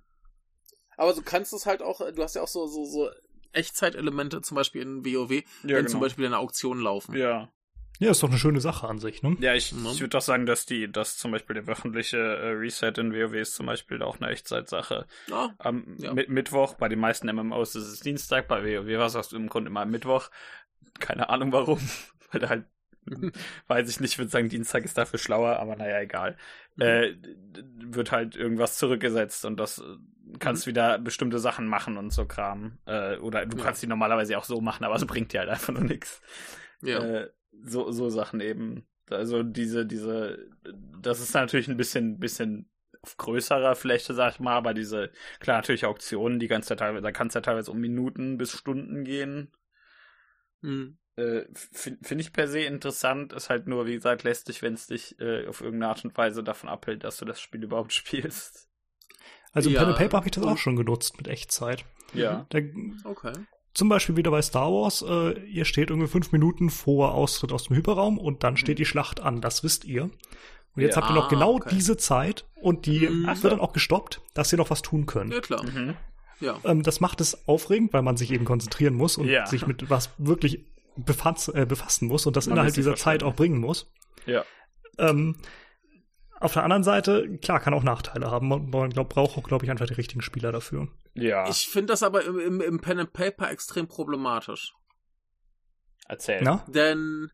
[0.97, 3.11] Aber du kannst es halt auch, du hast ja auch so, so, so
[3.53, 7.16] Echtzeitelemente, zum Beispiel in WoW, wenn zum Beispiel eine Auktion laufen.
[7.16, 7.51] Ja.
[7.99, 9.37] Ja, ist doch eine schöne Sache an sich, ne?
[9.41, 12.93] Ja, ich, ich würde doch sagen, dass die, dass zum Beispiel der wöchentliche äh, Reset
[12.97, 15.07] in WoW ist zum Beispiel auch eine Echtzeitsache.
[15.29, 16.12] Ja, Am Ja.
[16.12, 19.70] Mi- Mittwoch, bei den meisten MMOs ist es Dienstag, bei WoW war es im Grunde
[19.70, 20.31] immer am Mittwoch.
[21.01, 21.81] Keine Ahnung warum.
[22.31, 22.65] Weil da halt,
[23.66, 26.37] weiß ich nicht, ich würde sagen, Dienstag ist dafür schlauer, aber naja, egal.
[26.79, 27.65] Äh, d- d-
[27.97, 29.83] wird halt irgendwas zurückgesetzt und das äh,
[30.39, 32.79] kannst wieder bestimmte Sachen machen und so Kram.
[32.87, 33.65] Äh, oder du Ja.
[33.65, 36.20] kannst die normalerweise auch so machen, aber es bringt dir halt einfach nur nichts.
[36.83, 37.01] ja.
[37.03, 38.87] Äh, so, so Sachen eben.
[39.11, 40.51] Also diese, diese,
[41.01, 42.70] das ist natürlich ein bisschen, bisschen
[43.03, 45.11] auf größerer Fläche, sag ich mal, aber diese,
[45.41, 49.05] klar, natürlich Auktionen, die ganze Zeit, da kann es ja teilweise um Minuten bis Stunden
[49.05, 49.53] gehen.
[50.61, 50.99] Mhm.
[51.16, 54.87] Äh, Finde find ich per se interessant, ist halt nur, wie gesagt, lästig, wenn es
[54.87, 58.69] dich äh, auf irgendeine Art und Weise davon abhält, dass du das Spiel überhaupt spielst.
[59.53, 59.81] Also im ja.
[59.81, 61.85] Pen and Paper habe ich das auch schon genutzt mit Echtzeit.
[62.12, 62.47] Ja.
[62.51, 62.59] Da,
[63.05, 63.33] okay.
[63.74, 67.65] Zum Beispiel wieder bei Star Wars, äh, ihr steht irgendwie fünf Minuten vor Austritt aus
[67.65, 70.05] dem Hyperraum und dann steht die Schlacht an, das wisst ihr.
[70.74, 71.03] Und jetzt ja.
[71.03, 71.70] habt ihr noch genau okay.
[71.73, 73.27] diese Zeit und die mhm.
[73.27, 75.32] wird dann auch gestoppt, dass ihr noch was tun könnt.
[75.32, 75.65] Ja, klar.
[75.65, 75.95] Mhm.
[76.40, 76.59] Ja.
[76.65, 79.47] Ähm, das macht es aufregend, weil man sich eben konzentrieren muss und ja.
[79.47, 80.65] sich mit was wirklich
[80.97, 83.90] befass, äh, befassen muss und das man innerhalb dieser Zeit auch bringen muss.
[84.27, 84.45] Ja.
[84.99, 85.36] Ähm,
[86.40, 88.49] auf der anderen Seite, klar, kann auch Nachteile haben.
[88.49, 90.89] Man glaub, braucht auch, glaube ich, einfach die richtigen Spieler dafür.
[91.20, 91.49] Ja.
[91.49, 94.74] Ich finde das aber im, im, im, Pen and Paper extrem problematisch.
[96.07, 96.40] Erzähl.
[96.43, 96.65] Na?
[96.69, 97.31] Denn,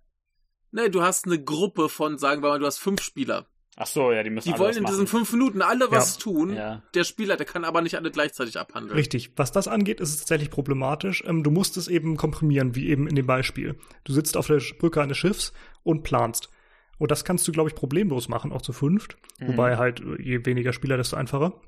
[0.73, 3.47] ne, du hast eine Gruppe von, sagen wir mal, du hast fünf Spieler.
[3.77, 6.23] Ach so, ja, die müssen Die wollen in diesen fünf Minuten alle was ja.
[6.23, 6.55] tun.
[6.55, 6.83] Ja.
[6.95, 8.97] Der Spieler, der kann aber nicht alle gleichzeitig abhandeln.
[8.97, 9.33] Richtig.
[9.37, 11.25] Was das angeht, ist es tatsächlich problematisch.
[11.27, 13.77] Ähm, du musst es eben komprimieren, wie eben in dem Beispiel.
[14.05, 15.53] Du sitzt auf der Brücke eines Schiffs
[15.83, 16.51] und planst.
[16.99, 19.17] Und das kannst du, glaube ich, problemlos machen, auch zu fünft.
[19.41, 19.49] Mhm.
[19.49, 21.61] Wobei halt, je weniger Spieler, desto einfacher.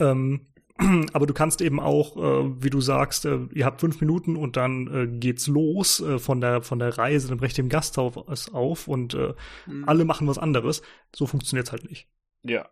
[0.00, 0.48] Ähm,
[1.12, 4.56] aber du kannst eben auch, äh, wie du sagst, äh, ihr habt fünf Minuten und
[4.56, 8.88] dann äh, geht's los äh, von der von der Reise, dann brecht dem Gasthaus auf
[8.88, 9.34] und äh,
[9.66, 9.88] mhm.
[9.88, 10.82] alle machen was anderes.
[11.14, 12.08] So funktioniert's halt nicht.
[12.42, 12.68] Ja.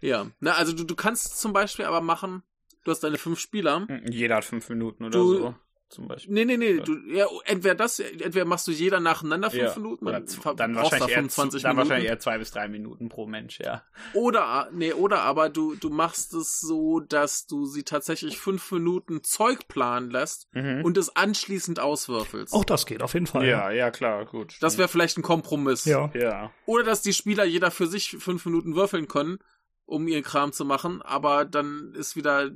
[0.00, 2.42] Ja, na also du, du kannst zum Beispiel aber machen,
[2.84, 3.86] du hast deine fünf Spieler.
[4.08, 5.54] Jeder hat fünf Minuten oder du, so
[5.88, 6.34] zum Beispiel.
[6.34, 6.80] Nee, nee, nee.
[6.80, 9.74] Du, ja, entweder das, entweder machst du jeder nacheinander fünf ja.
[9.76, 11.76] Minuten, oder dann wahrscheinlich, eher, dann Minuten.
[11.76, 13.82] wahrscheinlich eher zwei bis drei Minuten pro Mensch, ja.
[14.14, 19.22] Oder, nee, oder aber du, du machst es so, dass du sie tatsächlich fünf Minuten
[19.22, 20.84] Zeug planen lässt mhm.
[20.84, 22.52] und es anschließend auswürfelst.
[22.52, 23.46] Auch das geht, auf jeden Fall.
[23.46, 24.56] Ja, ja, klar, gut.
[24.60, 25.84] Das wäre vielleicht ein Kompromiss.
[25.84, 26.10] Ja.
[26.14, 26.50] ja.
[26.66, 29.38] Oder dass die Spieler jeder für sich fünf Minuten würfeln können,
[29.86, 32.50] um ihren Kram zu machen, aber dann ist wieder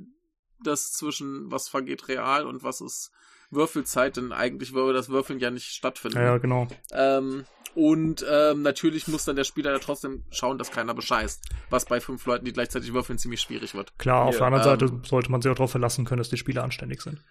[0.63, 3.11] das zwischen was vergeht real und was ist
[3.51, 6.17] Würfelzeit, denn eigentlich würde das Würfeln ja nicht stattfinden.
[6.17, 6.67] Ja, genau.
[6.91, 7.45] Ähm,
[7.75, 11.43] und ähm, natürlich muss dann der Spieler ja trotzdem schauen, dass keiner bescheißt.
[11.69, 13.97] Was bei fünf Leuten, die gleichzeitig würfeln, ziemlich schwierig wird.
[13.97, 16.29] Klar, auf ja, der anderen ähm, Seite sollte man sich auch darauf verlassen können, dass
[16.29, 17.23] die Spieler anständig sind.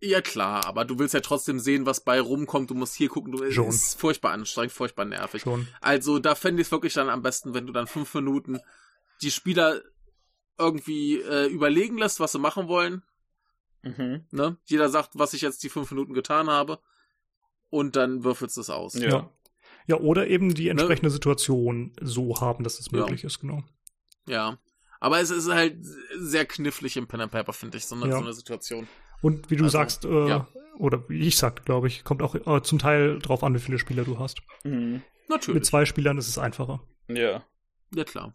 [0.00, 2.70] Ja, klar, aber du willst ja trotzdem sehen, was bei rumkommt.
[2.70, 3.32] Du musst hier gucken.
[3.32, 3.68] Du, Schon.
[3.68, 5.42] ist furchtbar anstrengend, furchtbar nervig.
[5.42, 5.66] Schon.
[5.80, 8.60] Also da fände ich es wirklich dann am besten, wenn du dann fünf Minuten
[9.22, 9.80] die Spieler
[10.58, 13.02] irgendwie äh, überlegen lässt, was sie machen wollen.
[13.82, 14.24] Mhm.
[14.30, 14.56] Ne?
[14.64, 16.80] Jeder sagt, was ich jetzt die fünf Minuten getan habe.
[17.70, 18.94] Und dann würfelst du es aus.
[18.94, 19.30] Ja.
[19.86, 20.70] Ja, oder eben die ne?
[20.70, 21.12] entsprechende ne?
[21.12, 23.26] Situation so haben, dass es möglich ja.
[23.26, 23.62] ist, genau.
[24.26, 24.58] Ja.
[25.00, 25.78] Aber es ist halt
[26.16, 28.18] sehr knifflig im Pen and Paper, finde ich, so eine, ja.
[28.18, 28.88] so eine Situation.
[29.22, 30.48] Und wie du also, sagst, äh, ja.
[30.78, 33.78] oder wie ich sagte, glaube ich, kommt auch äh, zum Teil drauf an, wie viele
[33.78, 34.40] Spieler du hast.
[34.64, 35.02] Mhm.
[35.28, 35.54] Natürlich.
[35.54, 36.82] Mit zwei Spielern ist es einfacher.
[37.08, 37.44] Ja.
[37.94, 38.34] Ja, klar.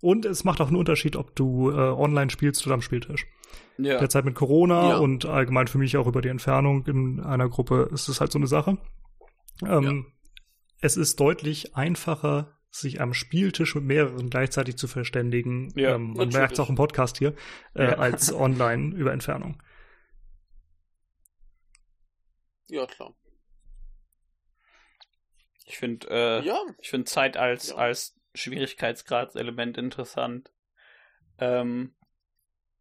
[0.00, 3.26] Und es macht auch einen Unterschied, ob du äh, online spielst oder am Spieltisch.
[3.78, 3.98] Ja.
[3.98, 4.96] Derzeit mit Corona ja.
[4.98, 8.38] und allgemein für mich auch über die Entfernung in einer Gruppe ist es halt so
[8.38, 8.78] eine Sache.
[9.64, 9.92] Ähm, ja.
[10.80, 15.72] Es ist deutlich einfacher, sich am Spieltisch mit mehreren gleichzeitig zu verständigen.
[15.74, 17.34] Ja, ähm, man merkt es auch im Podcast hier,
[17.74, 17.98] äh, ja.
[17.98, 19.60] als online über Entfernung.
[22.68, 23.14] Ja, klar.
[25.64, 26.58] Ich finde, äh, ja.
[26.80, 27.76] ich finde Zeit als, ja.
[27.76, 30.50] als Schwierigkeitsgradselement interessant.
[31.38, 31.94] Ähm,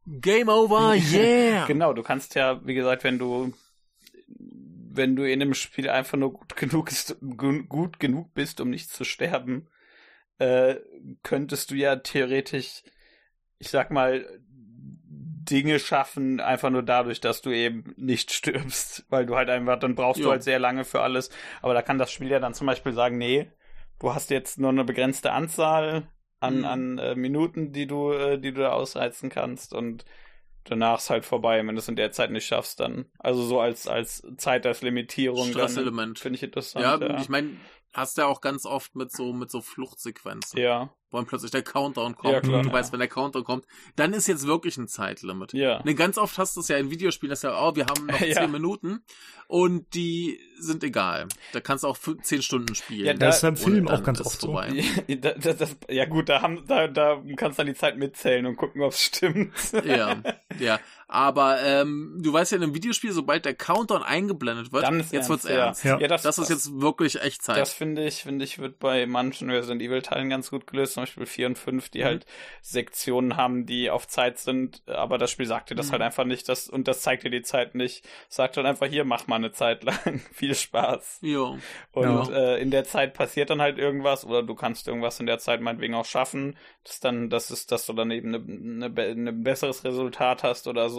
[0.06, 1.66] Game over, yeah!
[1.66, 3.54] genau, du kannst ja, wie gesagt, wenn du
[4.98, 8.90] wenn du in einem Spiel einfach nur gut genug, ist, gut genug bist, um nicht
[8.90, 9.70] zu sterben,
[10.40, 10.76] äh,
[11.24, 12.84] könntest du ja theoretisch,
[13.60, 14.26] ich sag mal,
[15.50, 19.96] Dinge schaffen, einfach nur dadurch, dass du eben nicht stirbst, weil du halt einfach, dann
[19.96, 20.26] brauchst jo.
[20.26, 21.30] du halt sehr lange für alles.
[21.62, 23.50] Aber da kann das Spiel ja dann zum Beispiel sagen, nee,
[24.00, 26.08] du hast jetzt nur eine begrenzte Anzahl
[26.40, 26.66] an, mhm.
[26.66, 30.06] an äh, Minuten, die du, äh, die du da ausreizen kannst und
[30.70, 31.60] danach ist halt vorbei.
[31.60, 33.06] Wenn du es in der Zeit nicht schaffst, dann.
[33.20, 35.50] Also so als, als Zeit als Limitierung.
[35.50, 36.20] Stresselement.
[36.20, 36.84] Finde ich interessant.
[36.84, 37.20] Ja, ja.
[37.20, 37.58] ich meine,
[37.98, 40.60] hast du ja auch ganz oft mit so, mit so Fluchtsequenzen.
[40.60, 43.44] Ja wo dann plötzlich der Countdown kommt ja, klar, und du weißt, wenn der Countdown
[43.44, 43.66] kommt,
[43.96, 45.54] dann ist jetzt wirklich ein Zeitlimit.
[45.54, 45.82] Ja.
[45.84, 48.20] Ne, ganz oft hast du es ja in Videospielen, dass ja, oh, wir haben noch
[48.22, 48.42] ja.
[48.42, 49.04] zehn Minuten
[49.48, 51.28] und die sind egal.
[51.54, 53.06] Da kannst du auch zehn Stunden spielen.
[53.06, 54.58] Ja, das ist im Film auch ganz oft so.
[55.08, 58.46] Ja, das, das, ja gut, da, haben, da, da kannst du dann die Zeit mitzählen
[58.46, 59.54] und gucken, ob es stimmt.
[59.86, 60.18] Ja,
[60.60, 60.80] ja.
[61.10, 65.14] Aber ähm, du weißt ja in einem Videospiel, sobald der Countdown eingeblendet wird, dann ist
[65.14, 65.86] jetzt wird's ernst.
[65.86, 65.98] Ja.
[66.00, 67.58] ja das, das, ist jetzt wirklich Echtzeit.
[67.58, 70.94] Das finde ich, finde ich, wird bei manchen Resident Evil Teilen ganz gut gelöst.
[70.94, 72.06] zum Beispiel 4 und 5, die mhm.
[72.06, 72.26] halt
[72.62, 76.04] Sektionen haben, die auf Zeit sind, aber das Spiel sagt dir das halt mhm.
[76.04, 78.06] halt einfach nicht, das, und das zeigt dir die Zeit nicht.
[78.28, 80.22] Sagt dann einfach, hier, mach mal eine Zeit lang.
[80.34, 81.20] Viel Spaß.
[81.22, 81.58] Jo.
[81.94, 82.56] Und ja.
[82.56, 85.62] äh, in der Zeit passiert dann halt irgendwas, oder du kannst irgendwas in der Zeit
[85.62, 89.34] meinetwegen auch schaffen, das dann, das ist, dass du dann eben ein ne, ne, ne
[89.34, 90.97] besseres Resultat hast oder so.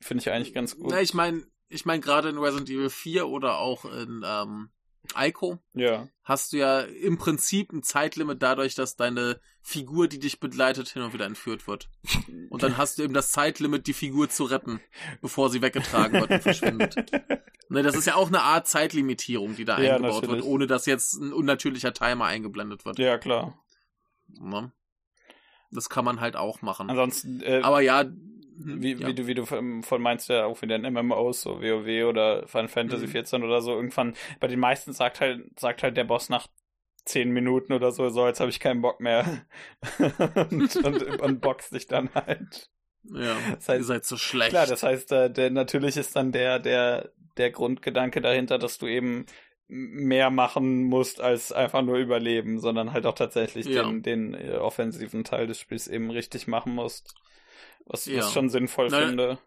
[0.00, 0.90] Finde ich eigentlich ganz gut.
[0.90, 4.70] Na, ich meine, ich meine, gerade in Resident Evil 4 oder auch in ähm,
[5.16, 6.08] Ico ja.
[6.24, 11.02] hast du ja im Prinzip ein Zeitlimit dadurch, dass deine Figur, die dich begleitet, hin
[11.02, 11.88] und wieder entführt wird.
[12.50, 14.80] Und dann hast du eben das Zeitlimit, die Figur zu retten,
[15.20, 16.94] bevor sie weggetragen wird und verschwindet.
[17.72, 20.42] Ne, das ist ja auch eine Art Zeitlimitierung, die da ja, eingebaut natürlich.
[20.42, 22.98] wird, ohne dass jetzt ein unnatürlicher Timer eingeblendet wird.
[22.98, 23.62] Ja, klar.
[24.26, 24.72] Ne?
[25.70, 26.90] Das kann man halt auch machen.
[26.90, 27.40] Ansonsten.
[27.42, 28.06] Äh, Aber ja,
[28.64, 29.06] wie, ja.
[29.06, 32.68] wie du, wie du von meinst, ja auch wieder in MMOs, so WoW oder Final
[32.68, 33.10] Fantasy mhm.
[33.10, 36.46] 14 oder so, irgendwann, bei den meisten sagt halt, sagt halt der Boss nach
[37.04, 39.46] zehn Minuten oder so, so, jetzt habe ich keinen Bock mehr.
[40.50, 42.68] und, und, und boxt dich dann halt.
[43.04, 44.50] Ja, das heißt, ihr seid so schlecht.
[44.50, 48.86] Klar, das heißt, äh, der, natürlich ist dann der, der, der Grundgedanke dahinter, dass du
[48.86, 49.26] eben
[49.68, 53.84] mehr machen musst als einfach nur überleben, sondern halt auch tatsächlich ja.
[53.84, 57.14] den, den äh, offensiven Teil des Spiels eben richtig machen musst.
[57.90, 58.18] Was, ja.
[58.18, 59.38] was schon sinnvoll Na, finde.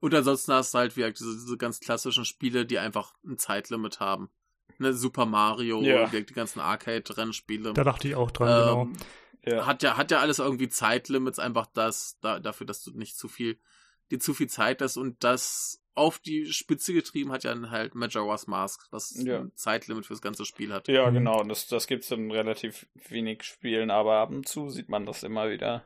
[0.00, 4.00] Und ansonsten hast du halt wie diese, diese ganz klassischen Spiele, die einfach ein Zeitlimit
[4.00, 4.30] haben.
[4.78, 6.06] Ne, Super Mario, ja.
[6.06, 7.74] die, die ganzen Arcade-Rennspiele.
[7.74, 8.94] Da dachte ich auch dran, ähm,
[9.44, 9.56] genau.
[9.58, 9.66] Ja.
[9.66, 13.28] Hat ja, hat ja alles irgendwie Zeitlimits, einfach das, da, dafür, dass du nicht zu
[13.28, 13.58] viel,
[14.10, 18.46] dir zu viel Zeit hast und das auf die Spitze getrieben hat ja halt Majora's
[18.46, 19.40] Mask, was ja.
[19.40, 20.88] ein Zeitlimit fürs ganze Spiel hat.
[20.88, 25.04] Ja, genau, das, das gibt's in relativ wenig Spielen, aber ab und zu sieht man
[25.04, 25.84] das immer wieder.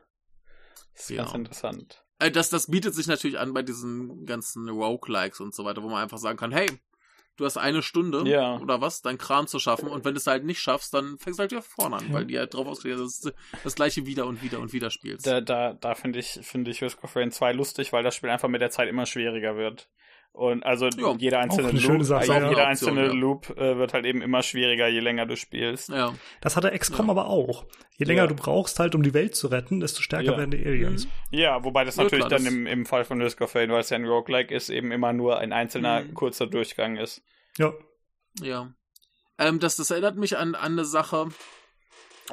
[0.95, 1.23] Das ist ja.
[1.23, 2.03] ganz interessant.
[2.19, 5.89] Äh, das, das bietet sich natürlich an bei diesen ganzen Roguelikes und so weiter, wo
[5.89, 6.67] man einfach sagen kann, hey,
[7.35, 8.57] du hast eine Stunde ja.
[8.59, 11.39] oder was, dein Kram zu schaffen und wenn du es halt nicht schaffst, dann fängst
[11.39, 13.31] du halt wieder vorne an, weil die halt drauf ausgelegt dass du
[13.63, 15.27] das gleiche wieder und wieder und wieder spielst.
[15.27, 18.29] Da, da, da finde ich, finde ich Risk of Rain 2 lustig, weil das Spiel
[18.29, 19.89] einfach mit der Zeit immer schwieriger wird.
[20.35, 22.49] Und also jo, jeder einzelne Loop, Sache, ja.
[22.49, 25.87] jeder einzelne Option, Loop äh, wird halt eben immer schwieriger, je länger du spielst.
[25.87, 26.13] Ja.
[26.41, 27.11] Das hatte XCOM ja.
[27.11, 27.65] aber auch.
[27.95, 31.05] Je länger du brauchst halt, um die Welt zu retten, desto stärker werden die Aliens.
[31.05, 31.11] Mhm.
[31.31, 33.79] Ja, wobei das natürlich klar, dann das im, im Fall von Risk of Rain, weil
[33.79, 36.13] es ja ein Roguelike ist, eben immer nur ein einzelner mhm.
[36.13, 37.23] kurzer Durchgang ist.
[37.57, 37.71] Ja.
[38.41, 38.73] Ja.
[39.37, 41.29] Ähm, das, das erinnert mich an, an eine Sache,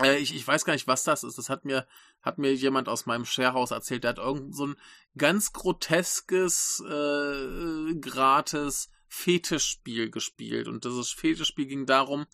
[0.02, 1.38] äh, ich, ich weiß gar nicht, was das ist.
[1.38, 1.86] Das hat mir,
[2.22, 4.04] hat mir jemand aus meinem Sharehouse erzählt.
[4.04, 4.76] Der hat irgend so ein
[5.16, 10.68] ganz groteskes, äh, gratis Fetischspiel gespielt.
[10.68, 12.26] Und dieses Fetischspiel ging darum,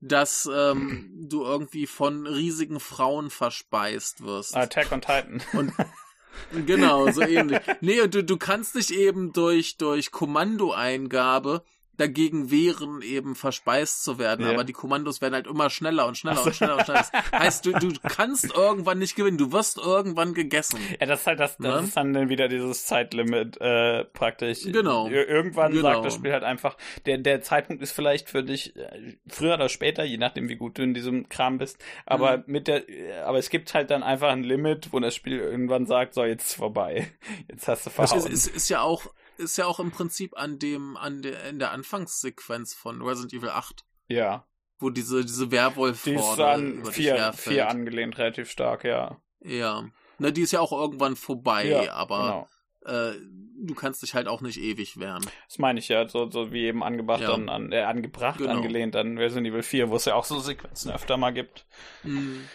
[0.00, 4.56] dass ähm, du irgendwie von riesigen Frauen verspeist wirst.
[4.56, 5.42] Attack on Titan.
[5.54, 5.72] Und
[6.66, 7.60] genau, so ähnlich.
[7.80, 11.64] Nee, und du, du kannst dich eben durch, durch Kommandoeingabe
[11.98, 14.46] dagegen wehren, eben verspeist zu werden.
[14.46, 14.52] Ja.
[14.52, 16.46] Aber die Kommandos werden halt immer schneller und schneller so.
[16.46, 17.06] und schneller und schneller.
[17.10, 19.36] Das heißt, du, du kannst irgendwann nicht gewinnen.
[19.36, 20.78] Du wirst irgendwann gegessen.
[21.00, 21.80] Ja, das ist halt das, das ja?
[21.80, 24.62] ist dann wieder dieses Zeitlimit äh, praktisch.
[24.62, 25.08] Genau.
[25.08, 25.94] Irgendwann genau.
[25.94, 26.76] sagt das Spiel halt einfach,
[27.06, 30.78] der, der Zeitpunkt ist vielleicht für dich äh, früher oder später, je nachdem wie gut
[30.78, 31.82] du in diesem Kram bist.
[32.06, 32.44] Aber mhm.
[32.46, 32.84] mit der,
[33.26, 36.50] aber es gibt halt dann einfach ein Limit, wo das Spiel irgendwann sagt, so jetzt
[36.50, 37.08] ist vorbei.
[37.48, 38.16] Jetzt hast du verhauen.
[38.16, 39.06] Das ist, ist, ist ja auch
[39.38, 43.50] ist ja auch im Prinzip an dem, an der, in der Anfangssequenz von Resident Evil
[43.50, 43.84] 8.
[44.08, 44.46] Ja.
[44.78, 49.20] Wo diese, diese werwolf die ist an vier, vier angelehnt, relativ stark, ja.
[49.40, 49.88] Ja.
[50.18, 52.48] Na, die ist ja auch irgendwann vorbei, ja, aber
[52.84, 52.98] genau.
[52.98, 53.14] äh,
[53.60, 55.24] du kannst dich halt auch nicht ewig wehren.
[55.48, 57.32] Das meine ich ja, so, so wie eben angebracht ja.
[57.32, 58.52] an, äh, angebracht, genau.
[58.52, 61.66] angelehnt an Resident Evil 4, wo es ja auch so Sequenzen öfter mal gibt.
[62.02, 62.48] Mhm.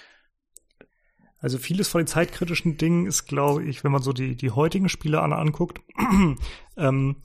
[1.44, 4.88] Also vieles von den zeitkritischen Dingen ist, glaube ich, wenn man so die, die heutigen
[4.88, 5.82] Spiele an, anguckt,
[6.78, 7.18] ähm,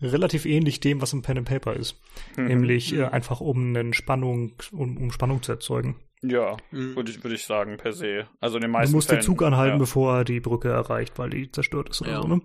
[0.00, 2.00] relativ ähnlich dem, was im Pen and Paper ist.
[2.38, 2.46] Mhm.
[2.46, 5.96] Nämlich äh, einfach um eine Spannung, um, um Spannung zu erzeugen.
[6.22, 6.96] Ja, mhm.
[6.96, 8.26] würde ich, würd ich sagen, per se.
[8.40, 9.78] Also in den meisten Du musst Fällen, den Zug anhalten, ja.
[9.78, 12.22] bevor er die Brücke erreicht, weil die zerstört ist oder ja.
[12.22, 12.40] so, ne?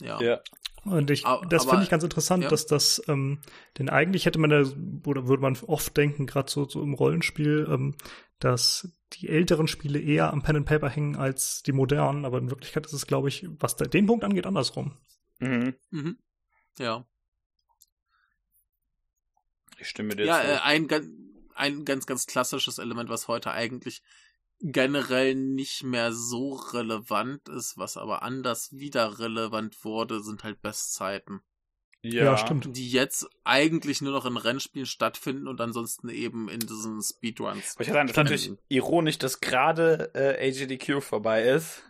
[0.00, 0.20] Ja.
[0.20, 0.40] ja.
[0.84, 2.50] Und ich, das finde ich ganz interessant, ja.
[2.50, 3.38] dass das, ähm,
[3.78, 4.64] denn eigentlich hätte man da,
[5.06, 7.94] oder würde man oft denken, gerade so, so im Rollenspiel, ähm,
[8.40, 12.50] dass die älteren Spiele eher am Pen and Paper hängen als die modernen, aber in
[12.50, 14.96] Wirklichkeit ist es, glaube ich, was da, den Punkt angeht, andersrum.
[15.38, 15.74] Mhm.
[15.90, 16.18] Mhm.
[16.78, 17.06] Ja.
[19.78, 20.46] Ich stimme dir ja, zu.
[20.46, 20.88] Ja, äh, ein,
[21.54, 24.02] ein ganz, ganz klassisches Element, was heute eigentlich
[24.60, 31.40] generell nicht mehr so relevant ist, was aber anders wieder relevant wurde, sind halt Bestzeiten.
[32.02, 32.76] Ja, ja, stimmt.
[32.76, 37.76] Die jetzt eigentlich nur noch in Rennspielen stattfinden und ansonsten eben in diesen Speedruns.
[37.78, 41.84] Ich sagen, das ist natürlich ironisch, dass gerade äh, AGDQ vorbei ist.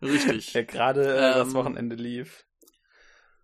[0.00, 0.52] Richtig.
[0.54, 2.45] Der gerade äh, ähm, das Wochenende lief.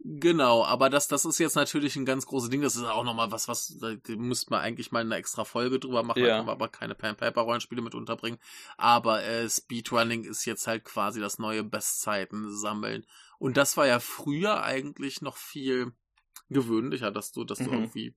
[0.04, 2.60] Genau, aber das, das ist jetzt natürlich ein ganz großes Ding.
[2.62, 6.02] Das ist auch nochmal was, was, da müsste man eigentlich mal eine extra Folge drüber
[6.02, 6.18] machen.
[6.20, 6.26] Ja.
[6.26, 8.40] Da können wir aber keine Pen-Paper-Rollenspiele mit unterbringen.
[8.76, 13.06] Aber äh, Speedrunning ist jetzt halt quasi das neue Bestzeiten sammeln.
[13.38, 15.92] Und das war ja früher eigentlich noch viel
[16.48, 17.72] gewöhnlicher, dass du, dass du Mhm.
[17.72, 18.14] irgendwie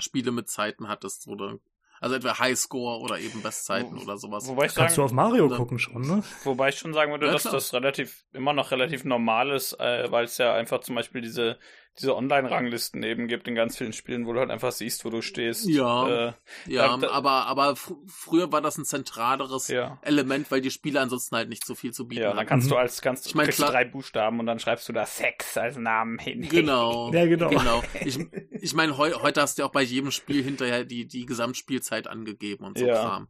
[0.00, 1.60] Spiele mit Zeiten hattest, wo du,
[2.00, 4.46] also entweder Highscore oder eben Bestzeiten Wo- oder sowas.
[4.48, 6.22] Wobei ich, Kannst du sagen, auf Mario gucken schon, ne?
[6.44, 7.54] wobei ich schon sagen würde, Ja, dass klar.
[7.54, 11.58] das relativ immer noch relativ normal ist, äh, weil es ja einfach zum Beispiel diese,
[12.00, 15.20] diese Online-Ranglisten eben gibt in ganz vielen Spielen, wo du halt einfach siehst, wo du
[15.22, 15.68] stehst.
[15.68, 16.28] Ja.
[16.28, 16.32] Äh,
[16.66, 19.98] Ja, Da- aber, aber fr früher war das ein zentraleres ja.
[20.02, 22.70] Element, weil die Spiele ansonsten halt nicht so viel zu bieten Ja, dann kannst Mhm.
[22.70, 25.56] du als kannst du Ich mein, klar- drei Buchstaben und dann schreibst du da Sex
[25.58, 26.48] als Namen hin.
[26.48, 27.10] Genau.
[27.12, 27.48] Ja, genau.
[27.48, 27.82] genau.
[28.04, 28.18] Ich,
[28.60, 32.06] ich meine, heu, heute hast du ja auch bei jedem Spiel hinterher die, die Gesamtspielzeit
[32.06, 32.94] angegeben und so Ja.
[32.94, 33.28] Kram.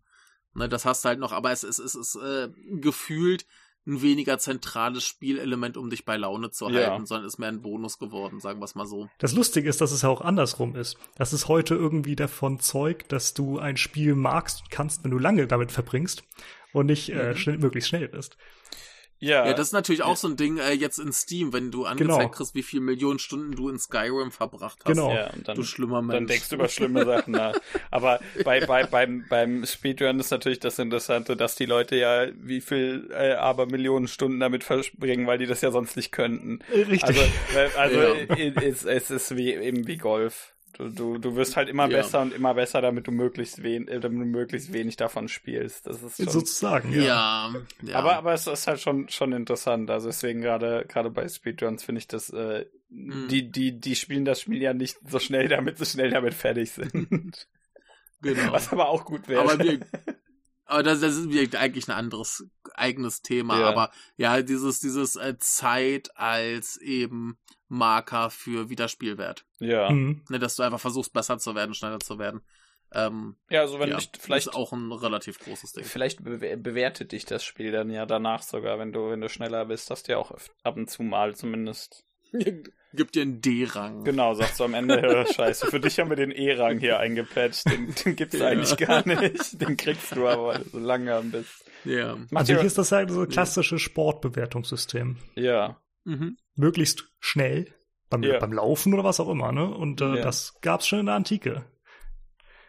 [0.55, 2.49] Ne, das hast du halt noch, aber es ist, es ist äh,
[2.81, 3.47] gefühlt
[3.89, 6.91] ein weniger zentrales Spielelement, um dich bei Laune zu Ja.
[6.93, 9.09] halten, sondern ist mehr ein Bonus geworden, sagen wir es mal so.
[9.19, 10.99] Das Lustige ist, dass es ja auch andersrum ist.
[11.17, 15.19] Das ist heute irgendwie davon Zeug, dass du ein Spiel magst und kannst, wenn du
[15.19, 16.23] lange damit verbringst
[16.73, 17.37] und nicht äh, Mhm.
[17.37, 18.37] schnell, möglichst schnell bist.
[19.21, 21.85] Ja, Ja, das ist natürlich auch so ein Ding äh, jetzt in Steam, wenn du
[21.87, 22.29] angezeigt Genau.
[22.31, 24.87] kriegst, wie viele Millionen Stunden du in Skyrim verbracht hast.
[24.87, 25.13] Genau.
[25.13, 26.15] ja, und dann, Du schlimmer Mensch.
[26.19, 27.55] dann denkst du über schlimme Sachen nach.
[27.91, 32.61] Aber bei, bei, beim, beim Speedrun ist natürlich das Interessante, dass die Leute ja wie
[32.61, 36.61] viel äh, aber Millionen Stunden damit verbringen, weil die das ja sonst nicht könnten.
[36.73, 37.03] Richtig.
[37.05, 37.21] Also,
[37.55, 37.99] weil- also
[38.39, 38.63] Ja.
[38.63, 40.55] es, es ist wie eben wie Golf.
[40.79, 41.97] Du, du, du wirst halt immer Ja.
[41.99, 45.87] besser und immer besser, damit du möglichst wen, äh, damit du möglichst wenig davon spielst.
[45.89, 47.01] Das ist schon, Sozusagen, ja.
[47.03, 47.97] ja, ja.
[47.97, 49.91] aber, aber es ist halt schon, schon interessant.
[49.91, 53.29] Also deswegen gerade, gerade bei Speedruns finde ich das, äh, Mhm.
[53.29, 56.71] die, die, die spielen das Spiel ja nicht so schnell, damit sie schnell damit fertig
[56.71, 57.47] sind.
[58.23, 58.53] genau.
[58.53, 59.43] Was aber auch gut wäre.
[59.43, 59.81] Aber wir,
[60.69, 63.59] aber das, das ist eigentlich ein anderes eigenes Thema.
[63.61, 63.69] Ja.
[63.69, 67.39] Aber ja, dieses, dieses äh, Zeit als eben
[67.69, 69.45] Marker für Wiederspielwert.
[69.59, 69.91] ja.
[69.91, 70.23] Mhm.
[70.29, 72.41] Ne, dass du einfach versuchst, besser zu werden, schneller zu werden.
[72.93, 75.85] Ähm, Ja, also wenn ja, ich, vielleicht, ist auch ein relativ großes Ding.
[75.85, 79.67] vielleicht bewer- bewertet dich das Spiel dann ja danach sogar, wenn du, wenn du schneller
[79.67, 80.33] bist, hast du ja auch
[80.63, 82.05] ab und zu mal zumindest.
[82.95, 84.03] Gibt dir einen D-Rang.
[84.05, 87.95] Genau, sagst du am Ende, scheiße, für dich haben wir den E-Rang hier eingepatcht, den,
[87.95, 88.47] den gibt's Ja.
[88.49, 89.61] eigentlich gar nicht.
[89.61, 91.65] Den kriegst du aber, weil du so lange bist.
[91.85, 92.17] Ja.
[92.31, 95.17] Macht Also hier ist das halt so ein klassisches Sportbewertungssystem.
[95.35, 95.77] ja.
[96.05, 96.39] Mhm.
[96.55, 97.75] Möglichst schnell,
[98.09, 98.39] beim, Ja.
[98.39, 99.69] beim Laufen oder was auch immer, ne?
[99.69, 100.23] Und äh, Ja.
[100.23, 101.65] das gab's schon in der Antike.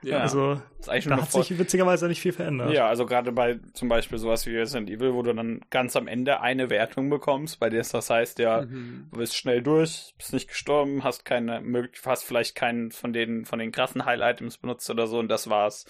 [0.01, 0.19] Ja.
[0.19, 2.71] Also Das ist eigentlich da hat sich witzigerweise nicht viel verändert.
[2.71, 6.07] Ja, also gerade bei zum Beispiel sowas wie Resident Evil, wo du dann ganz am
[6.07, 9.07] Ende eine Wertung bekommst, bei der es das heißt, ja, Mhm.
[9.11, 11.61] du bist schnell durch, bist nicht gestorben, hast keine
[12.05, 15.85] hast vielleicht keinen von den von den krassen Heil-Items benutzt oder so und das war's.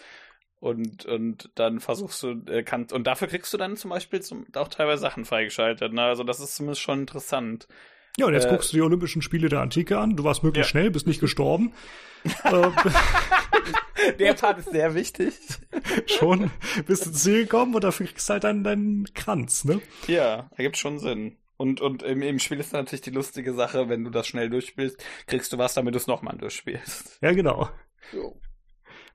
[0.61, 4.45] Und, und dann versuchst du, äh, kannst, und dafür kriegst du dann zum Beispiel zum,
[4.55, 5.93] auch teilweise Sachen freigeschaltet.
[5.93, 6.01] Ne?
[6.03, 7.67] Also das ist zumindest schon interessant.
[8.17, 10.15] Ja, und jetzt Äh, guckst du die Olympischen Spiele der Antike an.
[10.15, 10.71] Du warst möglichst Ja.
[10.71, 11.71] schnell, bist nicht gestorben.
[12.43, 12.69] äh,
[14.17, 15.33] Der Part ist sehr wichtig.
[16.07, 16.51] schon
[16.87, 19.81] bist ins Ziel gekommen und dafür kriegst du halt deinen, deinen Kranz, ne?
[20.07, 21.37] Ja, da gibt's schon Sinn.
[21.57, 25.03] Und, und im, im Spiel ist natürlich die lustige Sache, wenn du das schnell durchspielst,
[25.27, 27.19] kriegst du was, damit du es nochmal durchspielst.
[27.21, 27.69] Ja, genau.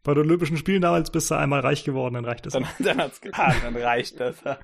[0.05, 2.52] Bei den Olympischen Spielen damals bist du einmal reich geworden, dann reicht es.
[2.52, 4.36] Dann, dann hat's getan, dann reicht das.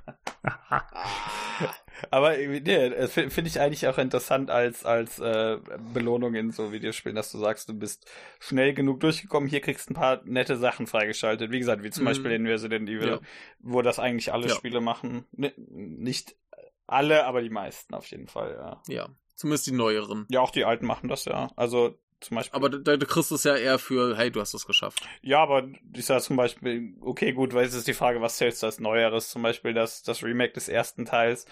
[2.11, 5.59] Aber äh, nee, das fi- finde ich eigentlich auch interessant als, als äh,
[5.93, 9.93] Belohnung in so Videospielen, dass du sagst, du bist schnell genug durchgekommen, hier kriegst du
[9.93, 11.51] ein paar nette Sachen freigeschaltet.
[11.51, 12.09] Wie gesagt, wie zum Mhm.
[12.09, 13.19] Beispiel in Resident Evil, Ja.
[13.59, 14.55] wo das eigentlich alle Ja.
[14.55, 15.27] Spiele machen.
[15.37, 16.37] N nicht
[16.87, 18.83] alle, aber die meisten auf jeden Fall, ja.
[18.95, 19.09] Ja.
[19.35, 20.27] Zumindest die neueren.
[20.31, 21.51] Ja, auch die alten machen das ja.
[21.57, 22.57] Also zum Beispiel.
[22.57, 25.03] Aber da, du kriegst es ja eher für, hey, du hast es geschafft.
[25.23, 28.63] Ja, aber ich sag zum Beispiel, okay, gut, weil es ist die Frage, was zählst
[28.63, 29.31] du als Neueres?
[29.31, 31.47] Zum Beispiel das, das Remake des ersten Teils.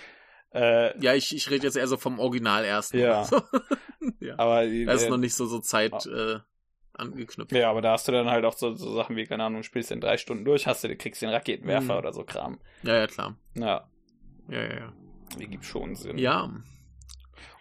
[0.53, 2.99] Äh, Ja, ich, ich rede jetzt eher so vom Original ersten.
[2.99, 3.29] Ja.
[4.21, 4.35] ja.
[4.39, 6.39] aber Da ist äh, noch nicht so, so Zeit äh,
[6.95, 7.53] angeknüpft.
[7.53, 9.65] ja, aber da hast du dann halt auch so, so Sachen wie, keine Ahnung, du
[9.65, 11.99] spielst in drei Stunden durch, hast du, kriegst den Raketenwerfer Mhm.
[11.99, 12.59] oder so Kram.
[12.83, 13.37] Ja, ja, klar.
[13.55, 13.89] Ja,
[14.49, 14.93] Ja, ja, ja.
[15.39, 16.19] die gibt schon Sinn.
[16.19, 16.51] Ja,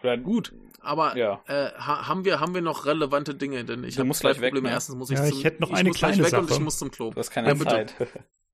[0.01, 0.53] Oder gut.
[0.87, 1.41] Aber Ja.
[1.47, 3.63] äh, ha haben, wir, haben wir noch relevante Dinge?
[3.65, 4.69] Denn ich habe zwei gleich weg, Probleme.
[4.69, 4.73] ne?
[4.73, 6.57] Erstens muss ich Ja, zum, ich hätte noch eine muss gleich kleine weg und Sache.
[6.59, 7.11] ich muss zum Klo.
[7.11, 7.65] Du hast keine Ja, bitte.
[7.69, 7.95] Zeit.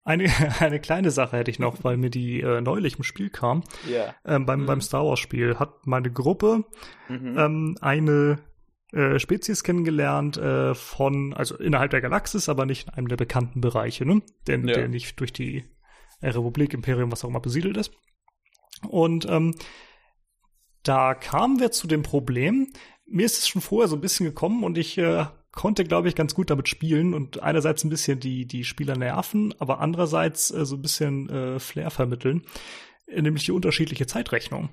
[0.06, 0.30] Eine,
[0.60, 3.64] eine kleine Sache hätte ich noch, weil mir die äh, neulich im Spiel kam.
[3.90, 4.14] ja.
[4.26, 4.66] Ähm, beim, Mhm.
[4.66, 6.66] beim Star Wars Spiel hat meine Gruppe
[7.08, 7.38] Mhm.
[7.38, 8.40] ähm, eine
[8.92, 13.62] äh, Spezies kennengelernt äh, von, also innerhalb der Galaxis, aber nicht in einem der bekannten
[13.62, 14.22] Bereiche, ne?
[14.46, 14.74] Der, Ja.
[14.74, 15.64] der nicht durch die
[16.20, 17.94] äh, Republik, Imperium, was auch immer besiedelt ist.
[18.88, 19.56] Und ähm,
[20.84, 22.72] da kamen wir zu dem Problem,
[23.06, 26.16] mir ist es schon vorher so ein bisschen gekommen und ich äh, konnte, glaube ich,
[26.16, 30.66] ganz gut damit spielen und einerseits ein bisschen die, die Spieler nerven, aber andererseits äh,
[30.66, 32.44] so ein bisschen äh, Flair vermitteln,
[33.08, 34.70] äh, nämlich die unterschiedliche Zeitrechnung.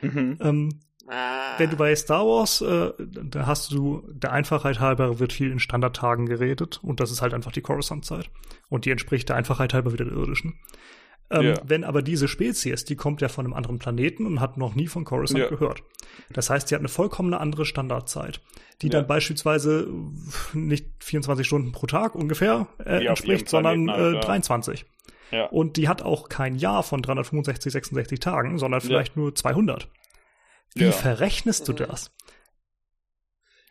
[0.00, 0.38] Mhm.
[0.40, 1.58] Ähm, Ah.
[1.58, 5.58] Wenn du bei Star Wars, äh, da hast du, der Einfachheit halber wird viel in
[5.58, 8.30] Standardtagen geredet und das ist halt einfach die Coruscant-Zeit.
[8.68, 10.54] Und die entspricht der Einfachheit halber wieder der irdischen.
[11.32, 11.54] Ähm, Ja.
[11.64, 14.86] Wenn aber diese Spezies, die kommt ja von einem anderen Planeten und hat noch nie
[14.86, 15.48] von Coruscant Ja.
[15.48, 15.82] gehört.
[16.30, 18.40] Das heißt, die hat eine vollkommen andere Standardzeit,
[18.82, 18.92] die Ja.
[18.92, 19.88] dann beispielsweise
[20.52, 24.20] nicht 24 Stunden pro Tag ungefähr äh, entspricht, sondern halt, äh, ja.
[24.20, 24.84] 23.
[25.30, 25.46] Ja.
[25.46, 29.88] Und die hat auch kein Jahr von 365, 66 Tagen, sondern vielleicht nur 200.
[30.74, 32.12] Wie verrechnest du das?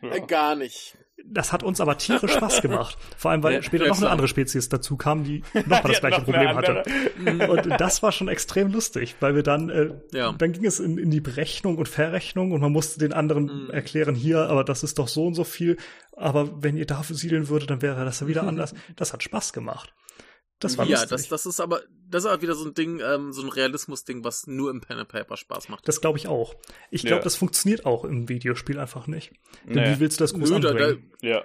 [0.02, 0.26] Äh, ja.
[0.26, 0.98] gar nicht.
[1.24, 2.98] Das hat uns aber tierisch Spaß gemacht.
[3.16, 4.12] Vor allem, weil Ja, später noch eine klar.
[4.12, 6.82] andere Spezies dazu kam, die nochmal das gleiche noch Problem hatte.
[7.48, 10.32] Und das war schon extrem lustig, weil wir dann, äh, Ja.
[10.32, 13.70] dann ging es in, in die Berechnung und Verrechnung und man musste den anderen Mhm.
[13.70, 15.76] erklären, hier, aber das ist doch so und so viel.
[16.16, 18.74] Aber wenn ihr dafür siedeln würdet, dann wäre das ja wieder anders.
[18.96, 19.94] Das hat Spaß gemacht.
[20.62, 21.10] Das war Ja, lustig.
[21.10, 24.24] das, das ist aber, das ist halt wieder so ein Ding, ähm, so ein Realismus-Ding,
[24.24, 25.86] was nur im Pen and Paper Spaß macht.
[25.88, 26.54] Das glaube ich auch.
[26.90, 27.08] Ich Ja.
[27.08, 29.32] glaube, das funktioniert auch im Videospiel einfach nicht.
[29.64, 29.94] Denn Nee.
[29.96, 31.12] wie willst du das groß Nö, da, da, anbringen?
[31.20, 31.42] Ja.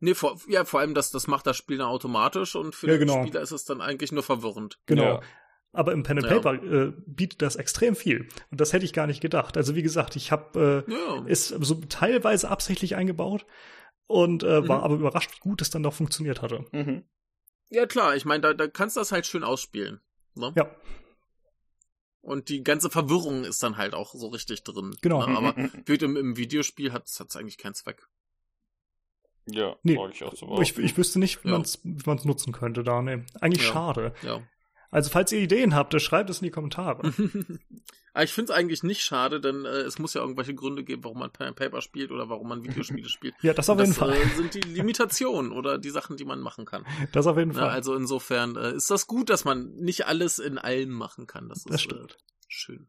[0.00, 2.94] nee, vor, ja, vor allem, das, das macht das Spiel dann automatisch und für Ja,
[2.94, 3.22] den genau.
[3.22, 4.78] Spieler ist es dann eigentlich nur verwirrend.
[4.86, 5.02] Genau.
[5.04, 5.20] Ja.
[5.72, 6.38] Aber im Pen and Ja.
[6.40, 8.26] Paper äh, bietet das extrem viel.
[8.50, 9.56] Und das hätte ich gar nicht gedacht.
[9.56, 11.24] Also wie gesagt, ich habe äh, Ja.
[11.26, 13.46] ist so teilweise absichtlich eingebaut
[14.08, 14.84] und äh, war Mhm.
[14.84, 16.64] aber überrascht, wie gut es dann doch funktioniert hatte.
[16.72, 17.04] Mhm.
[17.70, 20.00] Ja, klar, ich meine, da, da kannst du das halt schön ausspielen.
[20.34, 20.52] Ne?
[20.56, 20.70] Ja,
[22.20, 24.94] Und die ganze Verwirrung ist dann halt auch so richtig drin.
[25.00, 25.26] Genau.
[25.26, 25.36] Ne?
[25.36, 25.72] Aber Mhm.
[25.86, 28.06] wird im, im Videospiel hat es eigentlich keinen Zweck.
[29.46, 29.98] Ja, Nee.
[30.12, 31.54] ich auch so ich, ich wüsste nicht, wie Ja.
[31.54, 31.62] man
[32.18, 33.00] es nutzen könnte da.
[33.02, 33.24] Nee.
[33.40, 33.72] Eigentlich Ja.
[33.72, 34.14] schade.
[34.22, 34.42] Ja.
[34.90, 37.12] Also falls ihr Ideen habt, schreibt es in die Kommentare.
[38.12, 41.04] Aber ich finde es eigentlich nicht schade, denn äh, es muss ja irgendwelche Gründe geben,
[41.04, 43.34] warum man Pen and Paper spielt oder warum man Videospiele spielt.
[43.42, 44.12] Ja, das auf das jeden Fall.
[44.14, 46.84] Äh, sind die Limitationen oder die Sachen, die man machen kann.
[47.12, 47.52] Das auf jeden?
[47.52, 47.68] Fall.
[47.70, 51.48] Also insofern äh, ist das gut, dass man nicht alles in allem machen kann.
[51.48, 52.16] Das, Das ist äh, stimmt.
[52.48, 52.88] schön.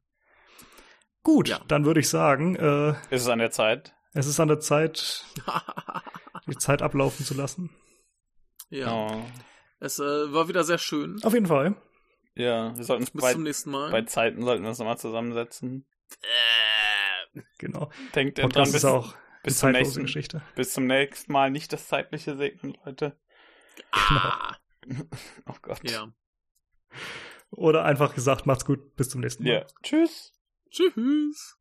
[1.24, 1.60] Gut, ja.
[1.68, 3.94] dann würde ich sagen, äh, Ist es an der Zeit?
[4.14, 5.24] es ist an der Zeit,
[6.48, 7.70] die Zeit ablaufen zu lassen.
[8.72, 9.22] ja, Oh.
[9.80, 11.20] es äh, war wieder sehr schön.
[11.24, 11.76] Auf jeden Fall.
[12.36, 13.92] Ja, wir sollten uns Bis bei, zum nächsten Mal.
[13.92, 15.86] bei Zeiten sollten wir uns nochmal zusammensetzen.
[16.22, 17.90] äh, Genau.
[18.16, 20.42] Denkt ihr dran, bis, auch bis zum nächsten, Geschichte.
[20.56, 23.18] bis zum nächsten Mal nicht das zeitliche segnen, Leute.
[23.92, 24.56] ah,
[25.48, 25.80] Oh Gott.
[25.90, 26.12] ja.
[27.52, 29.52] Oder einfach gesagt, macht's gut, bis zum nächsten Mal.
[29.54, 29.66] Ja.
[29.84, 30.34] Tschüss.
[30.70, 31.58] Tschüss.